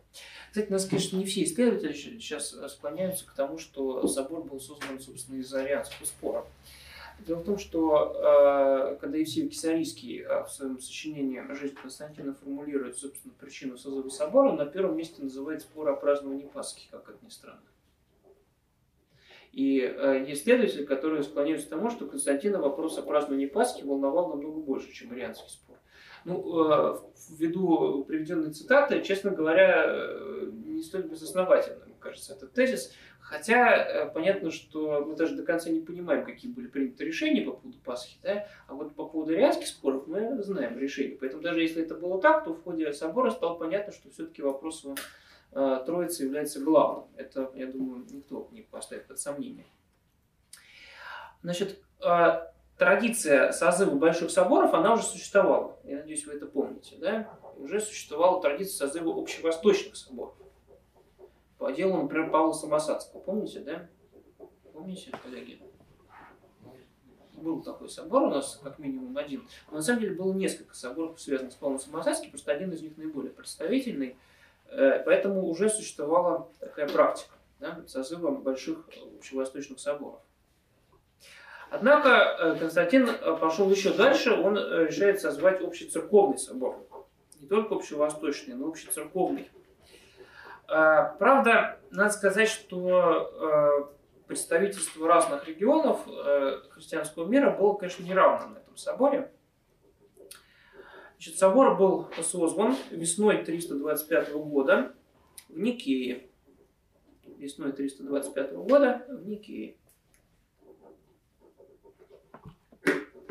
Кстати, 0.48 0.70
надо 0.70 0.82
сказать, 0.82 1.04
что 1.04 1.16
не 1.16 1.24
все 1.24 1.42
исследователи 1.44 1.92
сейчас 1.92 2.54
склоняются 2.72 3.26
к 3.26 3.32
тому, 3.32 3.58
что 3.58 4.06
собор 4.08 4.44
был 4.44 4.60
создан, 4.60 5.00
собственно, 5.00 5.38
из-за 5.40 5.60
арианского 5.60 6.04
спора. 6.04 6.46
Дело 7.26 7.38
в 7.38 7.44
том, 7.44 7.58
что 7.58 8.96
когда 9.00 9.16
Евсей 9.16 9.48
Кисарийский 9.48 10.24
в 10.24 10.48
своем 10.48 10.80
сочинении 10.80 11.40
«Жизнь 11.54 11.74
Константина» 11.74 12.34
формулирует, 12.34 12.98
собственно, 12.98 13.32
причину 13.38 13.78
созыва 13.78 14.08
собора, 14.08 14.50
он 14.50 14.56
на 14.56 14.66
первом 14.66 14.96
месте 14.96 15.22
называет 15.22 15.62
спор 15.62 15.88
о 15.88 15.96
праздновании 15.96 16.46
Пасхи, 16.46 16.88
как 16.90 17.08
это 17.08 17.24
ни 17.24 17.30
странно. 17.30 17.62
И 19.52 19.80
э, 19.80 20.24
есть 20.26 20.44
следователи, 20.44 20.84
которые 20.84 21.22
склоняются 21.22 21.66
к 21.66 21.70
тому, 21.70 21.90
что 21.90 22.06
Константина 22.06 22.58
вопрос 22.58 22.98
о 22.98 23.02
праздновании 23.02 23.46
Пасхи 23.46 23.82
волновал 23.82 24.30
намного 24.30 24.60
больше, 24.60 24.90
чем 24.92 25.12
арианский 25.12 25.50
спор. 25.50 25.71
Ну, 26.24 26.70
э, 26.70 26.98
ввиду 27.30 28.04
приведенной 28.04 28.52
цитаты, 28.52 29.02
честно 29.02 29.30
говоря, 29.30 29.84
э, 29.86 30.50
не 30.52 30.82
столь 30.82 31.02
безосновательным, 31.02 31.94
кажется, 31.98 32.34
этот 32.34 32.52
тезис. 32.52 32.92
Хотя 33.20 33.76
э, 33.76 34.12
понятно, 34.12 34.50
что 34.50 35.04
мы 35.04 35.16
даже 35.16 35.34
до 35.34 35.42
конца 35.42 35.70
не 35.70 35.80
понимаем, 35.80 36.24
какие 36.24 36.52
были 36.52 36.66
приняты 36.66 37.04
решения 37.04 37.42
по 37.42 37.52
поводу 37.52 37.78
Пасхи, 37.84 38.18
да? 38.22 38.46
а 38.68 38.74
вот 38.74 38.94
по 38.94 39.06
поводу 39.06 39.32
арианских 39.32 39.66
споров 39.66 40.06
мы 40.06 40.42
знаем 40.42 40.78
решения. 40.78 41.16
Поэтому 41.18 41.42
даже 41.42 41.60
если 41.60 41.82
это 41.82 41.94
было 41.94 42.20
так, 42.20 42.44
то 42.44 42.52
в 42.52 42.62
ходе 42.62 42.92
собора 42.92 43.30
стало 43.30 43.54
понятно, 43.54 43.92
что 43.92 44.10
все-таки 44.10 44.42
вопрос 44.42 44.84
о 45.52 45.78
Троица 45.80 46.24
является 46.24 46.60
главным. 46.60 47.08
Это, 47.16 47.50
я 47.54 47.66
думаю, 47.66 48.06
никто 48.10 48.48
не 48.52 48.62
поставит 48.62 49.06
под 49.06 49.18
сомнение. 49.18 49.66
Значит, 51.42 51.78
традиция 52.84 53.52
созыва 53.52 53.94
больших 53.94 54.30
соборов, 54.30 54.74
она 54.74 54.94
уже 54.94 55.02
существовала. 55.04 55.76
Я 55.84 55.96
надеюсь, 55.96 56.26
вы 56.26 56.34
это 56.34 56.46
помните. 56.46 56.96
Да? 56.98 57.28
Уже 57.56 57.80
существовала 57.80 58.40
традиция 58.40 58.86
созыва 58.86 59.20
общевосточных 59.20 59.96
соборов. 59.96 60.34
По 61.58 61.72
делу, 61.72 62.02
например, 62.02 62.30
Павла 62.30 62.52
Самосадского. 62.52 63.20
Помните, 63.20 63.60
да? 63.60 63.88
Помните, 64.72 65.12
коллеги? 65.22 65.60
Был 67.34 67.62
такой 67.62 67.88
собор 67.88 68.22
у 68.22 68.30
нас, 68.30 68.60
как 68.62 68.78
минимум 68.78 69.16
один. 69.16 69.48
Но 69.70 69.78
на 69.78 69.82
самом 69.82 70.00
деле 70.00 70.14
было 70.14 70.32
несколько 70.32 70.74
соборов, 70.74 71.20
связанных 71.20 71.52
с 71.52 71.56
Павлом 71.56 71.78
Самосадским, 71.78 72.30
просто 72.30 72.52
один 72.52 72.72
из 72.72 72.82
них 72.82 72.96
наиболее 72.96 73.32
представительный– 73.32 74.16
Э, 74.72 75.02
поэтому 75.04 75.46
уже 75.48 75.68
существовала 75.68 76.48
такая 76.58 76.88
практика 76.88 77.34
да, 77.60 77.82
созыва 77.86 78.30
больших 78.30 78.88
общевосточных 79.18 79.78
соборов. 79.78 80.20
Однако 81.72 82.08
э, 82.10 82.56
Константин 82.58 83.08
э, 83.08 83.36
пошел 83.40 83.70
еще 83.70 83.94
дальше, 83.94 84.34
он 84.34 84.58
решает 84.58 85.22
созвать 85.22 85.62
общецерковный 85.62 86.36
собор. 86.36 86.86
Не 87.40 87.48
только 87.48 87.74
общевосточный, 87.74 88.54
но 88.54 88.68
общецерковный. 88.68 89.50
Правда, 90.66 91.80
надо 91.90 92.10
сказать, 92.10 92.48
что 92.48 93.92
представительство 94.26 95.06
разных 95.08 95.46
регионов 95.48 96.06
христианского 96.70 97.26
мира 97.26 97.50
было, 97.50 97.74
конечно, 97.74 98.04
неравным 98.04 98.54
на 98.54 98.58
этом 98.58 98.76
соборе. 98.76 99.30
Значит, 101.14 101.36
собор 101.38 101.76
был 101.76 102.08
созван 102.22 102.76
весной 102.90 103.44
325 103.44 104.32
года 104.34 104.94
в 105.48 105.58
Никее. 105.58 106.28
Весной 107.36 107.72
325 107.72 108.52
года 108.54 109.04
в 109.08 109.26
Никее. 109.26 109.76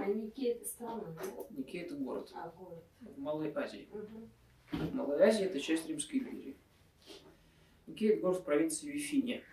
А 0.03 0.07
Никея 0.07 0.55
это 0.55 0.65
страна, 0.65 1.03
да? 1.15 1.23
Никея 1.51 1.85
это 1.85 1.95
город. 1.95 2.31
А, 2.33 2.49
город. 2.57 2.83
В 3.01 3.19
Малой 3.19 3.51
Азии. 3.53 3.87
Угу. 3.91 4.77
В 4.77 4.95
Малой 4.95 5.21
Азии 5.21 5.45
это 5.45 5.59
часть 5.59 5.87
Римской 5.87 6.19
империи. 6.19 6.57
Никея 7.87 8.13
это 8.13 8.21
город 8.21 8.39
в 8.39 8.43
провинции 8.43 8.89
Вифиния. 8.89 9.43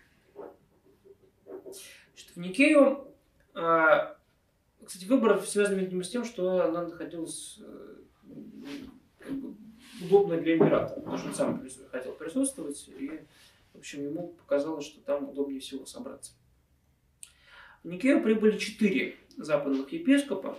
Значит, 2.14 2.30
в 2.34 2.36
Никею 2.38 3.08
а, 3.54 4.16
кстати, 4.84 5.04
выбор 5.04 5.40
связан, 5.42 5.78
видимо, 5.78 6.02
с 6.02 6.08
тем, 6.08 6.24
что 6.24 6.62
она 6.62 6.82
находилась 6.82 7.58
э, 7.60 7.96
как 9.18 9.32
бы, 9.32 9.54
удобно 10.00 10.40
для 10.40 10.56
императора, 10.56 11.00
потому 11.00 11.18
что 11.18 11.28
он 11.28 11.34
сам 11.34 11.68
хотел 11.90 12.12
присутствовать, 12.12 12.88
и, 12.88 13.20
в 13.74 13.78
общем, 13.78 14.04
ему 14.04 14.28
показалось, 14.28 14.86
что 14.86 15.00
там 15.00 15.28
удобнее 15.28 15.60
всего 15.60 15.84
собраться. 15.84 16.32
В 17.88 17.90
Никею 17.90 18.22
прибыли 18.22 18.58
четыре 18.58 19.16
западных 19.38 19.90
епископа 19.94 20.58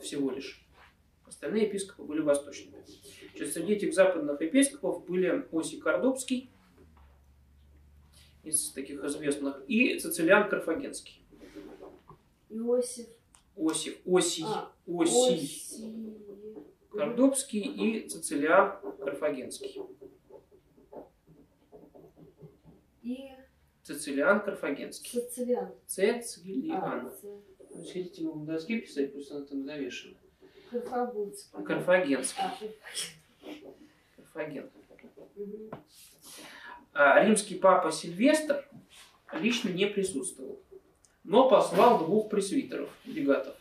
всего 0.00 0.30
лишь. 0.30 0.66
Остальные 1.26 1.64
епископы 1.64 2.02
были 2.02 2.20
восточными. 2.22 2.82
Значит, 3.36 3.52
среди 3.52 3.74
этих 3.74 3.92
западных 3.92 4.40
епископов 4.40 5.04
были 5.04 5.46
Осий 5.52 5.78
Кордобский, 5.78 6.48
из 8.42 8.70
таких 8.70 9.04
известных, 9.04 9.64
и 9.68 9.98
Цицилиан 9.98 10.48
Карфагенский. 10.48 11.22
Иосиф. 12.48 13.06
Осиф, 13.54 13.98
Осий, 14.06 14.44
А, 14.46 14.72
Осий. 14.86 15.34
Оси. 15.34 16.14
Кордобский 16.90 17.60
и 17.60 18.08
Цицилиан 18.08 18.78
Карфагенский. 18.98 19.78
И 23.02 23.28
Цицилиан 23.84 24.40
Карфагенский. 24.40 25.20
Цицилиан. 25.20 25.74
Цицилиан. 25.86 27.06
А, 27.06 27.14
ему 27.74 28.32
в 28.32 28.46
доске 28.46 28.80
писать, 28.80 29.12
пусть 29.12 29.30
она 29.30 29.44
там 29.44 29.62
завешена. 29.62 30.16
Карфагутский. 30.70 31.64
Карфагенский. 31.64 32.42
А, 32.42 32.56
Карфагенский. 33.46 34.00
Карфаген. 34.16 34.70
Мгм. 35.36 35.70
А 36.94 37.24
римский 37.24 37.56
папа 37.56 37.92
Сильвестр 37.92 38.66
лично 39.34 39.68
не 39.68 39.86
присутствовал, 39.86 40.62
но 41.22 41.50
послал 41.50 41.98
двух 41.98 42.30
пресвитеров, 42.30 42.90
легатов. 43.04 43.56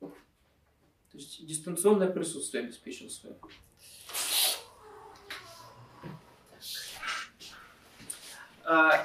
То 0.00 1.18
есть 1.18 1.44
дистанционное 1.44 2.10
присутствие 2.10 2.64
обеспечил 2.64 3.10
свое. 3.10 3.36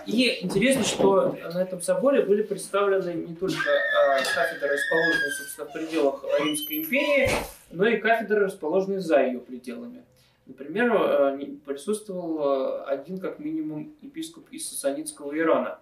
И 0.06 0.40
интересно, 0.44 0.84
что 0.84 1.38
на 1.54 1.62
этом 1.62 1.82
соборе 1.82 2.24
были 2.24 2.44
представлены 2.44 3.14
не 3.14 3.36
только 3.36 3.70
а, 3.70 4.18
кафедры, 4.18 4.70
расположенные, 4.70 5.32
собственно, 5.32 5.68
в 5.68 5.74
пределах 5.74 6.26
Римской 6.40 6.78
империи, 6.78 7.30
но 7.72 7.88
и 7.88 7.98
кафедры, 7.98 8.46
расположенные 8.46 9.00
за 9.00 9.22
ее 9.24 9.40
пределами. 9.40 10.04
Например, 10.46 10.92
а, 10.94 11.40
присутствовал 11.66 12.42
а, 12.42 12.84
один, 12.86 13.20
как 13.20 13.40
минимум, 13.40 13.96
епископ 14.02 14.50
из 14.52 14.70
Сасанитского 14.70 15.38
Ирана, 15.38 15.80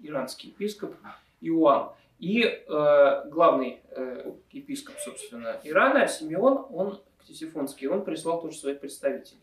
иранский 0.00 0.50
епископ 0.50 0.94
Иоанн. 1.40 1.90
И 2.18 2.40
э, 2.44 3.28
главный 3.30 3.80
э, 3.90 4.32
епископ, 4.52 4.94
собственно, 5.00 5.58
Ирана, 5.64 6.06
Симеон, 6.06 6.66
он 6.70 7.00
Ктесифонский, 7.18 7.88
он 7.88 8.04
прислал 8.04 8.40
тоже 8.40 8.58
своих 8.58 8.78
представителей. 8.78 9.40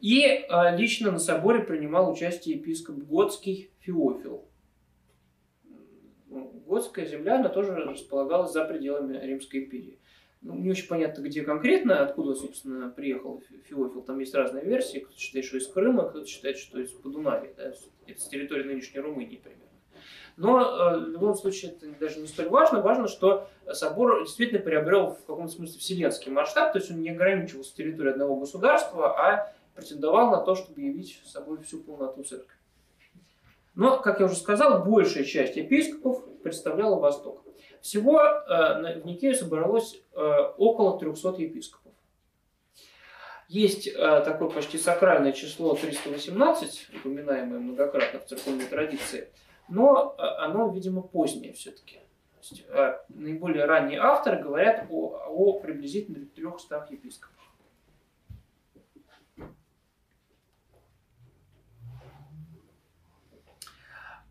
И 0.00 0.22
э, 0.22 0.76
лично 0.76 1.10
на 1.10 1.18
соборе 1.18 1.60
принимал 1.60 2.10
участие 2.12 2.56
епископ 2.56 2.96
Готский 2.96 3.70
Феофил. 3.80 4.44
Ну, 6.26 6.62
Готская 6.66 7.06
земля, 7.06 7.36
она 7.36 7.48
тоже 7.48 7.74
располагалась 7.74 8.52
за 8.52 8.64
пределами 8.64 9.18
Римской 9.18 9.64
империи. 9.64 9.98
Ну, 10.42 10.54
не 10.54 10.70
очень 10.70 10.86
понятно, 10.86 11.22
где 11.22 11.42
конкретно, 11.42 12.02
откуда, 12.02 12.34
собственно, 12.34 12.90
приехал 12.90 13.42
Фе- 13.48 13.58
Феофил. 13.64 14.02
Там 14.02 14.18
есть 14.18 14.34
разные 14.34 14.64
версии. 14.64 14.98
Кто-то 14.98 15.18
считает, 15.18 15.46
что 15.46 15.56
из 15.56 15.66
Крыма, 15.66 16.08
кто-то 16.08 16.26
считает, 16.26 16.58
что 16.58 16.78
из 16.78 16.90
Подунавия. 16.92 17.52
Да? 17.56 17.72
Это 18.06 18.20
с 18.20 18.28
территории 18.28 18.64
нынешней 18.64 19.00
Румынии 19.00 19.40
примерно. 19.42 19.64
Но 20.36 20.60
э, 20.60 20.98
в 20.98 21.08
любом 21.08 21.34
случае 21.34 21.72
это 21.72 21.86
даже 21.98 22.20
не 22.20 22.26
столь 22.26 22.48
важно. 22.48 22.82
Важно, 22.82 23.08
что 23.08 23.48
собор 23.72 24.22
действительно 24.24 24.60
приобрел 24.60 25.12
в 25.12 25.24
каком-то 25.24 25.52
смысле 25.52 25.80
вселенский 25.80 26.30
масштаб, 26.30 26.72
то 26.72 26.78
есть 26.78 26.90
он 26.90 27.00
не 27.00 27.10
ограничивался 27.10 27.74
территорией 27.74 28.12
одного 28.12 28.36
государства, 28.36 29.18
а 29.18 29.52
претендовал 29.76 30.30
на 30.30 30.38
то, 30.38 30.54
чтобы 30.54 30.80
явить 30.80 31.22
собой 31.26 31.62
всю 31.62 31.82
полноту 31.82 32.24
церкви. 32.24 32.56
Но, 33.74 34.00
как 34.00 34.20
я 34.20 34.26
уже 34.26 34.36
сказал, 34.36 34.82
большая 34.82 35.24
часть 35.24 35.56
епископов 35.56 36.24
представляла 36.42 36.98
Восток. 36.98 37.44
Всего 37.82 38.20
э, 38.20 39.00
в 39.00 39.06
Никее 39.06 39.34
собралось 39.34 40.00
э, 40.12 40.18
около 40.56 40.98
300 40.98 41.28
епископов. 41.42 41.92
Есть 43.48 43.86
э, 43.86 43.92
такое 44.24 44.48
почти 44.48 44.78
сакральное 44.78 45.32
число 45.32 45.74
318, 45.76 46.88
упоминаемое 46.96 47.60
многократно 47.60 48.20
в 48.20 48.26
церковной 48.26 48.64
традиции, 48.64 49.28
но 49.68 50.16
оно, 50.16 50.70
видимо, 50.70 51.02
позднее 51.02 51.52
все-таки. 51.52 52.00
наиболее 53.08 53.66
ранние 53.66 54.00
авторы 54.00 54.42
говорят 54.42 54.86
о, 54.90 55.18
о 55.28 55.60
приблизительно 55.60 56.24
300 56.26 56.88
епископах. 56.90 57.36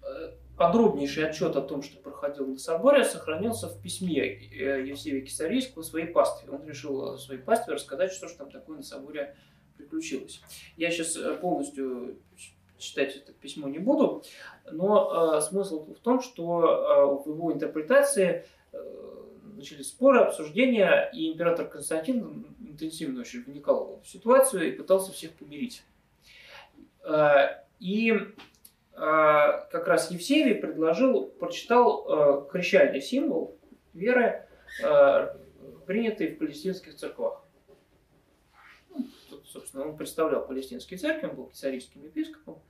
Э, 0.06 0.32
Подробнейший 0.58 1.28
отчет 1.28 1.56
о 1.56 1.62
том, 1.62 1.82
что 1.82 1.98
проходило 1.98 2.48
на 2.48 2.58
соборе, 2.58 3.04
сохранился 3.04 3.68
в 3.68 3.82
письме 3.82 4.22
э, 4.24 4.86
Евсевия 4.86 5.22
Кисарийского 5.22 5.82
своей 5.82 6.08
пастве. 6.08 6.50
Он 6.52 6.66
решил 6.66 7.18
своей 7.18 7.42
пастве 7.42 7.74
рассказать, 7.74 8.12
что 8.12 8.28
же 8.28 8.36
там 8.36 8.50
такое 8.50 8.78
на 8.78 8.84
соборе 8.84 9.36
приключилось. 9.78 10.42
Я 10.78 10.92
сейчас 10.92 11.18
полностью 11.42 12.18
читать 12.78 13.16
это 13.16 13.34
письмо 13.34 13.68
не 13.68 13.80
буду, 13.80 14.24
но 14.72 15.38
э, 15.38 15.42
смысл 15.42 15.94
в 15.94 16.00
том, 16.00 16.22
что 16.22 16.66
э, 16.66 17.24
в 17.26 17.34
его 17.34 17.54
интерпретации 17.54 18.46
э, 18.72 18.78
начались 19.56 19.90
споры, 19.90 20.20
обсуждения, 20.20 21.10
и 21.14 21.32
император 21.32 21.68
Константин 21.68 22.56
интенсивно 22.60 23.22
очень 23.22 23.44
вникал 23.44 24.02
в 24.04 24.08
ситуацию 24.08 24.68
и 24.68 24.72
пытался 24.72 25.12
всех 25.12 25.32
помирить. 25.34 25.84
Э, 27.04 27.64
и 27.80 28.12
э, 28.12 28.26
как 28.96 29.88
раз 29.88 30.10
Евсевий 30.10 30.56
предложил, 30.56 31.28
прочитал 31.28 32.06
э, 32.08 32.50
крещальный 32.50 33.02
символ 33.02 33.60
веры, 33.94 34.48
принятый 35.86 36.28
в 36.28 36.38
палестинских 36.38 36.96
церквах. 36.96 37.44
Ну, 38.90 39.06
тут, 39.30 39.48
собственно, 39.48 39.88
он 39.88 39.98
представлял 39.98 40.46
палестинские 40.46 40.98
церкви, 40.98 41.28
он 41.28 41.36
был 41.36 41.48
кесарийским 41.48 42.04
епископом, 42.04 42.62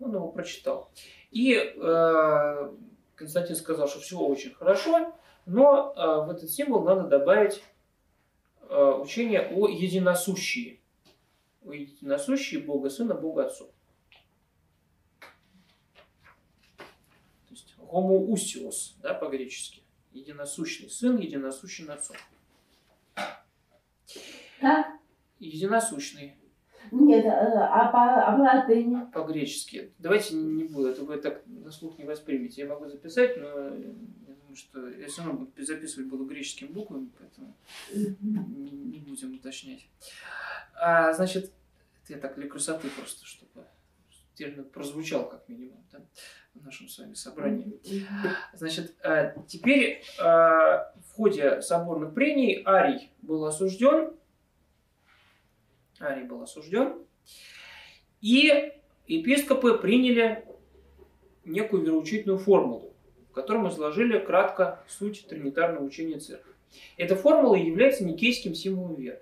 он 0.00 0.14
его 0.14 0.28
прочитал. 0.28 0.90
И 1.30 1.56
Константин 3.18 3.56
сказал, 3.56 3.88
что 3.88 4.00
все 4.00 4.18
очень 4.18 4.54
хорошо, 4.54 5.12
но 5.44 5.92
э, 5.96 6.26
в 6.26 6.30
этот 6.30 6.50
символ 6.50 6.84
надо 6.84 7.08
добавить 7.08 7.62
э, 8.68 9.00
учение 9.00 9.48
о 9.48 9.66
единосущии. 9.66 10.80
О 11.64 11.72
единосущии 11.72 12.58
Бога 12.58 12.90
Сына, 12.90 13.14
Бога 13.14 13.46
Отцу. 13.46 13.72
То 16.76 16.84
есть 17.50 17.74
homoousios, 17.92 18.96
да, 19.02 19.14
по-гречески. 19.14 19.82
Единосущный 20.12 20.90
Сын, 20.90 21.18
единосущный 21.18 21.94
Отцом. 21.94 22.16
Да? 24.60 24.98
Единосущный. 25.38 26.34
Нет, 26.90 27.24
э, 27.24 27.28
а 27.28 27.92
по, 27.92 28.26
а 28.26 28.36
по 28.36 28.40
латыни? 28.40 29.10
По-гречески. 29.12 29.92
Давайте 29.98 30.34
не 30.34 30.64
буду, 30.64 30.88
это 30.88 31.04
вы 31.04 31.18
так 31.18 31.42
на 31.46 31.70
слух 31.70 31.98
не 31.98 32.04
воспримете. 32.04 32.62
Я 32.62 32.68
могу 32.68 32.88
записать, 32.88 33.36
но 33.36 33.70
потому 34.48 34.56
что 34.56 34.88
я 34.88 35.06
все 35.08 35.22
равно 35.24 35.48
записывать 35.58 36.08
буду 36.08 36.24
греческими 36.24 36.68
буквами, 36.68 37.10
поэтому 37.18 37.54
не, 37.92 38.70
не 38.70 38.98
будем 39.00 39.34
уточнять. 39.34 39.86
А, 40.80 41.12
значит, 41.12 41.52
это 42.04 42.14
я 42.14 42.18
так 42.18 42.36
для 42.36 42.48
красоты 42.48 42.88
просто, 42.88 43.26
чтобы 43.26 43.66
термин 44.38 44.64
прозвучал 44.64 45.28
как 45.28 45.48
минимум 45.48 45.84
да, 45.92 46.00
в 46.54 46.64
нашем 46.64 46.88
с 46.88 46.98
вами 46.98 47.14
собрании. 47.14 47.80
Значит, 48.54 48.94
а, 49.02 49.34
теперь 49.46 50.02
а, 50.18 50.92
в 51.06 51.12
ходе 51.14 51.60
соборных 51.60 52.14
прений 52.14 52.62
Арий 52.64 53.10
был 53.22 53.44
осужден, 53.44 54.12
Арий 56.00 56.24
был 56.24 56.42
осужден, 56.42 56.94
и 58.20 58.72
епископы 59.06 59.76
приняли 59.78 60.44
некую 61.44 61.82
вероучительную 61.82 62.38
формулу 62.38 62.88
котором 63.38 63.68
изложили 63.68 64.18
кратко 64.18 64.82
суть 64.88 65.26
тринитарного 65.28 65.84
учения 65.84 66.18
церкви. 66.18 66.52
Эта 66.96 67.14
формула 67.14 67.54
является 67.54 68.04
никейским 68.04 68.54
символом 68.54 68.96
веры. 68.96 69.20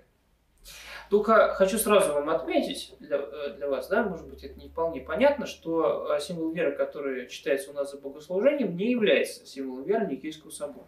Только 1.09 1.53
хочу 1.53 1.77
сразу 1.77 2.13
вам 2.13 2.29
отметить 2.29 2.95
для, 2.99 3.17
э, 3.17 3.53
для 3.55 3.67
вас, 3.69 3.87
да, 3.87 4.03
может 4.03 4.27
быть, 4.27 4.43
это 4.43 4.59
не 4.59 4.67
вполне 4.67 5.01
понятно, 5.01 5.45
что 5.45 6.13
э, 6.15 6.19
символ 6.19 6.51
веры, 6.51 6.75
который 6.75 7.27
читается 7.27 7.71
у 7.71 7.73
нас 7.73 7.91
за 7.91 7.97
богослужением, 7.97 8.75
не 8.75 8.91
является 8.91 9.45
символом 9.45 9.83
веры 9.83 10.05
Никейского 10.07 10.51
собора. 10.51 10.87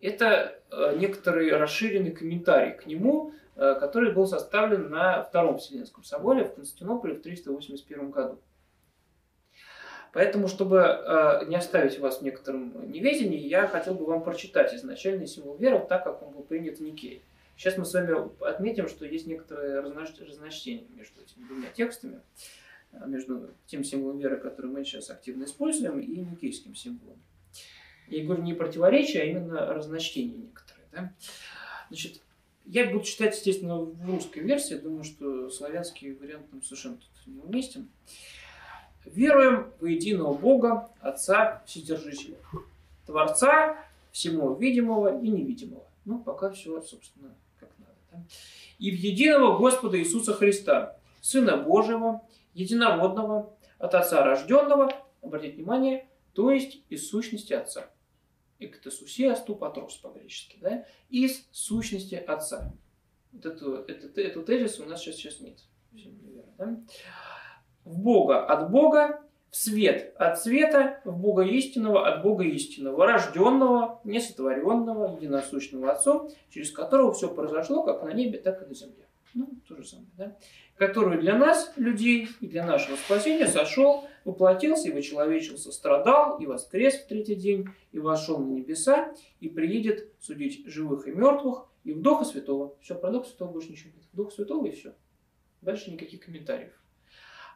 Это 0.00 0.60
э, 0.70 0.96
некоторый 0.96 1.50
расширенный 1.56 2.10
комментарий 2.10 2.72
к 2.72 2.86
нему, 2.86 3.32
который 3.54 4.12
был 4.12 4.26
составлен 4.26 4.90
на 4.90 5.22
Втором 5.22 5.58
Вселенском 5.58 6.02
соборе 6.02 6.44
в 6.44 6.54
Константинополе 6.54 7.14
в 7.14 7.22
381 7.22 8.10
году. 8.10 8.40
Поэтому, 10.14 10.46
чтобы 10.46 10.78
э, 10.78 11.44
не 11.46 11.56
оставить 11.56 11.98
вас 11.98 12.18
в 12.18 12.22
некотором 12.22 12.88
неведении, 12.88 13.38
я 13.38 13.66
хотел 13.66 13.94
бы 13.94 14.06
вам 14.06 14.22
прочитать 14.22 14.72
изначальный 14.72 15.26
символ 15.26 15.56
веры, 15.56 15.84
так 15.88 16.04
как 16.04 16.22
он 16.22 16.32
был 16.32 16.44
принят 16.44 16.78
в 16.78 16.82
Никее. 16.82 17.22
Сейчас 17.56 17.78
мы 17.78 17.84
с 17.84 17.94
вами 17.94 18.14
отметим, 18.48 18.88
что 18.88 19.06
есть 19.06 19.26
некоторые 19.26 19.80
разночтения 19.80 20.86
между 20.90 21.20
этими 21.20 21.44
двумя 21.44 21.70
текстами, 21.70 22.20
э, 22.92 23.06
между 23.06 23.50
тем 23.66 23.84
символом 23.84 24.18
веры, 24.18 24.38
который 24.38 24.70
мы 24.70 24.84
сейчас 24.84 25.10
активно 25.10 25.44
используем, 25.44 26.00
и 26.00 26.06
никейским 26.06 26.74
символом. 26.74 27.22
Я 28.08 28.24
говорю 28.24 28.42
не 28.42 28.54
противоречие, 28.54 29.22
а 29.22 29.26
именно 29.26 29.66
разночтения 29.72 30.36
некоторые. 30.36 30.86
Да? 30.92 31.14
Значит, 31.88 32.20
я 32.66 32.90
буду 32.90 33.04
читать, 33.04 33.34
естественно, 33.34 33.78
в 33.78 34.06
русской 34.06 34.40
версии. 34.40 34.74
Думаю, 34.74 35.04
что 35.04 35.48
славянский 35.50 36.14
вариант 36.14 36.50
нам 36.52 36.62
совершенно 36.62 36.96
тут 36.96 37.26
не 37.26 37.40
уместен. 37.40 37.88
Веруем 39.04 39.70
в 39.80 39.86
единого 39.86 40.34
Бога, 40.34 40.90
Отца 41.00 41.62
Вседержителя, 41.66 42.38
Творца 43.06 43.76
всему 44.12 44.54
видимого 44.54 45.20
и 45.20 45.28
невидимого. 45.28 45.84
Ну, 46.06 46.18
пока 46.20 46.50
все, 46.50 46.80
собственно? 46.80 47.34
И 48.78 48.90
в 48.90 48.94
единого 48.94 49.58
Господа 49.58 49.98
Иисуса 49.98 50.34
Христа, 50.34 50.98
Сына 51.20 51.56
Божьего, 51.56 52.26
единородного, 52.54 53.56
от 53.78 53.94
Отца 53.94 54.24
рожденного, 54.24 54.92
обратите 55.22 55.56
внимание, 55.56 56.08
то 56.32 56.50
есть 56.50 56.82
из 56.88 57.08
сущности 57.08 57.52
Отца. 57.52 57.90
Эктосусиасту 58.58 59.56
патрос 59.56 59.96
по-гречески, 59.96 60.58
да? 60.60 60.86
Из 61.10 61.46
сущности 61.50 62.14
Отца. 62.14 62.72
Вот 63.32 63.46
эту, 63.46 63.74
эту, 63.84 64.20
эту 64.20 64.42
тезис 64.42 64.78
у 64.80 64.84
нас 64.84 65.00
сейчас, 65.00 65.16
сейчас 65.16 65.40
нет. 65.40 65.58
В 67.84 68.00
Бога 68.00 68.44
от 68.46 68.70
Бога, 68.70 69.22
свет 69.54 70.14
от 70.18 70.42
света, 70.42 71.00
в 71.04 71.16
Бога 71.16 71.44
истинного 71.44 72.08
от 72.08 72.22
Бога 72.22 72.44
истинного, 72.44 73.06
рожденного, 73.06 74.00
несотворенного, 74.04 75.16
единосущного 75.16 75.92
Отцом, 75.92 76.28
через 76.50 76.72
которого 76.72 77.12
все 77.12 77.32
произошло 77.32 77.84
как 77.84 78.02
на 78.02 78.12
небе, 78.12 78.38
так 78.38 78.62
и 78.62 78.66
на 78.66 78.74
земле. 78.74 79.06
Ну, 79.32 79.48
то 79.68 79.76
же 79.76 79.84
самое, 79.84 80.08
да? 80.16 80.36
Который 80.76 81.20
для 81.20 81.36
нас, 81.36 81.72
людей, 81.76 82.28
и 82.40 82.48
для 82.48 82.66
нашего 82.66 82.96
спасения 82.96 83.46
сошел, 83.46 84.04
воплотился 84.24 84.88
и 84.88 84.92
вочеловечился, 84.92 85.70
страдал 85.70 86.38
и 86.38 86.46
воскрес 86.46 86.94
в 86.94 87.06
третий 87.06 87.36
день, 87.36 87.68
и 87.92 88.00
вошел 88.00 88.38
на 88.38 88.50
небеса, 88.50 89.14
и 89.40 89.48
приедет 89.48 90.12
судить 90.20 90.66
живых 90.66 91.06
и 91.06 91.12
мертвых, 91.12 91.68
и 91.84 91.92
в 91.92 92.02
Духа 92.02 92.24
Святого. 92.24 92.76
Все, 92.80 92.96
про 92.96 93.10
Духа 93.10 93.28
Святого 93.28 93.52
больше 93.52 93.70
ничего 93.70 93.90
нет. 93.94 94.04
Дух 94.12 94.32
Святого 94.32 94.66
и 94.66 94.72
все. 94.72 94.94
Дальше 95.62 95.90
никаких 95.92 96.20
комментариев. 96.20 96.72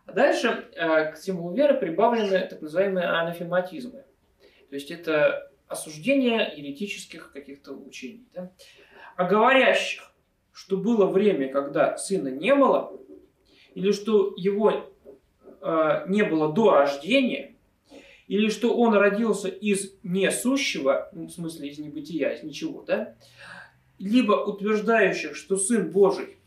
А 0.08 0.12
дальше 0.12 0.70
э, 0.74 1.12
к 1.12 1.18
символу 1.18 1.54
веры 1.54 1.74
прибавлены 1.74 2.46
так 2.48 2.62
называемые 2.62 3.06
анафематизмы. 3.06 4.04
То 4.70 4.74
есть 4.74 4.90
это 4.90 5.52
осуждение 5.66 6.50
еретических 6.56 7.30
каких-то 7.30 7.72
учений. 7.74 8.26
Да? 8.32 8.50
А 9.16 9.24
говорящих, 9.24 10.14
что 10.50 10.78
было 10.78 11.04
время, 11.04 11.52
когда 11.52 11.98
сына 11.98 12.28
не 12.28 12.54
было, 12.54 12.98
или 13.74 13.92
что 13.92 14.32
его 14.38 14.90
э, 15.60 16.04
не 16.08 16.22
было 16.22 16.54
до 16.54 16.70
рождения, 16.70 17.54
или 18.28 18.48
что 18.48 18.74
он 18.74 18.94
родился 18.94 19.48
из 19.48 19.92
несущего, 20.02 21.10
ну, 21.12 21.26
в 21.26 21.30
смысле 21.30 21.68
из 21.68 21.78
небытия, 21.78 22.30
из 22.30 22.42
ничего, 22.42 22.82
да? 22.82 23.14
либо 23.98 24.32
утверждающих, 24.32 25.36
что 25.36 25.58
Сын 25.58 25.90
Божий 25.90 26.38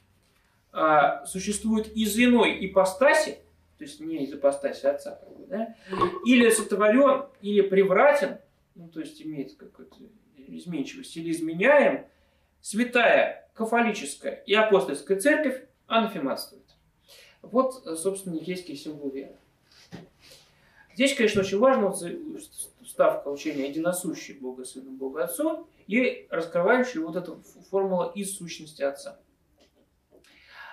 э, 0.73 1.25
существует 1.27 1.95
из 1.95 2.17
иной 2.17 2.57
ипостаси, 2.65 3.37
то 3.81 3.85
есть 3.85 3.99
не 3.99 4.23
из 4.23 4.31
ипостаси 4.31 4.85
отца, 4.85 5.19
да, 5.47 5.75
или 6.23 6.51
сотворен, 6.51 7.25
или 7.41 7.61
превратен, 7.61 8.37
ну, 8.75 8.87
то 8.89 8.99
есть 8.99 9.19
имеет 9.23 9.55
какую-то 9.55 9.95
изменчивость, 10.37 11.17
или 11.17 11.31
изменяем, 11.31 12.05
святая, 12.61 13.49
кафолическая 13.55 14.43
и 14.45 14.53
апостольская 14.53 15.19
церковь 15.19 15.63
анафематствует. 15.87 16.61
Вот, 17.41 17.73
собственно, 17.97 18.35
никейский 18.35 18.75
символ 18.75 19.09
веры. 19.09 19.35
Здесь, 20.93 21.15
конечно, 21.15 21.41
очень 21.41 21.57
важно 21.57 21.91
ставка 22.85 23.29
учения 23.29 23.67
единосущий 23.67 24.35
Бога 24.35 24.63
Сына, 24.63 24.91
Бога 24.91 25.23
Отцу 25.23 25.67
и 25.87 26.27
раскрывающая 26.29 27.01
вот 27.01 27.15
эту 27.15 27.41
формула 27.71 28.11
из 28.13 28.37
сущности 28.37 28.83
Отца. 28.83 29.17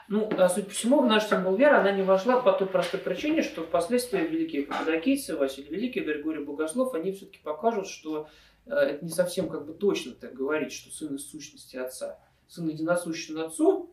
Ну, 0.08 0.26
а 0.38 0.48
судя 0.48 0.66
по 0.66 0.72
всему, 0.72 1.02
в 1.02 1.06
наш 1.06 1.26
символ 1.26 1.54
веры 1.54 1.76
она 1.76 1.92
не 1.92 2.02
вошла 2.02 2.40
по 2.40 2.52
той 2.52 2.66
простой 2.66 2.98
причине, 2.98 3.42
что 3.42 3.62
впоследствии 3.62 4.18
великие 4.18 4.64
каппадокийцы, 4.64 5.36
Василий 5.36 5.68
Великий, 5.68 6.00
Григорий 6.00 6.42
Богослов, 6.42 6.94
они 6.94 7.12
все-таки 7.12 7.40
покажут, 7.42 7.88
что 7.88 8.26
э, 8.64 8.74
это 8.74 9.04
не 9.04 9.10
совсем 9.10 9.50
как 9.50 9.66
бы 9.66 9.74
точно 9.74 10.12
так 10.12 10.32
говорить, 10.32 10.72
что 10.72 10.90
сын 10.90 11.16
из 11.16 11.28
сущности 11.28 11.76
отца. 11.76 12.18
Сын 12.48 12.66
единосущен 12.68 13.38
отцу, 13.38 13.90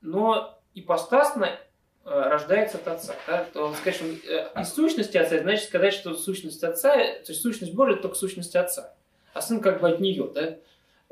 но 0.00 0.58
ипостасно 0.74 1.44
э, 1.44 1.58
рождается 2.04 2.78
от 2.78 2.88
отца. 2.88 3.14
Да? 3.28 3.44
То, 3.52 3.72
скажем, 3.74 4.08
э, 4.28 4.60
из 4.60 4.72
сущности 4.74 5.18
отца, 5.18 5.38
значит 5.38 5.68
сказать, 5.68 5.94
что 5.94 6.14
сущность 6.14 6.64
отца, 6.64 6.96
то 6.96 7.26
есть 7.28 7.40
сущность 7.40 7.74
Божия 7.74 7.96
только 7.96 8.16
сущность 8.16 8.56
отца. 8.56 8.96
А 9.34 9.40
сын 9.40 9.60
как 9.60 9.80
бы 9.80 9.88
от 9.88 10.00
нее, 10.00 10.28
да? 10.34 10.56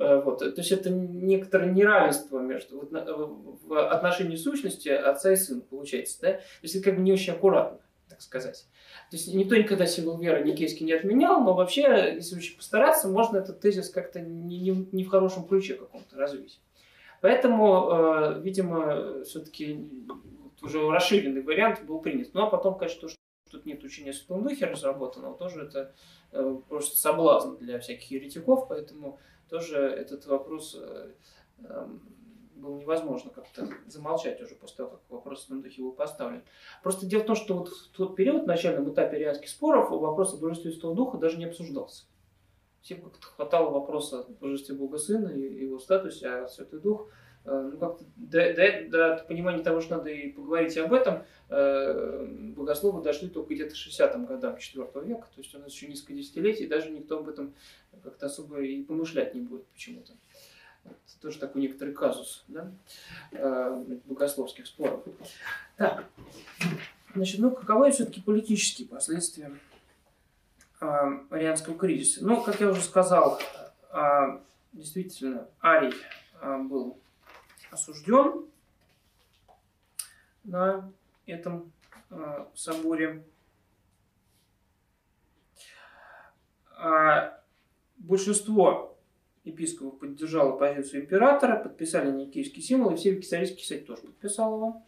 Э, 0.01 0.23
вот. 0.23 0.39
То 0.39 0.55
есть 0.57 0.73
это 0.73 0.89
некоторое 0.89 1.71
неравенство 1.71 2.39
между 2.39 2.89
в 2.91 3.91
отношении 3.91 4.37
сущности 4.37 4.89
отца 4.89 5.31
и 5.31 5.37
сына 5.37 5.61
получается. 5.61 6.19
Да? 6.23 6.33
То 6.33 6.43
есть 6.63 6.75
это 6.75 6.85
как 6.87 6.97
бы 6.97 7.03
не 7.03 7.13
очень 7.13 7.35
аккуратно, 7.35 7.79
так 8.09 8.23
сказать. 8.23 8.67
То 9.11 9.17
есть 9.17 9.33
никто 9.35 9.57
никогда 9.57 9.85
символ 9.85 10.19
веры 10.19 10.43
никейский 10.43 10.87
не 10.87 10.95
отменял, 10.95 11.43
но 11.43 11.53
вообще, 11.53 12.15
если 12.15 12.37
очень 12.37 12.57
постараться, 12.57 13.09
можно 13.09 13.37
этот 13.37 13.61
тезис 13.61 13.91
как-то 13.91 14.21
не, 14.21 14.59
не, 14.59 14.89
не 14.91 15.05
в 15.05 15.11
хорошем 15.11 15.47
ключе 15.47 15.75
каком-то 15.75 16.17
развить. 16.17 16.61
Поэтому, 17.21 17.91
э, 17.91 18.41
видимо, 18.41 19.23
все-таки 19.25 19.87
уже 20.63 20.91
расширенный 20.91 21.43
вариант 21.43 21.85
был 21.85 22.01
принят. 22.01 22.31
Ну 22.33 22.45
а 22.45 22.47
потом, 22.47 22.79
конечно, 22.79 23.03
то, 23.03 23.09
что 23.09 23.19
тут 23.51 23.67
нет 23.67 23.85
учения 23.85 24.13
в 24.13 24.17
Святом 24.17 24.45
Духе 24.45 24.65
разработанного, 24.65 25.37
тоже 25.37 25.65
это 25.65 25.95
э, 26.33 26.57
просто 26.71 26.97
соблазн 26.97 27.57
для 27.59 27.79
всяких 27.81 28.11
еретиков, 28.11 28.67
поэтому 28.67 29.19
тоже 29.51 29.77
этот 29.79 30.27
вопрос 30.27 30.79
э, 30.81 31.13
эм, 31.65 32.01
было 32.55 32.79
невозможно 32.79 33.31
как-то 33.31 33.69
замолчать 33.87 34.41
уже 34.41 34.55
после 34.55 34.77
того, 34.79 34.91
как 34.91 35.01
вопрос 35.09 35.49
в 35.49 35.63
духе 35.63 35.83
был 35.83 35.93
поставлен. 35.93 36.43
Просто 36.83 37.07
дело 37.07 37.23
в 37.23 37.27
том, 37.27 37.37
что 37.37 37.59
вот 37.59 37.69
в 37.69 37.89
тот 37.91 38.17
период, 38.17 38.45
в 38.45 38.47
начальном 38.47 38.93
этапе 38.93 39.17
арианских 39.17 39.49
споров, 39.49 39.91
вопрос 39.91 40.35
о 40.35 40.39
божестве 40.39 40.71
Духа 40.95 41.19
даже 41.19 41.39
не 41.39 41.47
обсуждался. 41.47 42.05
Всем 42.81 43.03
как-то 43.03 43.27
хватало 43.27 43.71
вопроса 43.71 44.21
о 44.21 44.33
божестве 44.33 44.75
Бога 44.75 44.99
Сына 44.99 45.29
и 45.29 45.65
его 45.65 45.79
статусе, 45.79 46.29
а 46.29 46.49
Святой 46.49 46.81
Дух 46.81 47.11
ну, 47.45 47.79
как-то 47.79 48.05
до, 48.17 48.55
до, 48.55 48.89
до 48.89 49.25
понимания 49.27 49.63
того, 49.63 49.81
что 49.81 49.97
надо 49.97 50.11
и 50.11 50.31
поговорить 50.31 50.77
об 50.77 50.93
этом, 50.93 51.25
э, 51.49 52.27
богословы 52.55 53.03
дошли 53.03 53.29
только 53.29 53.55
где-то 53.55 53.75
к 53.75 53.79
60-м 53.79 54.27
годам 54.27 54.59
4 54.59 54.87
века, 55.05 55.27
то 55.35 55.41
есть 55.41 55.55
у 55.55 55.59
нас 55.59 55.73
еще 55.73 55.87
несколько 55.89 56.13
десятилетий, 56.13 56.67
даже 56.67 56.91
никто 56.91 57.19
об 57.19 57.29
этом 57.29 57.55
как-то 58.03 58.27
особо 58.27 58.61
и 58.61 58.83
помышлять 58.83 59.35
не 59.35 59.41
будет 59.41 59.67
почему-то. 59.69 60.13
Это 60.85 61.21
тоже 61.21 61.39
такой 61.39 61.63
некоторый 61.63 61.93
казус 61.93 62.45
да? 62.49 62.71
Э, 63.33 63.85
богословских 64.05 64.67
споров. 64.67 65.03
Так, 65.77 66.05
значит, 67.15 67.41
ну 67.41 67.51
каковы 67.51 67.91
все-таки 67.91 68.21
политические 68.21 68.89
последствия 68.89 69.51
э, 70.81 70.87
арианского 71.31 71.77
кризиса? 71.77 72.25
Ну, 72.25 72.43
как 72.43 72.61
я 72.61 72.69
уже 72.69 72.83
сказал, 72.83 73.41
э, 73.93 74.39
действительно, 74.73 75.49
Арий 75.63 75.95
э, 76.41 76.59
был 76.59 76.99
осужден 77.71 78.47
на 80.45 80.91
этом 81.27 81.73
э, 82.11 82.45
соборе. 82.55 83.25
А 86.77 87.39
большинство 87.99 88.97
епископов 89.45 89.99
поддержало 89.99 90.57
позицию 90.57 91.03
императора, 91.03 91.57
подписали 91.57 92.11
никейский 92.11 92.63
символ, 92.63 92.93
и 92.93 92.97
все 92.97 93.17
Кисарийский, 93.17 93.63
кстати, 93.63 93.81
тоже 93.83 94.03
подписал 94.03 94.55
его. 94.57 94.83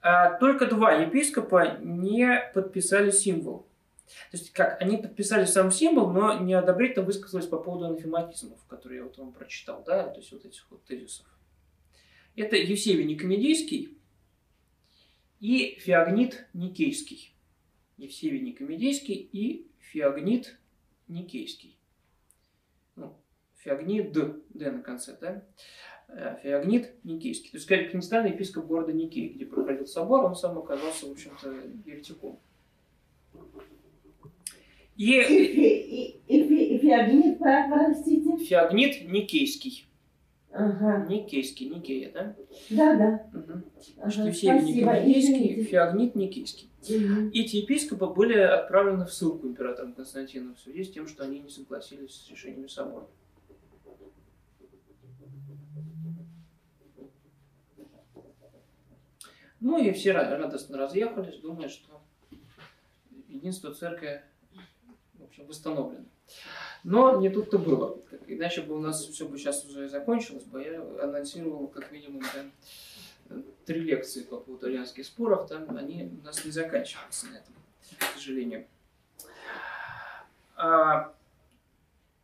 А 0.00 0.38
только 0.38 0.66
два 0.66 0.92
епископа 0.92 1.78
не 1.78 2.50
подписали 2.52 3.10
символ. 3.10 3.66
То 4.30 4.36
есть, 4.36 4.52
как, 4.52 4.80
они 4.80 4.96
подписали 4.96 5.44
сам 5.44 5.70
символ, 5.70 6.10
но 6.10 6.38
неодобрительно 6.40 7.04
высказались 7.04 7.46
по 7.46 7.58
поводу 7.58 7.86
анафематизмов, 7.86 8.64
которые 8.66 8.98
я 8.98 9.04
вот 9.04 9.16
вам 9.18 9.32
прочитал, 9.32 9.82
да, 9.84 10.08
то 10.08 10.20
есть 10.20 10.32
вот 10.32 10.44
этих 10.44 10.70
вот 10.70 10.84
тезисов. 10.84 11.26
Это 12.36 12.56
Евсевий 12.56 13.04
Никомедийский 13.04 13.96
и 15.40 15.78
Феогнит 15.80 16.46
Никейский. 16.52 17.34
Евсевий 17.96 18.40
Никомедийский 18.40 19.14
и 19.14 19.70
Феогнит 19.78 20.58
Никейский 21.08 21.78
феогнит, 23.64 24.12
Д, 24.12 24.34
Д 24.50 24.70
на 24.70 24.82
конце, 24.82 25.16
да? 25.20 25.42
Э, 26.08 26.36
феогнит 26.42 27.02
Никейский. 27.02 27.50
То 27.50 27.56
есть, 27.56 27.66
как 27.66 27.80
епископ 27.80 28.66
города 28.66 28.92
Никей, 28.92 29.30
где 29.30 29.46
проходил 29.46 29.86
собор, 29.86 30.24
он 30.24 30.36
сам 30.36 30.58
оказался, 30.58 31.06
в 31.06 31.12
общем-то, 31.12 31.50
еретиком. 31.86 32.38
И, 34.96 35.10
и, 35.10 36.20
и, 36.28 36.76
и 36.76 36.78
феогнит, 36.78 37.38
простите? 37.38 38.36
Феогнит 38.44 39.08
Никейский. 39.08 39.86
Ага. 40.52 41.04
Никейский, 41.08 41.68
Никея, 41.68 42.12
да? 42.12 42.36
Да, 42.70 42.96
да. 42.96 43.38
Угу. 43.38 43.62
Ага, 43.98 44.10
что 44.10 44.22
Никейский, 44.22 45.64
Феогнит 45.64 46.14
Никейский. 46.14 46.70
Угу. 46.82 47.30
Эти 47.34 47.56
епископы 47.56 48.06
были 48.06 48.38
отправлены 48.38 49.04
в 49.04 49.12
ссылку 49.12 49.48
императором 49.48 49.94
Константином 49.94 50.54
в 50.54 50.60
связи 50.60 50.84
с 50.84 50.92
тем, 50.92 51.08
что 51.08 51.24
они 51.24 51.40
не 51.40 51.48
согласились 51.48 52.12
с 52.14 52.30
решениями 52.30 52.68
собора. 52.68 53.06
Ну 59.58 59.82
и 59.82 59.90
все 59.92 60.12
радостно 60.12 60.78
разъехались, 60.78 61.38
думая, 61.38 61.68
что 61.68 62.02
единство 63.28 63.74
церкви 63.74 64.22
в 65.24 65.28
общем, 65.28 65.46
восстановлено. 65.46 66.04
Но 66.84 67.20
не 67.20 67.30
тут-то 67.30 67.58
было. 67.58 67.98
Иначе 68.26 68.62
бы 68.62 68.76
у 68.76 68.80
нас 68.80 69.04
все 69.06 69.26
бы 69.26 69.38
сейчас 69.38 69.64
уже 69.64 69.88
закончилось 69.88 70.44
бы. 70.44 70.62
Я 70.62 70.80
анонсировал 71.02 71.66
как 71.68 71.90
минимум 71.92 72.22
да, 72.34 73.36
три 73.64 73.80
лекции 73.80 74.22
по 74.22 74.44
арианских 74.62 75.06
споров. 75.06 75.48
Там 75.48 75.76
они 75.76 76.10
у 76.20 76.24
нас 76.24 76.44
не 76.44 76.50
заканчиваются 76.50 77.26
на 77.26 77.36
этом, 77.36 77.54
к 77.98 78.18
сожалению. 78.18 78.66
А 80.56 81.14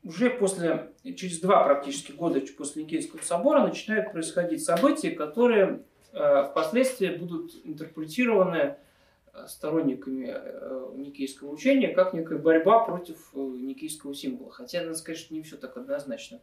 уже 0.04 0.30
после, 0.30 0.92
через 1.16 1.40
два 1.40 1.64
практически 1.64 2.12
года 2.12 2.40
после 2.56 2.84
Никейского 2.84 3.22
собора 3.22 3.66
начинают 3.66 4.12
происходить 4.12 4.62
события, 4.62 5.10
которые 5.10 5.82
Э, 6.12 6.48
впоследствии 6.50 7.08
будут 7.08 7.52
интерпретированы 7.64 8.76
сторонниками 9.46 10.28
э, 10.28 10.92
никейского 10.96 11.50
учения 11.50 11.94
как 11.94 12.14
некая 12.14 12.38
борьба 12.38 12.84
против 12.84 13.32
никейского 13.34 14.14
символа. 14.14 14.52
Хотя, 14.52 14.82
надо 14.82 14.94
сказать, 14.94 15.18
что 15.18 15.34
не 15.34 15.42
все 15.42 15.56
так 15.56 15.76
однозначно. 15.76 16.40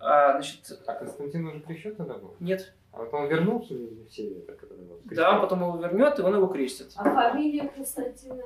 А, 0.00 0.32
значит, 0.32 0.80
а 0.86 0.94
Константин 0.94 1.46
уже 1.46 1.60
крещен 1.60 1.94
тогда 1.94 2.14
был? 2.14 2.34
Нет. 2.40 2.74
А 2.92 2.98
потом 2.98 3.22
он 3.22 3.28
вернулся 3.28 3.74
в 3.74 4.10
Сирию? 4.10 4.42
Так, 4.42 4.64
да, 5.04 5.38
потом 5.38 5.62
его 5.62 5.76
вернет, 5.76 6.18
и 6.18 6.22
он 6.22 6.34
его 6.34 6.48
крестит. 6.48 6.92
А 6.96 7.04
фамилия 7.04 7.68
Константина? 7.68 8.42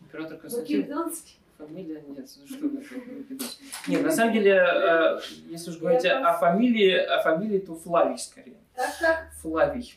Император 0.00 0.38
Константин. 0.38 0.80
Македонский? 0.80 1.38
Фамилия? 1.56 2.02
Нет, 2.06 2.28
ну 2.38 2.46
что 2.46 2.66
Македонский. 2.66 3.64
Нет, 3.86 4.02
на 4.02 4.10
самом 4.10 4.34
деле, 4.34 5.20
если 5.48 5.70
уж 5.70 5.78
говорить 5.78 6.04
о 6.04 6.32
фамилии, 6.34 6.96
о 6.96 7.22
фамилии, 7.22 7.60
то 7.60 7.74
Флавий 7.76 8.18
скорее. 8.18 8.58
Как 8.74 8.98
как? 9.00 9.32
Флавий. 9.40 9.94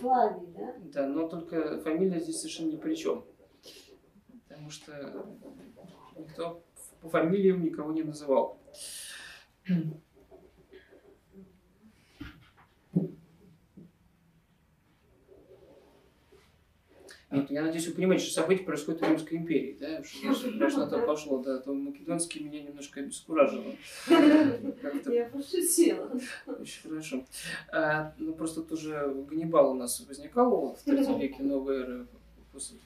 Флавий, 0.00 0.46
да? 0.48 0.74
Да, 0.92 1.06
но 1.06 1.28
только 1.28 1.80
фамилия 1.80 2.20
здесь 2.20 2.38
совершенно 2.38 2.70
ни 2.70 2.76
при 2.76 2.94
чем. 2.94 3.24
Потому 4.48 4.70
что 4.70 5.26
никто 6.16 6.62
по 7.00 7.08
фамилиям 7.08 7.62
никого 7.62 7.92
не 7.92 8.02
называл. 8.02 8.60
Нет, 17.34 17.50
я 17.50 17.62
надеюсь, 17.62 17.86
вы 17.88 17.94
понимаете, 17.94 18.24
что 18.24 18.34
события 18.34 18.64
происходят 18.64 19.00
в 19.00 19.08
Римской 19.08 19.38
империи, 19.38 19.76
да? 19.80 20.02
Что 20.04 20.50
конечно, 20.50 20.86
то 20.86 21.00
пошло, 21.00 21.38
да, 21.38 21.58
то 21.58 21.74
македонский 21.74 22.44
меня 22.44 22.62
немножко 22.62 23.00
обескуражило. 23.00 23.64
Я 24.08 25.28
пошутила. 25.32 26.10
Очень 26.46 26.82
хорошо. 26.82 27.24
А, 27.72 28.14
ну, 28.18 28.34
просто 28.34 28.62
тоже 28.62 29.12
Ганнибал 29.28 29.72
у 29.72 29.74
нас 29.74 30.04
возникал 30.06 30.74
в 30.74 30.82
третьем 30.84 31.18
веке 31.18 31.42
новой 31.42 31.76
эры, 31.80 32.06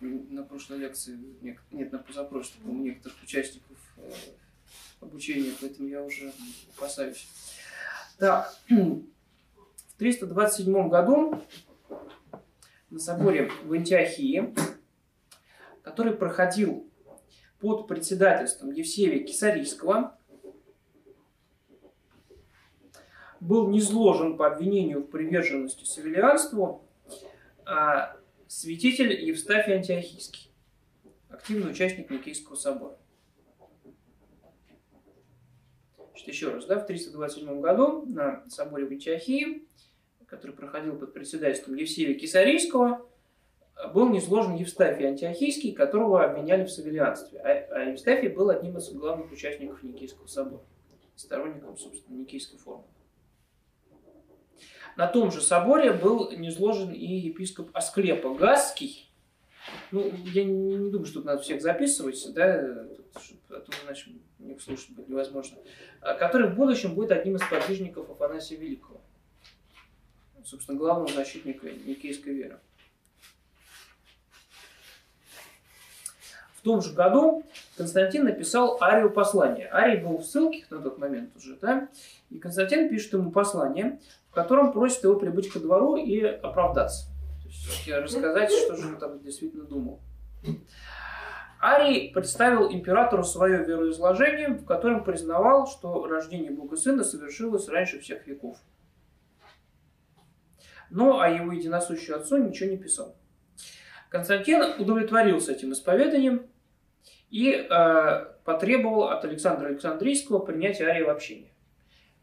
на 0.01 0.43
прошлой 0.45 0.79
лекции, 0.79 1.19
нет, 1.43 1.93
на 1.93 1.99
позапрошлой, 1.99 2.63
по 2.65 2.69
некоторых 2.69 3.23
участников 3.23 3.77
э, 3.99 4.11
обучения, 5.01 5.53
поэтому 5.61 5.89
я 5.89 6.03
уже 6.03 6.33
опасаюсь. 6.77 7.29
Так, 8.19 8.55
в 8.69 9.99
327 9.99 10.89
году 10.89 11.43
на 12.91 12.99
соборе 12.99 13.51
в 13.65 13.73
Антиохии, 13.73 14.55
который 15.83 16.15
проходил 16.15 16.89
под 17.61 17.87
председательством 17.89 18.71
Евсевия 18.71 19.25
Кисарийского, 19.25 20.19
был 23.41 23.69
низложен 23.69 24.37
по 24.37 24.47
обвинению 24.47 25.01
в 25.01 25.07
приверженности 25.07 25.85
савелианству 25.85 26.85
а 27.65 28.17
святитель 28.47 29.13
Евстафий 29.13 29.75
Антиохийский, 29.75 30.51
активный 31.29 31.71
участник 31.71 32.09
Никейского 32.11 32.57
собора. 32.57 32.97
Значит, 35.99 36.29
еще 36.29 36.51
раз, 36.51 36.65
да, 36.65 36.81
в 36.81 36.87
327 36.87 37.61
году 37.61 38.07
на 38.07 38.49
соборе 38.49 38.87
в 38.87 38.91
Антиохии 38.91 39.68
который 40.29 40.53
проходил 40.53 40.97
под 40.97 41.13
председательством 41.13 41.75
Евсевия 41.75 42.19
Кисарийского, 42.19 43.07
был 43.93 44.09
низложен 44.11 44.55
Евстафий 44.57 45.07
Антиохийский, 45.07 45.73
которого 45.73 46.25
обвиняли 46.25 46.65
в 46.65 46.71
савелианстве. 46.71 47.41
А, 47.41 47.49
а 47.71 47.83
Евстафий 47.91 48.29
был 48.29 48.51
одним 48.51 48.77
из 48.77 48.91
главных 48.91 49.31
участников 49.31 49.83
Никейского 49.83 50.27
собора. 50.27 50.63
сторонником, 51.15 51.77
собственно, 51.77 52.17
никейской 52.17 52.59
формы. 52.59 52.85
На 54.97 55.07
том 55.07 55.31
же 55.31 55.41
соборе 55.41 55.93
был 55.93 56.31
низложен 56.33 56.93
и 56.93 57.07
епископ 57.07 57.71
Асклепа 57.73 58.35
Гасский. 58.35 59.11
Ну, 59.93 60.11
я 60.25 60.45
не, 60.45 60.77
не 60.77 60.91
думаю, 60.91 61.07
что 61.07 61.21
тут 61.21 61.27
надо 61.27 61.43
всех 61.43 61.63
записывать, 61.63 62.25
да, 62.35 62.87
а 63.51 63.61
то 63.61 63.73
иначе 63.85 64.13
них 64.39 64.61
слушать 64.61 64.91
будет 64.91 65.09
невозможно. 65.09 65.59
А, 66.01 66.15
который 66.15 66.51
в 66.51 66.55
будущем 66.55 66.95
будет 66.95 67.13
одним 67.13 67.37
из 67.37 67.43
подвижников 67.43 68.11
Афанасия 68.11 68.59
Великого. 68.59 69.01
Собственно, 70.45 70.79
главного 70.79 71.13
защитника 71.13 71.67
никейской 71.71 72.35
веры. 72.35 72.59
В 76.55 76.63
том 76.63 76.83
же 76.83 76.93
году 76.93 77.45
Константин 77.77 78.25
написал 78.25 78.79
Арию 78.83 79.11
послание. 79.11 79.69
Арий 79.73 80.03
был 80.03 80.19
в 80.19 80.25
ссылке 80.25 80.67
на 80.71 80.81
тот 80.81 80.99
момент 80.99 81.35
уже, 81.37 81.57
да, 81.57 81.89
и 82.31 82.39
Константин 82.39 82.89
пишет 82.89 83.13
ему 83.13 83.31
послание, 83.31 84.01
в 84.31 84.35
котором 84.35 84.73
просит 84.73 85.05
его 85.05 85.15
прибыть 85.15 85.51
ко 85.51 85.61
двору 85.61 85.97
и 85.97 86.21
оправдаться. 86.21 87.07
То 87.43 87.49
есть 87.49 87.89
рассказать, 87.89 88.51
что 88.51 88.77
же 88.77 88.89
он 88.89 88.99
там 88.99 89.21
действительно 89.21 89.65
думал. 89.65 90.01
Арий 91.61 92.13
представил 92.13 92.71
императору 92.71 93.25
свое 93.25 93.65
вероизложение, 93.65 94.51
в 94.51 94.65
котором 94.65 95.03
признавал, 95.03 95.67
что 95.67 96.07
рождение 96.07 96.51
Бога 96.51 96.77
Сына 96.77 97.03
совершилось 97.05 97.69
раньше 97.69 98.01
всех 98.01 98.27
веков. 98.27 98.59
Но 100.91 101.21
о 101.21 101.29
его 101.29 101.53
единосущем 101.53 102.15
отцу 102.15 102.39
ничего 102.39 102.71
не 102.71 102.79
писал. 102.79 103.17
Константин 104.09 104.63
удовлетворился 104.79 105.53
этим 105.53 105.73
исповеданием 105.73 106.47
и 107.31 107.53
э, 107.53 108.25
потребовал 108.45 109.09
от 109.09 109.25
Александра 109.25 109.69
Александрийского 109.69 110.39
принять 110.39 110.81
Ария 110.81 111.05
в 111.05 111.11
общение. 111.11 111.53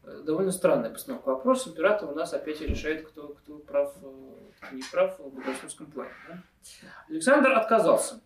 Э, 0.02 0.22
довольно 0.24 0.50
странная 0.50 0.90
постановка 0.90 1.28
вопроса. 1.28 1.70
Император 1.70 2.10
у 2.10 2.14
нас 2.14 2.32
опять 2.32 2.60
решает, 2.60 3.06
кто, 3.06 3.28
кто 3.28 3.58
прав, 3.58 3.94
кто 3.94 4.74
не 4.74 4.82
прав 4.90 5.18
в 5.18 5.34
богословском 5.34 5.86
плане. 5.86 6.10
Да? 6.28 6.42
Александр 7.08 7.52
отказался. 7.52 8.20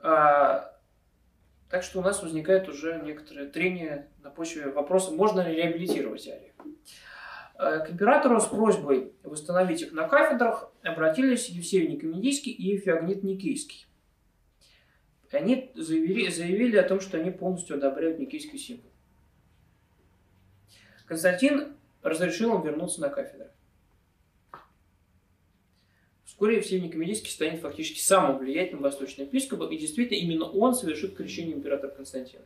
А, 0.00 0.72
так 1.68 1.82
что 1.82 1.98
у 1.98 2.02
нас 2.02 2.22
возникает 2.22 2.68
уже 2.68 3.00
некоторое 3.02 3.48
трение 3.48 4.08
на 4.22 4.30
почве 4.30 4.70
вопроса, 4.70 5.10
можно 5.10 5.40
ли 5.40 5.56
реабилитировать 5.56 6.28
Ария. 6.28 6.52
А, 7.58 7.80
к 7.80 7.90
императору 7.90 8.40
с 8.40 8.46
просьбой 8.46 9.12
восстановить 9.22 9.82
их 9.82 9.92
на 9.92 10.06
кафедрах 10.06 10.70
обратились 10.82 11.48
Евсевий 11.48 11.88
Никомедийский 11.88 12.52
и 12.52 12.76
Феогнит 12.76 13.22
Никейский. 13.22 13.86
Они 15.32 15.72
заявили, 15.74 16.30
заявили 16.30 16.76
о 16.76 16.82
том, 16.82 17.00
что 17.00 17.18
они 17.18 17.30
полностью 17.30 17.76
одобряют 17.76 18.18
никейский 18.18 18.58
символ. 18.58 18.90
Константин 21.06 21.76
разрешил 22.02 22.54
им 22.56 22.62
вернуться 22.62 23.00
на 23.00 23.08
кафедры. 23.08 23.50
Вскоре 26.24 26.56
Евсевий 26.58 26.86
Никомедийский 26.86 27.30
станет 27.30 27.60
фактически 27.60 27.98
самым 27.98 28.38
влиятельным 28.38 28.82
восточным 28.82 29.26
епископом, 29.26 29.70
и 29.70 29.78
действительно 29.78 30.18
именно 30.18 30.44
он 30.44 30.74
совершит 30.74 31.16
крещение 31.16 31.56
императора 31.56 31.90
Константина. 31.90 32.44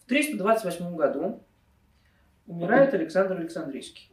В 0.00 0.08
328 0.08 0.96
году 0.96 1.42
умирает 2.50 2.92
Александр 2.94 3.36
Александрийский. 3.36 4.10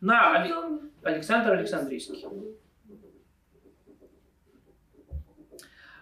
На 0.00 0.34
Александр 1.02 1.52
Александрийский. 1.52 2.26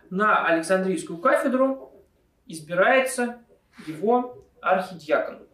На 0.08 0.46
Александрийскую 0.46 1.18
кафедру 1.18 1.92
избирается 2.46 3.40
его 3.88 4.46
архидиакон. 4.60 5.46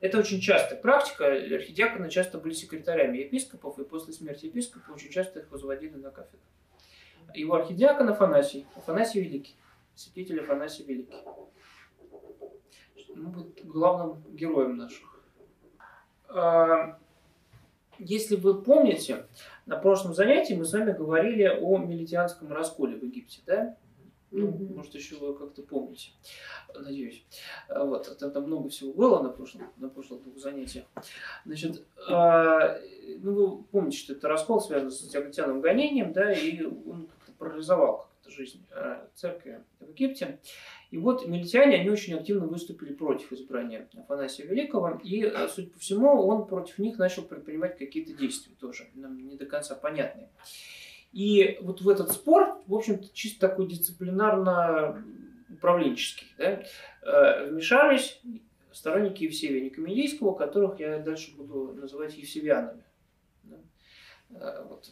Это 0.00 0.18
очень 0.18 0.40
частая 0.40 0.80
практика. 0.80 1.26
Архидиаконы 1.26 2.08
часто 2.08 2.38
были 2.38 2.54
секретарями 2.54 3.18
епископов, 3.18 3.78
и 3.78 3.84
после 3.84 4.14
смерти 4.14 4.46
епископа 4.46 4.92
очень 4.92 5.10
часто 5.10 5.40
их 5.40 5.50
возводили 5.50 5.96
на 5.96 6.10
кафедру. 6.10 6.40
Его 7.34 7.54
архидиакон 7.56 8.08
Афанасий, 8.08 8.66
Афанасий 8.74 9.20
Великий, 9.20 9.54
святитель 10.00 10.40
Афанасий 10.40 10.84
Великий. 10.84 11.22
Ну, 13.14 13.28
будет 13.30 13.66
главным 13.66 14.22
героем 14.34 14.76
наших. 14.76 15.22
А, 16.28 16.98
если 17.98 18.36
вы 18.36 18.62
помните, 18.62 19.26
на 19.66 19.76
прошлом 19.76 20.14
занятии 20.14 20.54
мы 20.54 20.64
с 20.64 20.72
вами 20.72 20.92
говорили 20.92 21.44
о 21.44 21.76
милитианском 21.76 22.50
расколе 22.50 22.96
в 22.96 23.04
Египте, 23.04 23.42
да? 23.46 23.76
Ну, 24.30 24.48
может, 24.74 24.94
еще 24.94 25.16
вы 25.16 25.34
как-то 25.36 25.62
помните, 25.62 26.12
надеюсь. 26.72 27.26
А, 27.68 27.84
вот, 27.84 28.16
там, 28.18 28.30
там 28.30 28.44
много 28.44 28.68
всего 28.70 28.92
было 28.92 29.20
на 29.20 29.28
прошлом, 29.28 29.70
на 29.76 29.88
прошлых 29.90 30.22
двух 30.22 30.38
занятиях. 30.38 30.86
Значит, 31.44 31.84
э, 32.08 33.18
ну, 33.18 33.34
вы 33.34 33.62
помните, 33.64 33.98
что 33.98 34.12
это 34.12 34.28
раскол 34.28 34.60
связан 34.60 34.92
с 34.92 35.02
Диоклетианом 35.08 35.60
гонением, 35.60 36.12
да, 36.12 36.32
и 36.32 36.62
он 36.62 37.08
как-то 37.08 37.32
парализовал 37.32 38.09
жизнь 38.30 38.66
э, 38.70 39.06
церкви 39.14 39.62
в 39.78 39.90
Египте. 39.90 40.40
И 40.90 40.98
вот 40.98 41.26
милитяне, 41.26 41.76
они 41.76 41.90
очень 41.90 42.14
активно 42.14 42.46
выступили 42.46 42.92
против 42.92 43.32
избрания 43.32 43.88
Афанасия 43.94 44.46
Великого, 44.46 45.00
и, 45.02 45.32
судя 45.48 45.70
по 45.70 45.78
всему, 45.78 46.26
он 46.26 46.46
против 46.46 46.78
них 46.78 46.98
начал 46.98 47.22
предпринимать 47.22 47.78
какие-то 47.78 48.12
действия 48.12 48.54
тоже, 48.58 48.88
нам 48.94 49.16
не 49.28 49.36
до 49.36 49.46
конца 49.46 49.74
понятные. 49.74 50.28
И 51.12 51.58
вот 51.60 51.80
в 51.80 51.88
этот 51.88 52.12
спор, 52.12 52.62
в 52.66 52.74
общем-то, 52.74 53.08
чисто 53.12 53.48
такой 53.48 53.66
дисциплинарно-управленческий, 53.68 56.28
да, 56.38 56.62
э, 57.02 57.50
вмешались 57.50 58.20
сторонники 58.72 59.24
Евсевия 59.24 59.64
Никомедийского, 59.64 60.34
которых 60.34 60.78
я 60.78 61.00
дальше 61.00 61.34
буду 61.36 61.74
называть 61.74 62.16
евсевианами. 62.16 62.84
Э, 64.30 64.64
вот, 64.68 64.88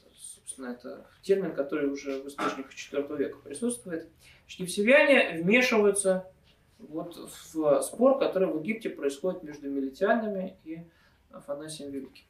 собственно, 0.49 0.73
это 0.73 1.07
термин, 1.23 1.55
который 1.55 1.91
уже 1.91 2.23
в 2.23 2.29
источниках 2.29 2.73
IV 2.73 3.17
века 3.19 3.39
присутствует. 3.39 4.09
Евсевиане 4.47 5.43
вмешиваются 5.43 6.31
вот 6.79 7.17
в 7.17 7.83
спор, 7.83 8.19
который 8.19 8.49
в 8.49 8.63
Египте 8.63 8.89
происходит 8.89 9.43
между 9.43 9.69
милитянами 9.69 10.57
и 10.65 10.87
Афанасием 11.31 11.91
Великим. 11.91 12.25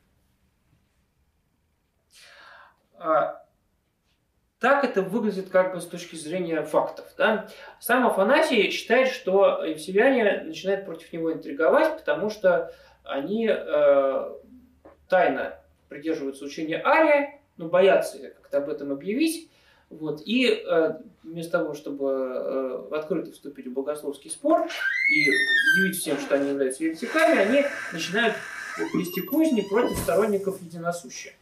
А 2.94 3.44
так 4.58 4.82
это 4.82 5.02
выглядит 5.02 5.50
как 5.50 5.74
бы 5.74 5.80
с 5.80 5.86
точки 5.86 6.16
зрения 6.16 6.64
фактов. 6.64 7.06
Да? 7.16 7.48
Сам 7.78 8.04
Афанасий 8.04 8.70
считает, 8.70 9.08
что 9.08 9.62
евсевяне 9.64 10.42
начинают 10.42 10.86
против 10.86 11.12
него 11.12 11.32
интриговать, 11.32 11.96
потому 11.98 12.30
что 12.30 12.74
они 13.04 13.48
э, 13.48 14.38
тайно 15.08 15.60
придерживаются 15.88 16.44
учения 16.44 16.82
Ария, 16.84 17.37
но 17.58 17.68
боятся 17.68 18.18
как-то 18.18 18.58
об 18.58 18.68
этом 18.70 18.92
объявить. 18.92 19.50
Вот, 19.90 20.20
и 20.24 20.46
э, 20.46 20.98
вместо 21.22 21.58
того, 21.58 21.74
чтобы 21.74 22.10
э, 22.10 22.88
открыто 22.92 23.32
вступить 23.32 23.66
в 23.66 23.72
богословский 23.72 24.30
спор 24.30 24.66
и 25.10 25.30
объявить 25.30 25.98
всем, 25.98 26.18
что 26.18 26.34
они 26.34 26.50
являются 26.50 26.84
еретиками, 26.84 27.38
они 27.38 27.64
начинают 27.92 28.34
вести 28.94 29.22
козни 29.22 29.62
против 29.62 29.98
сторонников 29.98 30.60
единосущия 30.60 31.32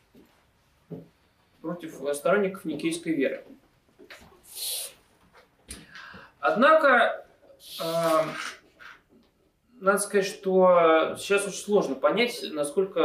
против 1.67 2.01
сторонников 2.15 2.65
никейской 2.65 3.13
веры. 3.13 3.45
Однако, 6.39 7.27
э, 7.81 8.23
надо 9.81 9.99
сказать, 9.99 10.27
что 10.27 11.17
сейчас 11.19 11.45
очень 11.45 11.59
сложно 11.59 11.97
понять, 11.97 12.45
насколько 12.53 13.03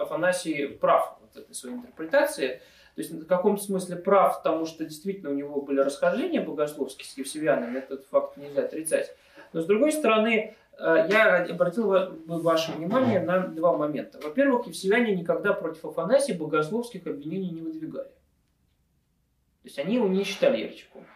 Афанасий 0.00 0.68
прав 0.68 1.18
этой 1.36 1.54
своей 1.54 1.76
интерпретации. 1.76 2.60
То 2.94 3.00
есть 3.00 3.10
в 3.10 3.26
каком-то 3.26 3.62
смысле 3.62 3.96
прав, 3.96 4.42
потому 4.42 4.66
что 4.66 4.84
действительно 4.84 5.30
у 5.30 5.34
него 5.34 5.62
были 5.62 5.80
расхождения 5.80 6.42
богословские 6.42 7.06
с 7.06 7.16
евсевианами, 7.16 7.78
этот 7.78 8.06
факт 8.06 8.36
нельзя 8.36 8.64
отрицать. 8.64 9.14
Но 9.52 9.62
с 9.62 9.66
другой 9.66 9.92
стороны, 9.92 10.56
Э, 10.78 11.06
я 11.08 11.44
обратил 11.44 11.92
ваше 12.26 12.72
внимание 12.72 13.20
на 13.20 13.46
два 13.46 13.76
момента. 13.76 14.18
Во-первых, 14.20 14.66
евсевяне 14.66 15.14
никогда 15.14 15.52
против 15.52 15.84
Афанасия 15.84 16.36
богословских 16.36 17.06
обвинений 17.06 17.50
не 17.50 17.60
выдвигали. 17.60 18.08
То 18.08 19.68
есть 19.68 19.78
они 19.78 19.96
его 19.96 20.08
не 20.08 20.24
считали 20.24 20.58
еретиком. 20.58 21.06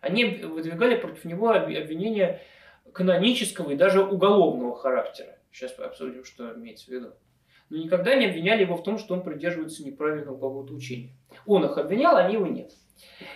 Они 0.00 0.24
выдвигали 0.24 0.96
против 0.96 1.24
него 1.24 1.50
обвинения 1.50 2.40
канонического 2.92 3.70
и 3.70 3.76
даже 3.76 4.02
уголовного 4.02 4.76
характера. 4.76 5.38
Сейчас 5.52 5.78
обсудим, 5.78 6.24
что 6.24 6.52
имеется 6.54 6.86
в 6.86 6.88
виду. 6.88 7.12
Но 7.70 7.78
никогда 7.78 8.14
не 8.14 8.26
обвиняли 8.26 8.62
его 8.62 8.76
в 8.76 8.82
том, 8.82 8.98
что 8.98 9.14
он 9.14 9.22
придерживается 9.22 9.84
неправильного 9.84 10.34
какого-то 10.34 10.74
учения. 10.74 11.10
Он 11.46 11.64
их 11.64 11.78
обвинял, 11.78 12.16
они 12.16 12.34
его 12.34 12.46
нет. 12.46 12.72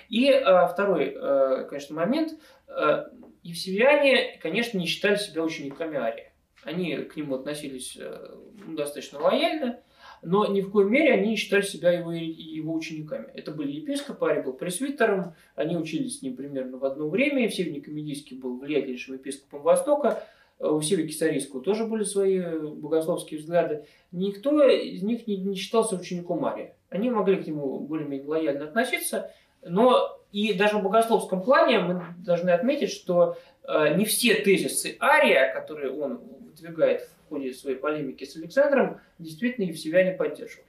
И 0.09 0.31
а, 0.31 0.67
второй, 0.67 1.17
а, 1.17 1.65
конечно, 1.65 1.97
момент. 1.97 2.33
А, 2.69 3.09
Евсевиане, 3.43 4.39
конечно, 4.43 4.79
не 4.79 4.87
считали 4.87 5.17
себя 5.17 5.43
учениками 5.43 5.97
Ария. 5.97 6.33
Они 6.65 6.97
к 6.97 7.17
нему 7.17 7.37
относились 7.37 7.97
э, 7.99 8.35
достаточно 8.67 9.21
лояльно, 9.21 9.81
но 10.23 10.47
ни 10.47 10.61
в 10.61 10.71
коей 10.73 10.89
мере 10.89 11.15
они 11.15 11.31
не 11.31 11.37
считали 11.37 11.63
себя 11.63 11.93
его, 11.93 12.13
его 12.13 12.75
учениками. 12.75 13.29
Это 13.33 13.53
были 13.53 13.71
епископы, 13.71 14.27
Арий 14.27 14.43
был 14.43 14.53
пресвитером, 14.55 15.35
они 15.55 15.77
учились 15.77 16.19
с 16.19 16.23
ним 16.23 16.37
примерно 16.37 16.77
в 16.79 16.85
одно 16.85 17.09
время, 17.09 17.45
Евсевий 17.45 17.81
Комедийский 17.81 18.37
был 18.37 18.59
влиятельнейшим 18.59 19.15
епископом 19.15 19.63
Востока, 19.63 20.25
у 20.61 20.81
Севера 20.81 21.07
Кисарийского 21.07 21.63
тоже 21.63 21.87
были 21.87 22.05
свои 22.05 22.41
богословские 22.41 23.41
взгляды. 23.41 23.87
Никто 24.11 24.69
из 24.69 25.03
них 25.03 25.27
не, 25.27 25.37
не 25.37 25.55
считался 25.55 25.97
учеником 25.97 26.45
Ария. 26.45 26.75
Они 26.91 27.11
могли 27.11 27.37
к 27.37 27.47
нему 27.47 27.79
более-менее 27.81 28.27
лояльно 28.27 28.65
относиться, 28.65 29.31
но 29.63 30.19
и 30.33 30.53
даже 30.55 30.79
в 30.79 30.83
богословском 30.83 31.43
плане 31.43 31.79
мы 31.79 32.03
должны 32.19 32.51
отметить, 32.51 32.91
что 32.91 33.37
э, 33.65 33.95
не 33.97 34.05
все 34.05 34.35
тезисы 34.35 34.97
Ария, 35.01 35.53
которые 35.53 35.93
он 35.93 36.21
выдвигает 36.41 37.03
в 37.03 37.29
ходе 37.29 37.53
своей 37.53 37.77
полемики 37.77 38.25
с 38.25 38.37
Александром, 38.37 39.01
действительно 39.19 39.67
евсевяне 39.67 40.13
поддерживали. 40.13 40.67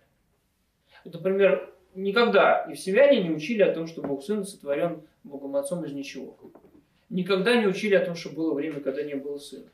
Вот, 1.03 1.13
например, 1.15 1.73
никогда 1.95 2.65
евсевяне 2.69 3.23
не 3.23 3.31
учили 3.31 3.63
о 3.63 3.73
том, 3.73 3.87
что 3.87 4.01
Бог 4.01 4.23
Сын 4.23 4.45
сотворен 4.45 5.01
Богом 5.23 5.55
Отцом 5.55 5.83
из 5.85 5.93
ничего. 5.93 6.37
Никогда 7.09 7.55
не 7.55 7.65
учили 7.65 7.95
о 7.95 8.05
том, 8.05 8.15
что 8.15 8.29
было 8.29 8.53
время, 8.53 8.81
когда 8.81 9.01
не 9.01 9.15
было 9.15 9.37
Сына. 9.37 9.69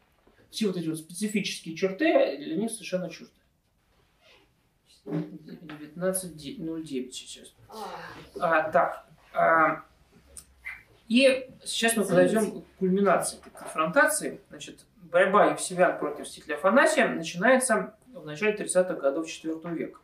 Все 0.55 0.67
вот 0.67 0.77
эти 0.77 0.87
вот 0.87 0.97
специфические 0.97 1.75
черты 1.75 2.37
для 2.37 2.55
них 2.55 2.71
совершенно 2.71 3.09
чужды. 3.09 3.33
19.09 5.05 7.11
сейчас. 7.11 7.53
А, 8.39 8.71
так. 8.71 9.05
А, 9.33 9.83
и 11.09 11.49
сейчас 11.65 11.97
мы 11.97 12.05
подойдем 12.05 12.61
к 12.61 12.65
кульминации 12.79 13.35
к 13.35 13.51
конфронтации. 13.51 14.39
Значит, 14.47 14.85
борьба 14.95 15.47
Евсевян 15.47 15.99
против 15.99 16.25
стиля 16.25 16.55
Афанасия 16.55 17.09
начинается 17.09 17.93
в 18.13 18.25
начале 18.25 18.55
30-х 18.55 18.93
годов 18.93 19.27
IV 19.27 19.73
века. 19.73 19.99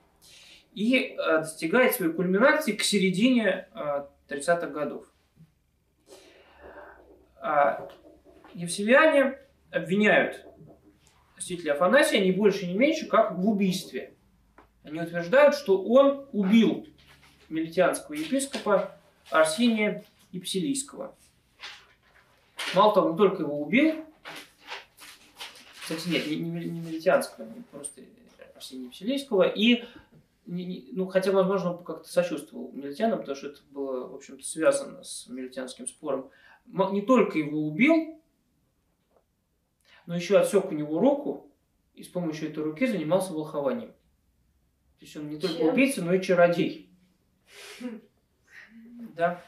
И 0.74 1.16
а, 1.16 1.38
достигает 1.38 1.96
своей 1.96 2.12
кульминации 2.12 2.74
к 2.74 2.84
середине 2.84 3.70
а, 3.72 4.10
30-х 4.28 4.68
годов. 4.68 5.06
А, 7.38 7.90
Евсевиане 8.54 9.38
обвиняют 9.72 10.46
святителя 11.38 11.74
Афанасия 11.74 12.24
не 12.24 12.32
больше, 12.32 12.68
не 12.68 12.76
меньше, 12.76 13.08
как 13.08 13.38
в 13.38 13.50
убийстве. 13.50 14.14
Они 14.84 15.00
утверждают, 15.00 15.56
что 15.56 15.82
он 15.82 16.28
убил 16.32 16.88
милитианского 17.50 18.16
епископа 18.16 18.98
Арсения 19.30 20.04
Ипсилийского. 20.32 21.16
Мало 22.74 22.94
того, 22.94 23.10
он 23.10 23.18
только 23.18 23.44
его 23.44 23.62
убил, 23.62 24.06
кстати, 25.82 26.08
нет, 26.08 26.28
не, 26.28 26.38
не, 26.38 26.66
не 26.66 27.64
просто 27.72 28.02
Арсения 28.56 28.88
Ипсилийского, 28.88 29.44
и 29.44 29.84
ну, 30.46 31.08
хотя, 31.08 31.32
возможно, 31.32 31.78
он 31.78 31.84
как-то 31.84 32.10
сочувствовал 32.10 32.72
милитянам, 32.74 33.20
потому 33.20 33.36
что 33.36 33.48
это 33.48 33.60
было, 33.72 34.08
в 34.08 34.16
общем-то, 34.16 34.44
связано 34.44 35.04
с 35.04 35.28
милитянским 35.28 35.88
спором. 35.88 36.30
Не 36.66 37.02
только 37.02 37.38
его 37.38 37.60
убил, 37.60 38.21
но 40.12 40.18
еще 40.18 40.38
отсек 40.38 40.70
у 40.70 40.76
него 40.76 41.00
руку 41.00 41.50
и 41.94 42.04
с 42.04 42.10
помощью 42.10 42.50
этой 42.50 42.62
руки 42.62 42.86
занимался 42.86 43.32
волхованием. 43.32 43.92
То 43.92 45.06
есть 45.06 45.16
он 45.16 45.30
не 45.30 45.40
только 45.40 45.60
Чем? 45.60 45.70
убийца, 45.70 46.04
но 46.04 46.14
и 46.14 46.22
чародей. 46.22 46.94
Да. 49.16 49.42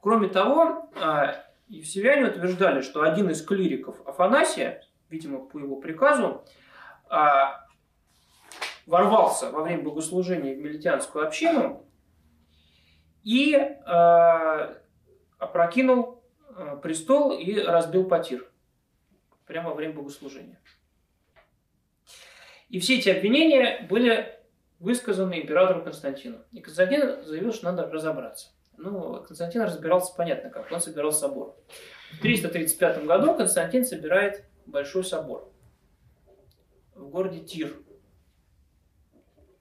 Кроме 0.00 0.28
того, 0.28 0.90
а, 0.94 1.44
Евсевяне 1.68 2.30
утверждали, 2.30 2.80
что 2.80 3.02
один 3.02 3.28
из 3.28 3.44
клириков 3.44 4.00
Афанасия, 4.06 4.82
видимо, 5.10 5.40
по 5.40 5.58
его 5.58 5.76
приказу, 5.76 6.46
а, 7.10 7.66
ворвался 8.86 9.50
во 9.50 9.62
время 9.62 9.82
богослужения 9.82 10.54
в 10.54 10.58
милитянскую 10.58 11.26
общину 11.26 11.84
и 13.24 13.54
а, 13.54 14.74
опрокинул 15.36 16.21
престол 16.82 17.32
и 17.38 17.60
разбил 17.60 18.08
потир 18.08 18.50
прямо 19.46 19.70
во 19.70 19.74
время 19.74 19.94
богослужения. 19.94 20.60
И 22.68 22.80
все 22.80 22.98
эти 22.98 23.10
обвинения 23.10 23.86
были 23.88 24.38
высказаны 24.78 25.40
императору 25.40 25.84
Константину. 25.84 26.38
И 26.52 26.60
Константин 26.60 27.22
заявил, 27.24 27.52
что 27.52 27.66
надо 27.66 27.90
разобраться. 27.90 28.48
Ну, 28.78 29.22
Константин 29.22 29.62
разбирался 29.62 30.14
понятно 30.16 30.50
как. 30.50 30.72
Он 30.72 30.80
собирал 30.80 31.12
собор. 31.12 31.56
В 32.12 32.20
335 32.20 33.04
году 33.04 33.36
Константин 33.36 33.84
собирает 33.84 34.44
большой 34.66 35.04
собор 35.04 35.52
в 36.94 37.08
городе 37.08 37.40
Тир. 37.40 37.76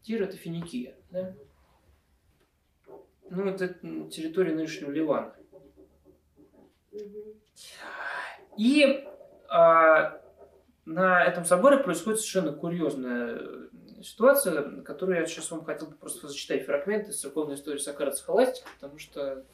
Тир– 0.02 0.24
это 0.24 0.38
Финикия. 0.38 0.96
Да? 1.12 1.36
Ну, 3.30 3.46
это 3.46 3.70
территория 4.10 4.54
нынешнего 4.54 4.92
Ливана. 4.92 5.36
И 8.58 9.08
а, 9.50 10.22
на 10.86 11.24
этом 11.24 11.46
соборе 11.46 11.78
происходит 11.78 12.20
совершенно 12.20 12.54
курьезная 12.54 13.42
ситуация, 14.04 14.82
которую 14.82 15.20
я 15.20 15.26
сейчас 15.26 15.52
вам 15.52 15.64
хотел 15.64 15.88
бы 15.88 15.96
просто 15.96 16.28
зачитать 16.28 16.66
фрагменты 16.66 17.12
из 17.12 17.20
церковной 17.20 17.56
истории 17.56 17.78
Сакара 17.78 18.12
Схоластика, 18.12 18.68
потому 18.80 18.98
что 18.98 19.46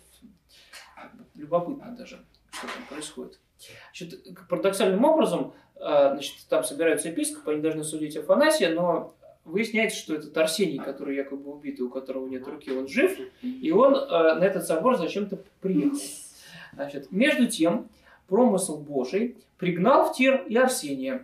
любопытно 1.36 1.96
даже, 1.96 2.26
что 2.52 2.68
там 2.68 2.88
происходит. 2.90 3.40
Значит, 3.88 4.24
парадоксальным 4.50 5.04
образом, 5.04 5.54
а, 5.76 6.14
значит, 6.14 6.48
там 6.50 6.64
собираются 6.64 7.10
епископы, 7.10 7.54
они 7.54 7.62
должны 7.62 7.84
судить 7.84 8.18
Афанасия, 8.18 8.74
но 8.74 9.16
выясняется, 9.46 9.98
что 9.98 10.16
этот 10.16 10.36
Арсений, 10.38 10.80
который 10.80 11.16
якобы 11.16 11.52
убитый, 11.52 11.86
у 11.86 11.90
которого 11.90 12.28
нет 12.28 12.48
руки, 12.48 12.72
он 12.72 12.88
жив, 12.88 13.18
и 13.42 13.72
он 13.72 13.94
на 13.94 14.44
этот 14.44 14.66
собор 14.66 14.98
зачем-то 14.98 15.40
приехал. 15.62 16.00
Значит, 16.78 17.12
между 17.12 17.48
тем, 17.48 17.90
промысл 18.28 18.78
Божий 18.78 19.38
пригнал 19.58 20.06
в 20.06 20.16
Тир 20.16 20.46
и 20.48 20.56
Арсения, 20.56 21.24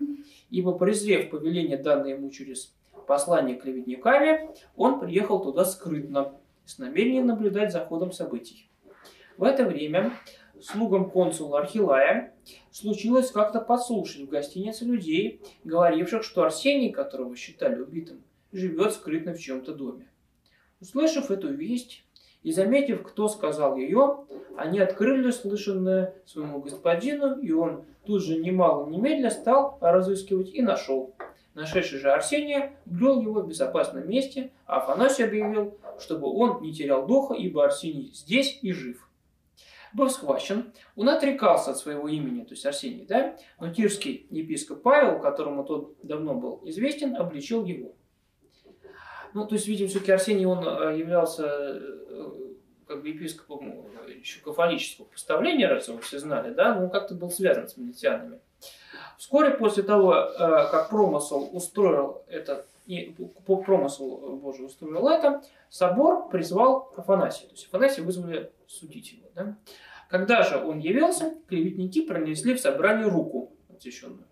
ибо, 0.49 0.75
презрев 0.75 1.29
повеление, 1.29 1.77
данное 1.77 2.15
ему 2.15 2.31
через 2.31 2.73
послание 3.05 3.55
клеветниками, 3.55 4.49
он 4.75 4.99
приехал 4.99 5.43
туда 5.43 5.63
скрытно, 5.63 6.33
с 6.65 6.79
намерением 6.79 7.27
наблюдать 7.27 7.71
за 7.71 7.85
ходом 7.85 8.11
событий. 8.11 8.67
В 9.37 9.43
это 9.43 9.65
время 9.65 10.13
слугам 10.59 11.07
консула 11.11 11.59
Архилая 11.59 12.33
случилось 12.71 13.29
как-то 13.29 13.61
подслушать 13.61 14.23
в 14.23 14.29
гостинице 14.29 14.85
людей, 14.85 15.39
говоривших, 15.65 16.23
что 16.23 16.41
Арсений, 16.41 16.91
которого 16.91 17.35
считали 17.35 17.79
убитым, 17.79 18.23
живет 18.51 18.93
скрытно 18.93 19.35
в 19.35 19.39
чем-то 19.39 19.75
доме. 19.75 20.07
Услышав 20.81 21.29
эту 21.29 21.53
весть, 21.53 22.03
и 22.43 22.51
заметив, 22.51 23.03
кто 23.03 23.27
сказал 23.27 23.77
ее, 23.77 24.25
они 24.55 24.79
открыли 24.79 25.31
слышанное 25.31 26.13
своему 26.25 26.59
господину, 26.59 27.39
и 27.39 27.51
он 27.51 27.85
тут 28.05 28.23
же 28.23 28.37
немало 28.37 28.89
немедля 28.89 29.29
стал 29.31 29.77
разыскивать 29.81 30.53
и 30.53 30.61
нашел. 30.61 31.15
Нашедший 31.55 31.99
же 31.99 32.11
Арсения 32.11 32.73
брел 32.85 33.21
его 33.21 33.41
в 33.41 33.47
безопасном 33.47 34.09
месте, 34.09 34.51
а 34.65 34.77
Афанасий 34.77 35.23
объявил, 35.23 35.77
чтобы 35.99 36.27
он 36.27 36.61
не 36.61 36.73
терял 36.73 37.05
духа, 37.05 37.33
ибо 37.35 37.63
Арсений 37.63 38.11
здесь 38.13 38.59
и 38.61 38.71
жив. 38.71 39.07
Был 39.93 40.09
схвачен, 40.09 40.73
он 40.95 41.09
отрекался 41.09 41.71
от 41.71 41.77
своего 41.77 42.07
имени, 42.07 42.43
то 42.43 42.51
есть 42.51 42.65
Арсений, 42.65 43.05
да? 43.05 43.37
Но 43.59 43.71
тирский 43.71 44.25
епископ 44.31 44.81
Павел, 44.81 45.19
которому 45.19 45.63
тот 45.63 45.95
давно 46.01 46.33
был 46.33 46.61
известен, 46.65 47.15
обличил 47.15 47.63
его. 47.63 47.93
Ну, 49.33 49.47
то 49.47 49.55
есть, 49.55 49.67
видимо, 49.67 49.89
все-таки 49.89 50.11
Арсений, 50.11 50.45
он 50.45 50.65
э, 50.67 50.97
являлся 50.97 51.45
э, 51.45 52.31
как 52.87 53.01
бы 53.01 53.09
епископом 53.09 53.85
еще 54.07 54.39
кафолического 54.41 55.05
поставления, 55.05 55.67
раз 55.67 55.87
его 55.87 55.99
все 55.99 56.19
знали, 56.19 56.53
да, 56.53 56.75
но 56.75 56.85
он 56.85 56.89
как-то 56.89 57.15
был 57.15 57.31
связан 57.31 57.67
с 57.67 57.77
милитянами. 57.77 58.39
Вскоре 59.17 59.51
после 59.51 59.83
того, 59.83 60.15
э, 60.15 60.37
как 60.37 60.89
промысл 60.89 61.49
устроил 61.51 62.23
это, 62.27 62.65
и 62.85 63.15
по 63.45 63.57
промыслу 63.57 64.37
Божий 64.37 64.65
устроил 64.65 65.07
это, 65.07 65.43
собор 65.69 66.29
призвал 66.29 66.93
Афанасия. 66.97 67.47
То 67.47 67.53
есть 67.53 67.67
Афанасия 67.67 68.03
вызвали 68.03 68.51
судить 68.67 69.13
его. 69.13 69.27
Да? 69.33 69.55
Когда 70.09 70.43
же 70.43 70.57
он 70.57 70.79
явился, 70.79 71.35
клеветники 71.47 72.05
пронесли 72.05 72.53
в 72.53 72.59
собрание 72.59 73.07
руку 73.07 73.51
отсеченную 73.69 74.27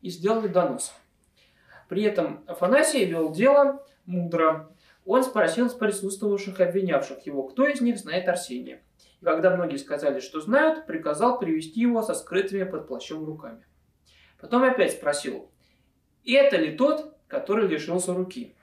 и 0.00 0.08
сделали 0.08 0.48
донос. 0.48 0.92
При 1.92 2.04
этом 2.04 2.42
Афанасий 2.46 3.04
вел 3.04 3.30
дело 3.32 3.84
мудро. 4.06 4.70
Он 5.04 5.22
спросил 5.22 5.68
с 5.68 5.74
присутствовавших 5.74 6.58
обвинявших 6.58 7.26
его, 7.26 7.42
кто 7.42 7.66
из 7.66 7.82
них 7.82 7.98
знает 7.98 8.26
Арсения. 8.28 8.80
И 9.20 9.24
когда 9.26 9.54
многие 9.54 9.76
сказали, 9.76 10.20
что 10.20 10.40
знают, 10.40 10.86
приказал 10.86 11.38
привести 11.38 11.82
его 11.82 12.00
со 12.00 12.14
скрытыми 12.14 12.64
под 12.64 12.88
плащом 12.88 13.26
руками. 13.26 13.66
Потом 14.40 14.62
опять 14.62 14.92
спросил, 14.92 15.50
это 16.24 16.56
ли 16.56 16.74
тот, 16.74 17.14
который 17.28 17.68
лишился 17.68 18.14
руки? 18.14 18.56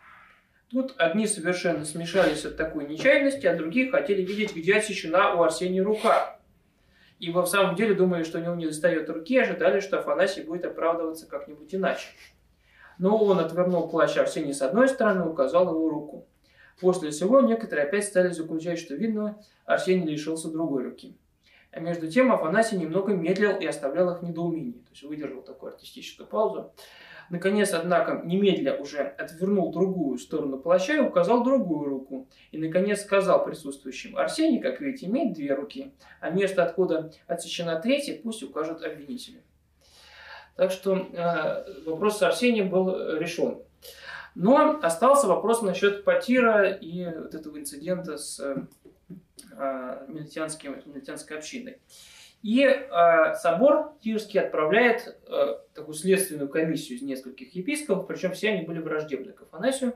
Тут 0.71 0.95
одни 0.97 1.27
совершенно 1.27 1.85
смешались 1.85 2.45
от 2.45 2.57
такой 2.57 2.87
нечаянности, 2.87 3.45
а 3.45 3.55
другие 3.55 3.91
хотели 3.91 4.23
видеть, 4.23 4.55
где 4.55 4.77
отсечена 4.77 5.35
у 5.35 5.43
Арсения 5.43 5.83
рука. 5.83 6.39
Ибо 7.19 7.43
в 7.43 7.47
самом 7.47 7.75
деле 7.75 7.93
думали, 7.93 8.23
что 8.23 8.39
у 8.39 8.41
него 8.41 8.55
не 8.55 8.65
достает 8.65 9.07
руки, 9.07 9.37
ожидали, 9.37 9.81
что 9.81 9.99
Афанасий 9.99 10.41
будет 10.41 10.65
оправдываться 10.65 11.27
как-нибудь 11.27 11.75
иначе. 11.75 12.07
Но 12.99 13.17
он 13.17 13.39
отвернул 13.39 13.87
плащ 13.89 14.17
Арсения 14.17 14.53
с 14.53 14.61
одной 14.61 14.87
стороны, 14.89 15.25
указал 15.25 15.73
его 15.73 15.89
руку. 15.89 16.27
После 16.79 17.09
всего 17.09 17.41
некоторые 17.41 17.87
опять 17.87 18.05
стали 18.05 18.29
заключать, 18.29 18.77
что 18.77 18.93
видно, 18.93 19.41
Арсений 19.65 20.11
лишился 20.11 20.51
другой 20.51 20.83
руки. 20.83 21.17
А 21.71 21.79
между 21.79 22.09
тем 22.09 22.31
Афанасий 22.31 22.77
немного 22.77 23.13
медлил 23.13 23.57
и 23.57 23.65
оставлял 23.65 24.11
их 24.11 24.21
в 24.21 24.25
недоумении. 24.25 24.79
То 24.83 24.91
есть 24.91 25.03
выдержал 25.03 25.41
такую 25.41 25.73
артистическую 25.73 26.27
паузу. 26.27 26.73
Наконец, 27.29 27.73
однако, 27.73 28.23
немедля 28.25 28.75
уже 28.75 29.01
отвернул 29.01 29.71
другую 29.71 30.17
сторону 30.17 30.57
плаща 30.57 30.95
и 30.95 30.99
указал 30.99 31.43
другую 31.43 31.87
руку. 31.87 32.27
И, 32.51 32.57
наконец, 32.57 33.01
сказал 33.01 33.45
присутствующим, 33.45 34.17
Арсений, 34.17 34.59
как 34.59 34.81
видите, 34.81 35.05
имеет 35.05 35.33
две 35.33 35.53
руки, 35.53 35.93
а 36.21 36.31
место, 36.31 36.63
откуда 36.63 37.11
отсечена 37.27 37.79
третья, 37.79 38.19
пусть 38.21 38.41
укажут 38.41 38.83
обвинители. 38.83 39.43
Так 40.59 40.71
что 40.71 40.97
э, 40.97 41.83
вопрос 41.85 42.17
с 42.17 42.21
Арсением 42.21 42.69
был 42.69 43.15
решен. 43.15 43.61
Но 44.35 44.77
остался 44.81 45.25
вопрос 45.25 45.61
насчет 45.61 46.03
Потира 46.03 46.69
и 46.69 47.05
вот 47.05 47.33
этого 47.33 47.57
инцидента 47.57 48.17
с 48.17 48.41
э, 48.41 50.05
милитянской 50.09 51.37
общиной. 51.37 51.77
И 52.41 52.61
э, 52.61 53.35
собор 53.35 53.93
Тирский 54.01 54.41
отправляет 54.41 55.17
э, 55.29 55.59
такую 55.73 55.95
следственную 55.95 56.49
комиссию 56.49 56.97
из 56.97 57.03
нескольких 57.03 57.55
епископов, 57.55 58.05
причем 58.05 58.33
все 58.33 58.49
они 58.49 58.65
были 58.65 58.79
враждебны 58.79 59.31
к 59.31 59.43
Афанасию, 59.43 59.93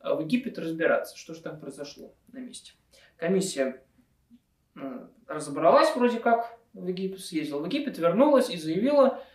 э, 0.00 0.12
в 0.12 0.22
Египет 0.22 0.58
разбираться, 0.58 1.16
что 1.16 1.34
же 1.34 1.40
там 1.40 1.60
произошло 1.60 2.12
на 2.32 2.38
месте. 2.38 2.72
Комиссия 3.16 3.80
э, 4.74 5.06
разобралась 5.28 5.94
вроде 5.94 6.18
как 6.18 6.58
в 6.72 6.88
Египет, 6.88 7.20
съездила 7.20 7.60
в 7.60 7.66
Египет, 7.66 7.96
вернулась 7.98 8.50
и 8.50 8.56
заявила, 8.56 9.18
э, 9.18 9.29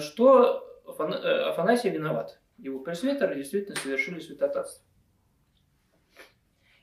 что 0.00 0.66
Афан, 0.90 1.12
э, 1.12 1.42
Афанасий 1.48 1.90
виноват. 1.90 2.40
Его 2.58 2.80
пресвитеры 2.80 3.36
действительно 3.36 3.76
совершили 3.76 4.20
святотатство. 4.20 4.84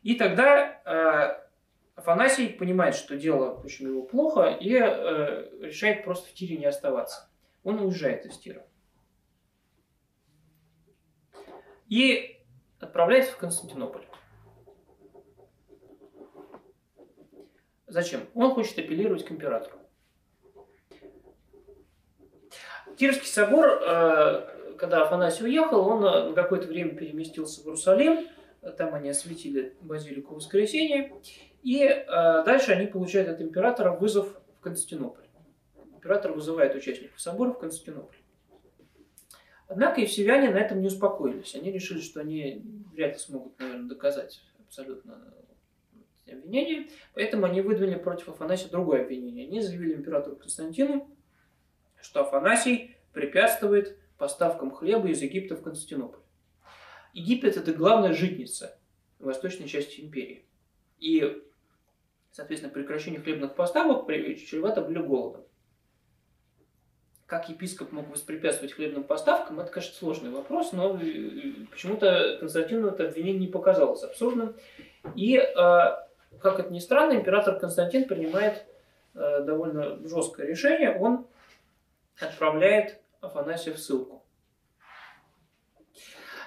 И 0.01 0.15
тогда 0.15 0.81
э, 0.85 1.47
Афанасий 1.95 2.49
понимает, 2.49 2.95
что 2.95 3.17
дело 3.17 3.59
очень 3.63 3.87
его 3.87 4.03
плохо, 4.03 4.57
и 4.59 4.73
э, 4.73 5.65
решает 5.65 6.03
просто 6.03 6.29
в 6.29 6.33
тире 6.33 6.57
не 6.57 6.65
оставаться. 6.65 7.29
Он 7.63 7.79
уезжает 7.79 8.25
из 8.25 8.37
тира. 8.37 8.65
И 11.87 12.41
отправляется 12.79 13.33
в 13.33 13.37
Константинополь. 13.37 14.05
Зачем? 17.87 18.27
Он 18.33 18.53
хочет 18.53 18.77
апеллировать 18.79 19.25
к 19.25 19.31
императору. 19.31 19.79
Тирский 22.97 23.27
собор, 23.27 23.81
э, 23.81 24.75
когда 24.77 25.03
Афанасий 25.03 25.45
уехал, 25.45 25.87
он 25.87 26.01
на 26.01 26.33
какое-то 26.33 26.67
время 26.67 26.95
переместился 26.95 27.61
в 27.61 27.65
Иерусалим. 27.65 28.27
Там 28.77 28.93
они 28.95 29.09
осветили 29.09 29.75
базилику 29.81 30.35
Воскресения. 30.35 31.13
И 31.61 31.83
э, 31.83 32.05
дальше 32.07 32.71
они 32.71 32.87
получают 32.87 33.29
от 33.29 33.41
императора 33.41 33.91
вызов 33.91 34.27
в 34.57 34.61
Константинополь. 34.61 35.25
Император 35.93 36.31
вызывает 36.33 36.75
участников 36.75 37.21
собора 37.21 37.51
в 37.51 37.59
Константинополь. 37.59 38.15
Однако 39.67 40.01
евсевяне 40.01 40.49
на 40.49 40.57
этом 40.57 40.81
не 40.81 40.87
успокоились. 40.87 41.53
Они 41.55 41.71
решили, 41.71 41.99
что 41.99 42.21
они 42.21 42.63
вряд 42.93 43.13
ли 43.13 43.19
смогут, 43.19 43.59
наверное, 43.59 43.89
доказать 43.89 44.41
абсолютно 44.65 45.33
обвинение. 46.27 46.87
Поэтому 47.13 47.45
они 47.45 47.61
выдвинули 47.61 47.95
против 47.95 48.29
Афанасия 48.29 48.69
другое 48.69 49.03
обвинение. 49.03 49.47
Они 49.47 49.61
заявили 49.61 49.95
императору 49.95 50.35
Константину, 50.37 51.09
что 52.01 52.21
Афанасий 52.21 52.95
препятствует 53.13 53.97
поставкам 54.17 54.71
хлеба 54.71 55.09
из 55.09 55.21
Египта 55.21 55.55
в 55.55 55.61
Константинополь. 55.61 56.21
Египет– 57.13 57.57
это 57.57 57.73
главная 57.73 58.13
житница 58.13 58.79
восточной 59.19 59.67
части 59.67 60.01
империи. 60.01 60.45
И 60.99 61.43
Соответственно, 62.37 62.71
прекращение 62.71 63.19
хлебных 63.19 63.55
поставок 63.55 64.05
чревато 64.05 64.81
были 64.81 64.99
голодом. 64.99 65.41
Как 67.25 67.49
епископ 67.49 67.91
мог 67.91 68.07
воспрепятствовать 68.11 68.73
хлебным 68.73 69.03
поставкам, 69.05 69.59
это, 69.59 69.71
конечно, 69.71 69.95
сложный 69.95 70.29
вопрос, 70.29 70.71
но 70.71 70.95
э, 71.01 71.65
почему-то 71.71 72.37
Константину 72.39 72.89
это 72.89 73.07
обвинение 73.07 73.39
не 73.39 73.47
показалось 73.47 74.03
абсурдным. 74.03 74.55
И, 75.15 75.35
э, 75.35 75.47
как 75.55 76.59
это 76.59 76.71
ни 76.71 76.77
странно, 76.77 77.13
император 77.13 77.57
Константин 77.57 78.07
принимает 78.07 78.67
э, 79.15 79.41
довольно 79.43 80.07
жесткое 80.07 80.45
решение. 80.45 80.95
Он 80.95 81.25
отправляет 82.19 83.01
Афанасия 83.21 83.73
в 83.73 83.77
ссылку. 83.77 84.25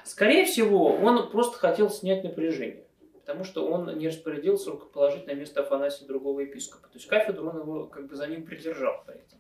Скорее 0.05 0.45
всего, 0.45 0.95
он 0.95 1.31
просто 1.31 1.59
хотел 1.59 1.91
снять 1.91 2.25
напряжение 2.25 2.87
потому 3.31 3.45
что 3.45 3.71
он 3.71 3.97
не 3.97 4.09
распорядился 4.09 4.73
рукоположить 4.73 5.29
на 5.29 5.35
место 5.35 5.61
Афанасия 5.61 6.05
другого 6.05 6.41
епископа. 6.41 6.89
То 6.89 6.95
есть 6.95 7.07
кафедру 7.07 7.49
он 7.49 7.61
его 7.61 7.87
как 7.87 8.09
бы 8.09 8.17
за 8.17 8.27
ним 8.27 8.45
придержал 8.45 9.05
при 9.07 9.21
этом. 9.21 9.39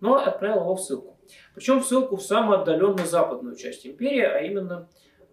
Но 0.00 0.16
отправил 0.16 0.62
его 0.62 0.74
в 0.74 0.80
ссылку. 0.80 1.20
Причем 1.54 1.78
в 1.78 1.86
ссылку 1.86 2.16
в 2.16 2.22
самую 2.22 2.58
отдаленную 2.58 3.06
западную 3.06 3.54
часть 3.54 3.86
империи, 3.86 4.22
а 4.22 4.40
именно, 4.40 4.88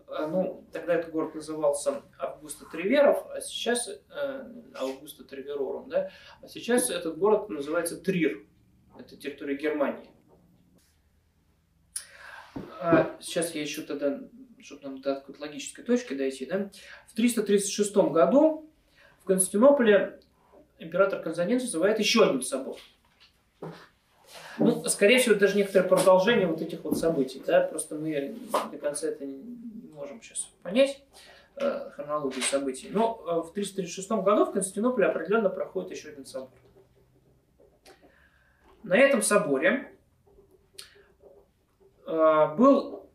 э, 0.07 0.27
ну, 0.27 0.63
тогда 0.71 0.93
этот 0.93 1.09
город 1.09 1.33
назывался 1.33 2.03
Августа 2.19 2.65
Триверов, 2.71 3.25
а 3.31 3.41
сейчас 3.41 3.89
э, 3.89 4.43
Августа 4.75 5.23
Триверорум, 5.23 5.89
да, 5.89 6.11
а 6.43 6.47
сейчас 6.47 6.91
этот 6.91 7.17
город 7.17 7.49
называется 7.49 7.99
Трир. 7.99 8.45
Это 8.99 9.17
территория 9.17 9.57
Германии. 9.57 10.11
А 12.81 13.17
сейчас 13.19 13.53
я 13.53 13.61
еще 13.61 13.81
тогда 13.81 14.19
чтобы 14.61 14.83
нам 14.83 15.01
до 15.01 15.15
какой-то 15.15 15.41
логической 15.41 15.83
точки 15.83 16.13
дойти, 16.13 16.45
да, 16.45 16.69
в 17.07 17.13
336 17.13 17.95
году 17.95 18.69
в 19.21 19.25
Константинополе 19.25 20.19
император 20.79 21.21
Константин 21.21 21.59
созывает 21.59 21.99
еще 21.99 22.23
один 22.23 22.41
собор. 22.41 22.77
Ну, 24.57 24.83
скорее 24.85 25.19
всего, 25.19 25.35
даже 25.35 25.57
некоторое 25.57 25.87
продолжение 25.87 26.47
вот 26.47 26.61
этих 26.61 26.83
вот 26.83 26.97
событий, 26.97 27.41
да, 27.45 27.61
просто 27.61 27.95
мы 27.95 28.35
до 28.71 28.77
конца 28.77 29.07
это 29.07 29.25
не 29.25 29.89
можем 29.93 30.21
сейчас 30.21 30.49
понять, 30.61 31.01
э, 31.55 31.89
хронологию 31.91 32.43
событий. 32.43 32.89
Но 32.91 33.23
э, 33.25 33.49
в 33.49 33.53
336 33.53 34.09
году 34.11 34.45
в 34.45 34.51
Константинополе 34.51 35.07
определенно 35.07 35.49
проходит 35.49 35.91
еще 35.91 36.09
один 36.09 36.25
собор. 36.25 36.51
На 38.83 38.97
этом 38.97 39.21
соборе 39.21 39.93
был 42.09 43.09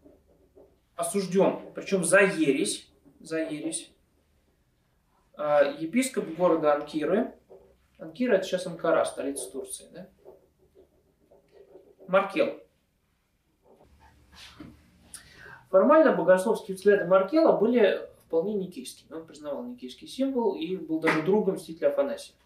осужден, 0.97 1.73
причем 1.75 2.05
за 2.05 2.21
ересь, 2.21 2.89
за 3.21 3.39
ересь, 3.43 3.93
а, 5.37 5.63
епископ 5.65 6.27
города 6.37 6.75
Анкиры, 6.75 7.35
Анкира 7.99 8.35
это 8.35 8.45
сейчас 8.45 8.67
Анкара, 8.67 9.05
столица 9.05 9.51
Турции, 9.51 9.87
да? 9.93 10.09
Маркел. 12.07 12.61
Формально 15.71 16.13
богословские 16.13 16.77
взгляды 16.77 17.07
Маркела 17.07 17.57
были 17.57 18.01
вполне 18.27 18.55
никейскими. 18.55 19.13
Он 19.13 19.27
признавал 19.27 19.65
никейский 19.65 20.07
символ 20.07 20.55
и 20.55 20.77
был 20.77 21.01
даже 21.01 21.23
другом 21.23 21.55
мстителя 21.55 21.89
Афанасия. 21.89 22.37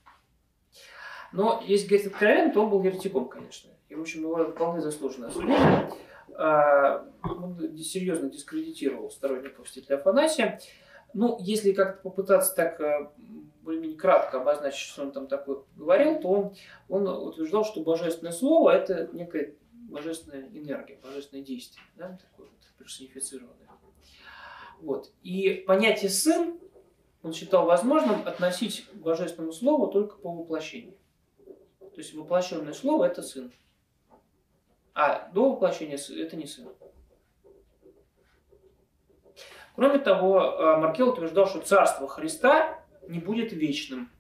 Но 1.33 1.63
если 1.67 1.89
говорить 1.89 2.07
откровенно, 2.07 2.53
то 2.55 2.63
он 2.63 2.71
был 2.71 2.83
еретиком, 2.83 3.29
конечно. 3.29 3.71
И, 3.89 3.95
в 3.95 4.01
общем, 4.01 4.23
его 4.23 4.45
вполне 4.47 4.81
заслуженно 4.81 5.27
осудили. 5.27 5.57
А, 6.37 7.07
он 7.23 7.77
серьезно 7.79 8.31
дискредитировал 8.31 9.11
сторонников 9.11 9.69
стиля 9.69 9.97
Афанасия. 9.97 10.61
Ну, 11.15 11.39
если 11.41 11.73
как-то 11.73 12.03
попытаться 12.03 12.55
так 12.55 12.81
э, 12.81 13.09
более-менее 13.63 13.99
кратко 13.99 14.41
обозначить, 14.41 14.89
что 14.89 15.03
он 15.03 15.13
там 15.13 15.27
такое 15.27 15.63
говорил, 15.77 16.21
то 16.21 16.29
он, 16.29 16.55
он 16.89 17.09
утверждал, 17.29 17.65
что 17.65 17.81
божественное 17.81 18.33
слово– 18.33 18.71
это 18.73 19.09
некая 19.13 19.55
божественная 19.89 20.49
энергия, 20.53 20.99
божественное 21.03 21.45
действие, 21.45 21.83
да, 21.97 22.19
такое 22.21 22.49
вот 22.49 22.59
персонифицированное. 22.79 23.69
Вот. 24.81 25.11
И 25.23 25.65
понятие 25.67 26.11
«сын» 26.11 26.59
он 27.23 27.33
считал 27.33 27.67
возможным 27.67 28.27
относить 28.27 28.87
к 28.93 28.95
божественному 28.95 29.53
слову 29.53 29.89
только 29.89 30.17
по 30.17 30.33
воплощению. 30.33 30.95
То 31.81 31.97
есть 31.97 32.15
воплощенное 32.15 32.73
слово– 32.73 33.05
это 33.07 33.23
сын. 33.23 33.53
А 35.01 35.29
до 35.29 35.53
воплощения 35.53 35.97
это 35.97 36.35
не 36.35 36.45
сын. 36.45 36.75
Кроме 39.77 40.01
того, 40.01 40.41
э, 40.41 40.77
Маркел 40.79 41.11
утверждал, 41.11 41.47
что 41.47 41.61
царство 41.61 42.09
Христа 42.09 42.85
не 43.07 43.21
будет 43.21 43.53
вечным. 43.53 44.11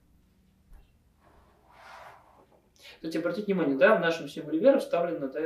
Кстати, 2.94 3.16
обратите 3.16 3.46
внимание, 3.46 3.76
да, 3.76 3.96
в 3.96 4.00
нашем 4.00 4.28
символе 4.28 4.60
веры 4.60 4.78
вставлено, 4.78 5.26
да, 5.26 5.40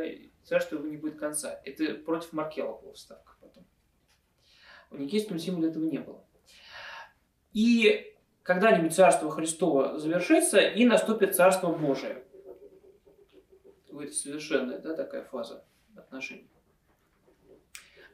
царство 0.44 0.76
его 0.76 0.86
не 0.86 0.98
будет 0.98 1.18
конца. 1.18 1.62
Это 1.64 1.94
против 1.94 2.34
Маркела 2.34 2.78
была 2.78 2.92
вставка 2.92 3.32
потом. 3.40 3.64
В 4.90 4.98
никейском 5.00 5.38
символе 5.38 5.70
этого 5.70 5.84
не 5.84 5.98
было. 5.98 6.26
И 7.54 8.14
когда-нибудь 8.42 8.94
царство 8.94 9.30
Христово 9.30 9.98
завершится, 9.98 10.60
и 10.60 10.84
наступит 10.84 11.34
царство 11.34 11.72
Божие 11.72 12.22
какая-то 14.02 14.14
совершенная 14.14 14.78
да, 14.78 14.94
такая 14.94 15.24
фаза 15.24 15.62
отношений. 15.96 16.48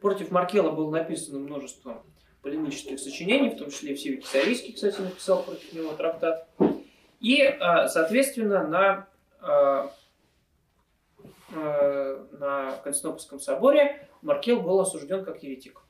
Против 0.01 0.31
Маркела 0.31 0.70
было 0.70 0.90
написано 0.90 1.39
множество 1.39 2.05
полемических 2.43 3.01
сочинений, 3.01 3.51
в 3.51 3.59
том 3.59 3.70
числе 3.70 3.94
в 3.94 4.01
Сивике 4.01 4.27
Савийский, 4.27 4.74
кстати, 4.74 5.01
написал 5.01 5.43
против 5.43 5.73
него 5.73 5.93
трактат. 5.94 6.48
И, 7.20 7.43
а, 7.43 7.89
соответственно, 7.89 8.66
на, 8.66 9.09
а, 9.40 9.93
а, 11.52 12.27
на 12.39 12.77
Константинопольском 12.85 13.40
соборе 13.40 14.09
Маркел 14.23 14.60
был 14.60 14.81
осужден 14.81 15.24
как 15.24 15.43
еретик. 15.43 15.82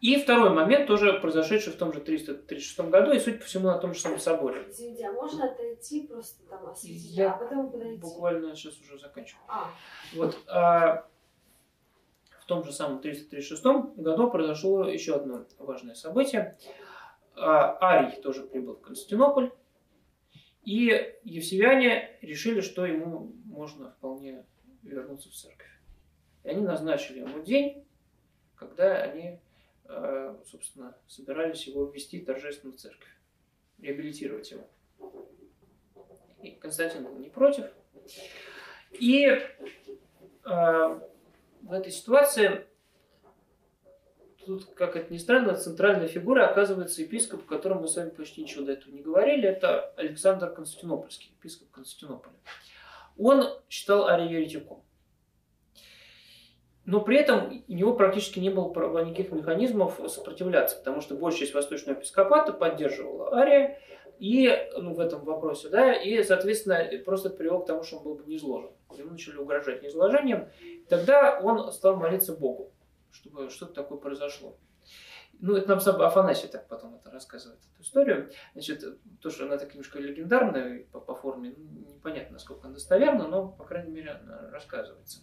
И 0.00 0.16
второй 0.16 0.50
момент, 0.50 0.86
тоже 0.86 1.12
произошедший 1.20 1.74
в 1.74 1.76
том 1.76 1.92
же 1.92 2.00
336 2.00 2.80
году, 2.88 3.12
и, 3.12 3.18
судя 3.18 3.36
по 3.38 3.44
всему, 3.44 3.66
на 3.66 3.78
том 3.78 3.92
же 3.92 4.00
самом 4.00 4.18
соборе. 4.18 4.66
Извините, 4.70 5.06
а 5.06 5.12
можно 5.12 5.44
отойти 5.44 6.06
просто 6.06 6.42
там 6.48 6.66
осветить, 6.66 7.10
Я 7.10 7.32
а 7.32 7.38
потом 7.38 7.70
подойти? 7.70 7.98
Буквально 8.00 8.56
сейчас 8.56 8.80
уже 8.80 8.98
заканчиваю. 8.98 9.44
А, 9.48 9.70
Вот, 10.14 10.38
а, 10.46 11.06
в 12.38 12.46
том 12.46 12.64
же 12.64 12.72
самом 12.72 13.00
336 13.00 13.62
году 13.96 14.30
произошло 14.30 14.88
еще 14.88 15.16
одно 15.16 15.44
важное 15.58 15.94
событие. 15.94 16.56
А, 17.36 17.76
Арий 17.80 18.20
тоже 18.22 18.44
прибыл 18.44 18.76
в 18.76 18.80
Константинополь, 18.80 19.52
и 20.64 21.14
евсевяне 21.24 22.18
решили, 22.22 22.62
что 22.62 22.86
ему 22.86 23.32
можно 23.44 23.90
вполне 23.90 24.46
вернуться 24.82 25.28
в 25.28 25.32
церковь. 25.32 25.70
И 26.44 26.48
они 26.48 26.62
назначили 26.62 27.20
ему 27.20 27.42
день, 27.42 27.84
когда 28.56 28.94
они, 28.96 29.40
собственно, 30.46 30.96
собирались 31.06 31.66
его 31.66 31.86
ввести 31.86 32.20
торжественно 32.20 32.72
в 32.72 32.76
церковь, 32.76 33.16
реабилитировать 33.78 34.50
его. 34.50 34.68
И 36.42 36.52
Константин 36.52 37.04
был 37.04 37.16
не 37.16 37.28
против. 37.28 37.66
И 38.92 39.26
а, 40.44 41.00
в 41.62 41.72
этой 41.72 41.92
ситуации 41.92 42.66
тут, 44.44 44.64
как 44.74 44.96
это 44.96 45.12
ни 45.12 45.18
странно, 45.18 45.54
центральной 45.54 46.08
фигурой 46.08 46.46
оказывается 46.46 47.02
епископ, 47.02 47.44
о 47.44 47.46
котором 47.46 47.82
мы 47.82 47.88
с 47.88 47.96
вами 47.96 48.10
почти 48.10 48.42
ничего 48.42 48.64
до 48.64 48.72
этого 48.72 48.92
не 48.92 49.02
говорили. 49.02 49.48
Это 49.48 49.90
Александр 49.96 50.52
Константинопольский, 50.52 51.32
епископ 51.38 51.70
Константинополя. 51.70 52.34
Он 53.18 53.44
считал 53.68 54.08
Ария. 54.08 54.46
Но 56.90 57.00
при 57.00 57.18
этом 57.18 57.62
у 57.68 57.72
него 57.72 57.94
практически 57.94 58.40
не 58.40 58.50
было 58.50 59.04
никаких 59.04 59.30
механизмов 59.30 60.00
сопротивляться, 60.08 60.76
потому 60.76 61.00
что 61.00 61.14
большая 61.14 61.42
часть 61.42 61.54
восточного 61.54 61.96
епископата 61.96 62.52
поддерживала 62.52 63.32
Ария 63.32 63.78
и 64.18 64.50
ну, 64.76 64.92
в 64.94 64.98
этом 64.98 65.24
вопросе, 65.24 65.68
да, 65.68 65.92
и, 65.92 66.20
соответственно, 66.24 66.84
просто 67.04 67.28
это 67.28 67.36
привело 67.36 67.60
к 67.60 67.66
тому, 67.66 67.84
что 67.84 67.98
он 67.98 68.02
был 68.02 68.14
бы 68.16 68.24
не 68.26 68.38
изложен. 68.38 68.70
Ему 68.98 69.12
начали 69.12 69.36
угрожать 69.36 69.84
неизложением. 69.84 70.48
Тогда 70.88 71.38
он 71.40 71.70
стал 71.70 71.94
молиться 71.94 72.34
Богу, 72.34 72.72
чтобы 73.12 73.50
что-то 73.50 73.72
такое 73.72 73.98
произошло. 73.98 74.56
Ну, 75.40 75.56
это 75.56 75.68
нам 75.68 75.80
сам 75.80 76.00
Афанасий 76.02 76.48
так 76.48 76.68
потом 76.68 76.96
это 76.96 77.10
рассказывает, 77.10 77.60
эту 77.72 77.82
историю. 77.82 78.30
Значит, 78.52 78.84
то, 79.20 79.30
что 79.30 79.46
она 79.46 79.56
так 79.56 79.70
немножко 79.72 79.98
легендарная 79.98 80.84
по, 80.92 81.00
по 81.00 81.14
форме, 81.14 81.54
ну, 81.56 81.94
непонятно, 81.94 82.34
насколько 82.34 82.66
она 82.66 82.74
достоверна, 82.74 83.26
но, 83.26 83.48
по 83.48 83.64
крайней 83.64 83.90
мере, 83.90 84.10
она 84.10 84.50
рассказывается. 84.50 85.20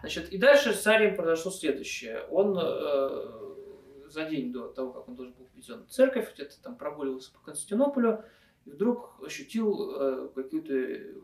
Значит, 0.00 0.28
и 0.30 0.38
дальше 0.38 0.72
с 0.72 0.86
Арием 0.86 1.16
произошло 1.16 1.50
следующее. 1.50 2.26
Он 2.30 2.58
э, 2.58 4.10
за 4.10 4.24
день 4.24 4.52
до 4.52 4.68
того, 4.68 4.92
как 4.92 5.08
он 5.08 5.16
должен 5.16 5.34
был 5.34 5.48
введен 5.54 5.86
в 5.86 5.90
церковь, 5.90 6.34
где-то 6.34 6.62
там 6.62 6.76
прогуливался 6.76 7.32
по 7.32 7.40
Константинополю, 7.40 8.24
и 8.66 8.70
вдруг 8.70 9.22
ощутил 9.24 9.92
э, 9.92 10.28
какую-то 10.34 10.74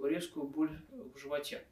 резкую 0.08 0.46
боль 0.46 0.80
в 0.90 1.18
животе. 1.18 1.62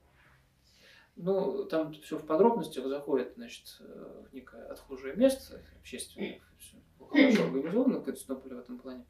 Ну, 1.23 1.67
там 1.67 1.93
все 1.93 2.17
в 2.19 2.25
подробностях 2.25 2.87
заходит, 2.87 3.35
значит, 3.37 3.79
в 3.79 4.33
некое 4.33 4.67
отхожее 4.69 5.15
место 5.15 5.61
общественное, 5.79 6.41
все 6.59 6.77
хорошо 6.99 7.45
организовано, 7.45 8.01
Константинополь 8.01 8.55
в 8.55 8.61
этом 8.61 8.79
плане. 8.79 9.05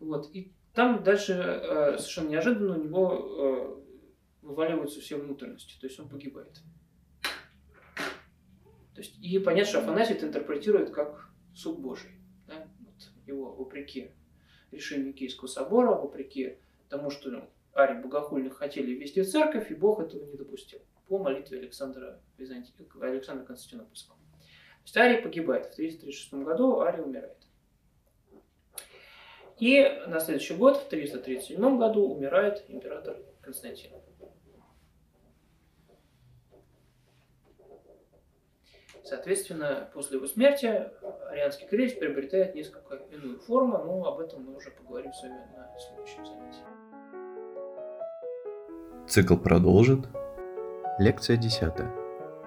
Вот. 0.00 0.34
И 0.34 0.54
там 0.72 1.02
дальше 1.04 1.34
э, 1.34 1.98
совершенно 1.98 2.30
неожиданно 2.30 2.78
у 2.78 2.82
него 2.82 3.12
э, 3.12 4.46
вываливаются 4.46 5.02
все 5.02 5.16
внутренности, 5.16 5.78
то 5.78 5.86
есть 5.86 6.00
он 6.00 6.08
погибает. 6.08 6.58
То 8.94 9.00
есть, 9.00 9.18
и 9.18 9.38
понятно, 9.38 9.68
что 9.68 9.78
Афанасий 9.80 10.14
это 10.14 10.26
интерпретирует 10.26 10.88
как 10.90 11.28
суд 11.54 11.80
Божий. 11.80 12.12
Да? 12.46 12.66
Вот 12.80 13.10
его 13.26 13.52
вопреки 13.54 14.12
решению 14.70 15.12
Киевского 15.12 15.48
собора, 15.48 15.90
вопреки 15.90 16.56
тому, 16.88 17.10
что 17.10 17.46
Арий 17.74 18.02
богохульных 18.02 18.56
хотели 18.56 18.92
ввести 18.92 19.20
в 19.20 19.28
церковь, 19.28 19.70
и 19.70 19.74
Бог 19.74 20.00
этого 20.00 20.24
не 20.24 20.36
допустил 20.38 20.80
по 21.12 21.18
молитве 21.18 21.58
Александра, 21.58 22.18
Византи... 22.38 22.72
Александра 23.02 23.44
Константинопольского. 23.44 24.16
То 24.16 24.84
есть 24.84 24.96
Арий 24.96 25.20
погибает. 25.20 25.66
В 25.66 25.74
336 25.74 26.32
году 26.42 26.80
Арий 26.80 27.02
умирает. 27.02 27.36
И 29.58 29.82
на 30.06 30.20
следующий 30.20 30.54
год, 30.54 30.78
в 30.78 30.88
337 30.88 31.78
году, 31.78 32.08
умирает 32.08 32.64
император 32.68 33.18
Константин. 33.42 33.90
Соответственно, 39.04 39.90
после 39.92 40.16
его 40.16 40.26
смерти 40.26 40.88
арианский 41.28 41.66
кризис 41.66 41.98
приобретает 41.98 42.54
несколько 42.54 42.94
иную 43.14 43.38
форму, 43.38 43.84
но 43.84 44.06
об 44.06 44.20
этом 44.20 44.44
мы 44.46 44.56
уже 44.56 44.70
поговорим 44.70 45.12
с 45.12 45.22
вами 45.22 45.34
на 45.54 45.78
следующем 45.78 46.24
занятии. 46.24 46.64
Цикл 49.06 49.36
продолжит. 49.36 50.06
Лекция 50.98 51.38
10. 51.38 51.72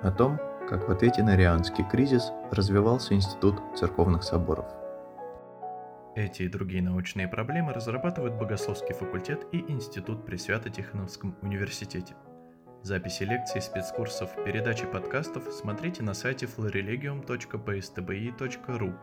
О 0.04 0.12
том, 0.12 0.38
как 0.70 0.88
в 0.88 0.92
ответе 0.92 1.24
на 1.24 1.34
арианский 1.34 1.84
кризис 1.84 2.32
развивался 2.52 3.16
Институт 3.16 3.60
церковных 3.76 4.24
соборов. 4.24 4.68
Эти 6.16 6.44
и 6.44 6.48
другие 6.48 6.84
научные 6.84 7.28
проблемы 7.28 7.74
разрабатывают 7.74 8.36
Богословский 8.36 8.94
факультет 8.94 9.48
и 9.52 9.66
Институт 9.68 10.28
при 10.28 10.38
Свято-Тихоновском 10.38 11.36
университете. 11.42 12.14
Записи 12.84 13.24
лекций, 13.24 13.64
спецкурсов, 13.64 14.30
передачи 14.46 14.86
подкастов 14.86 15.52
смотрите 15.52 16.04
на 16.04 16.14
сайте 16.14 16.46
florilegium.pstbi.ru 16.46 18.94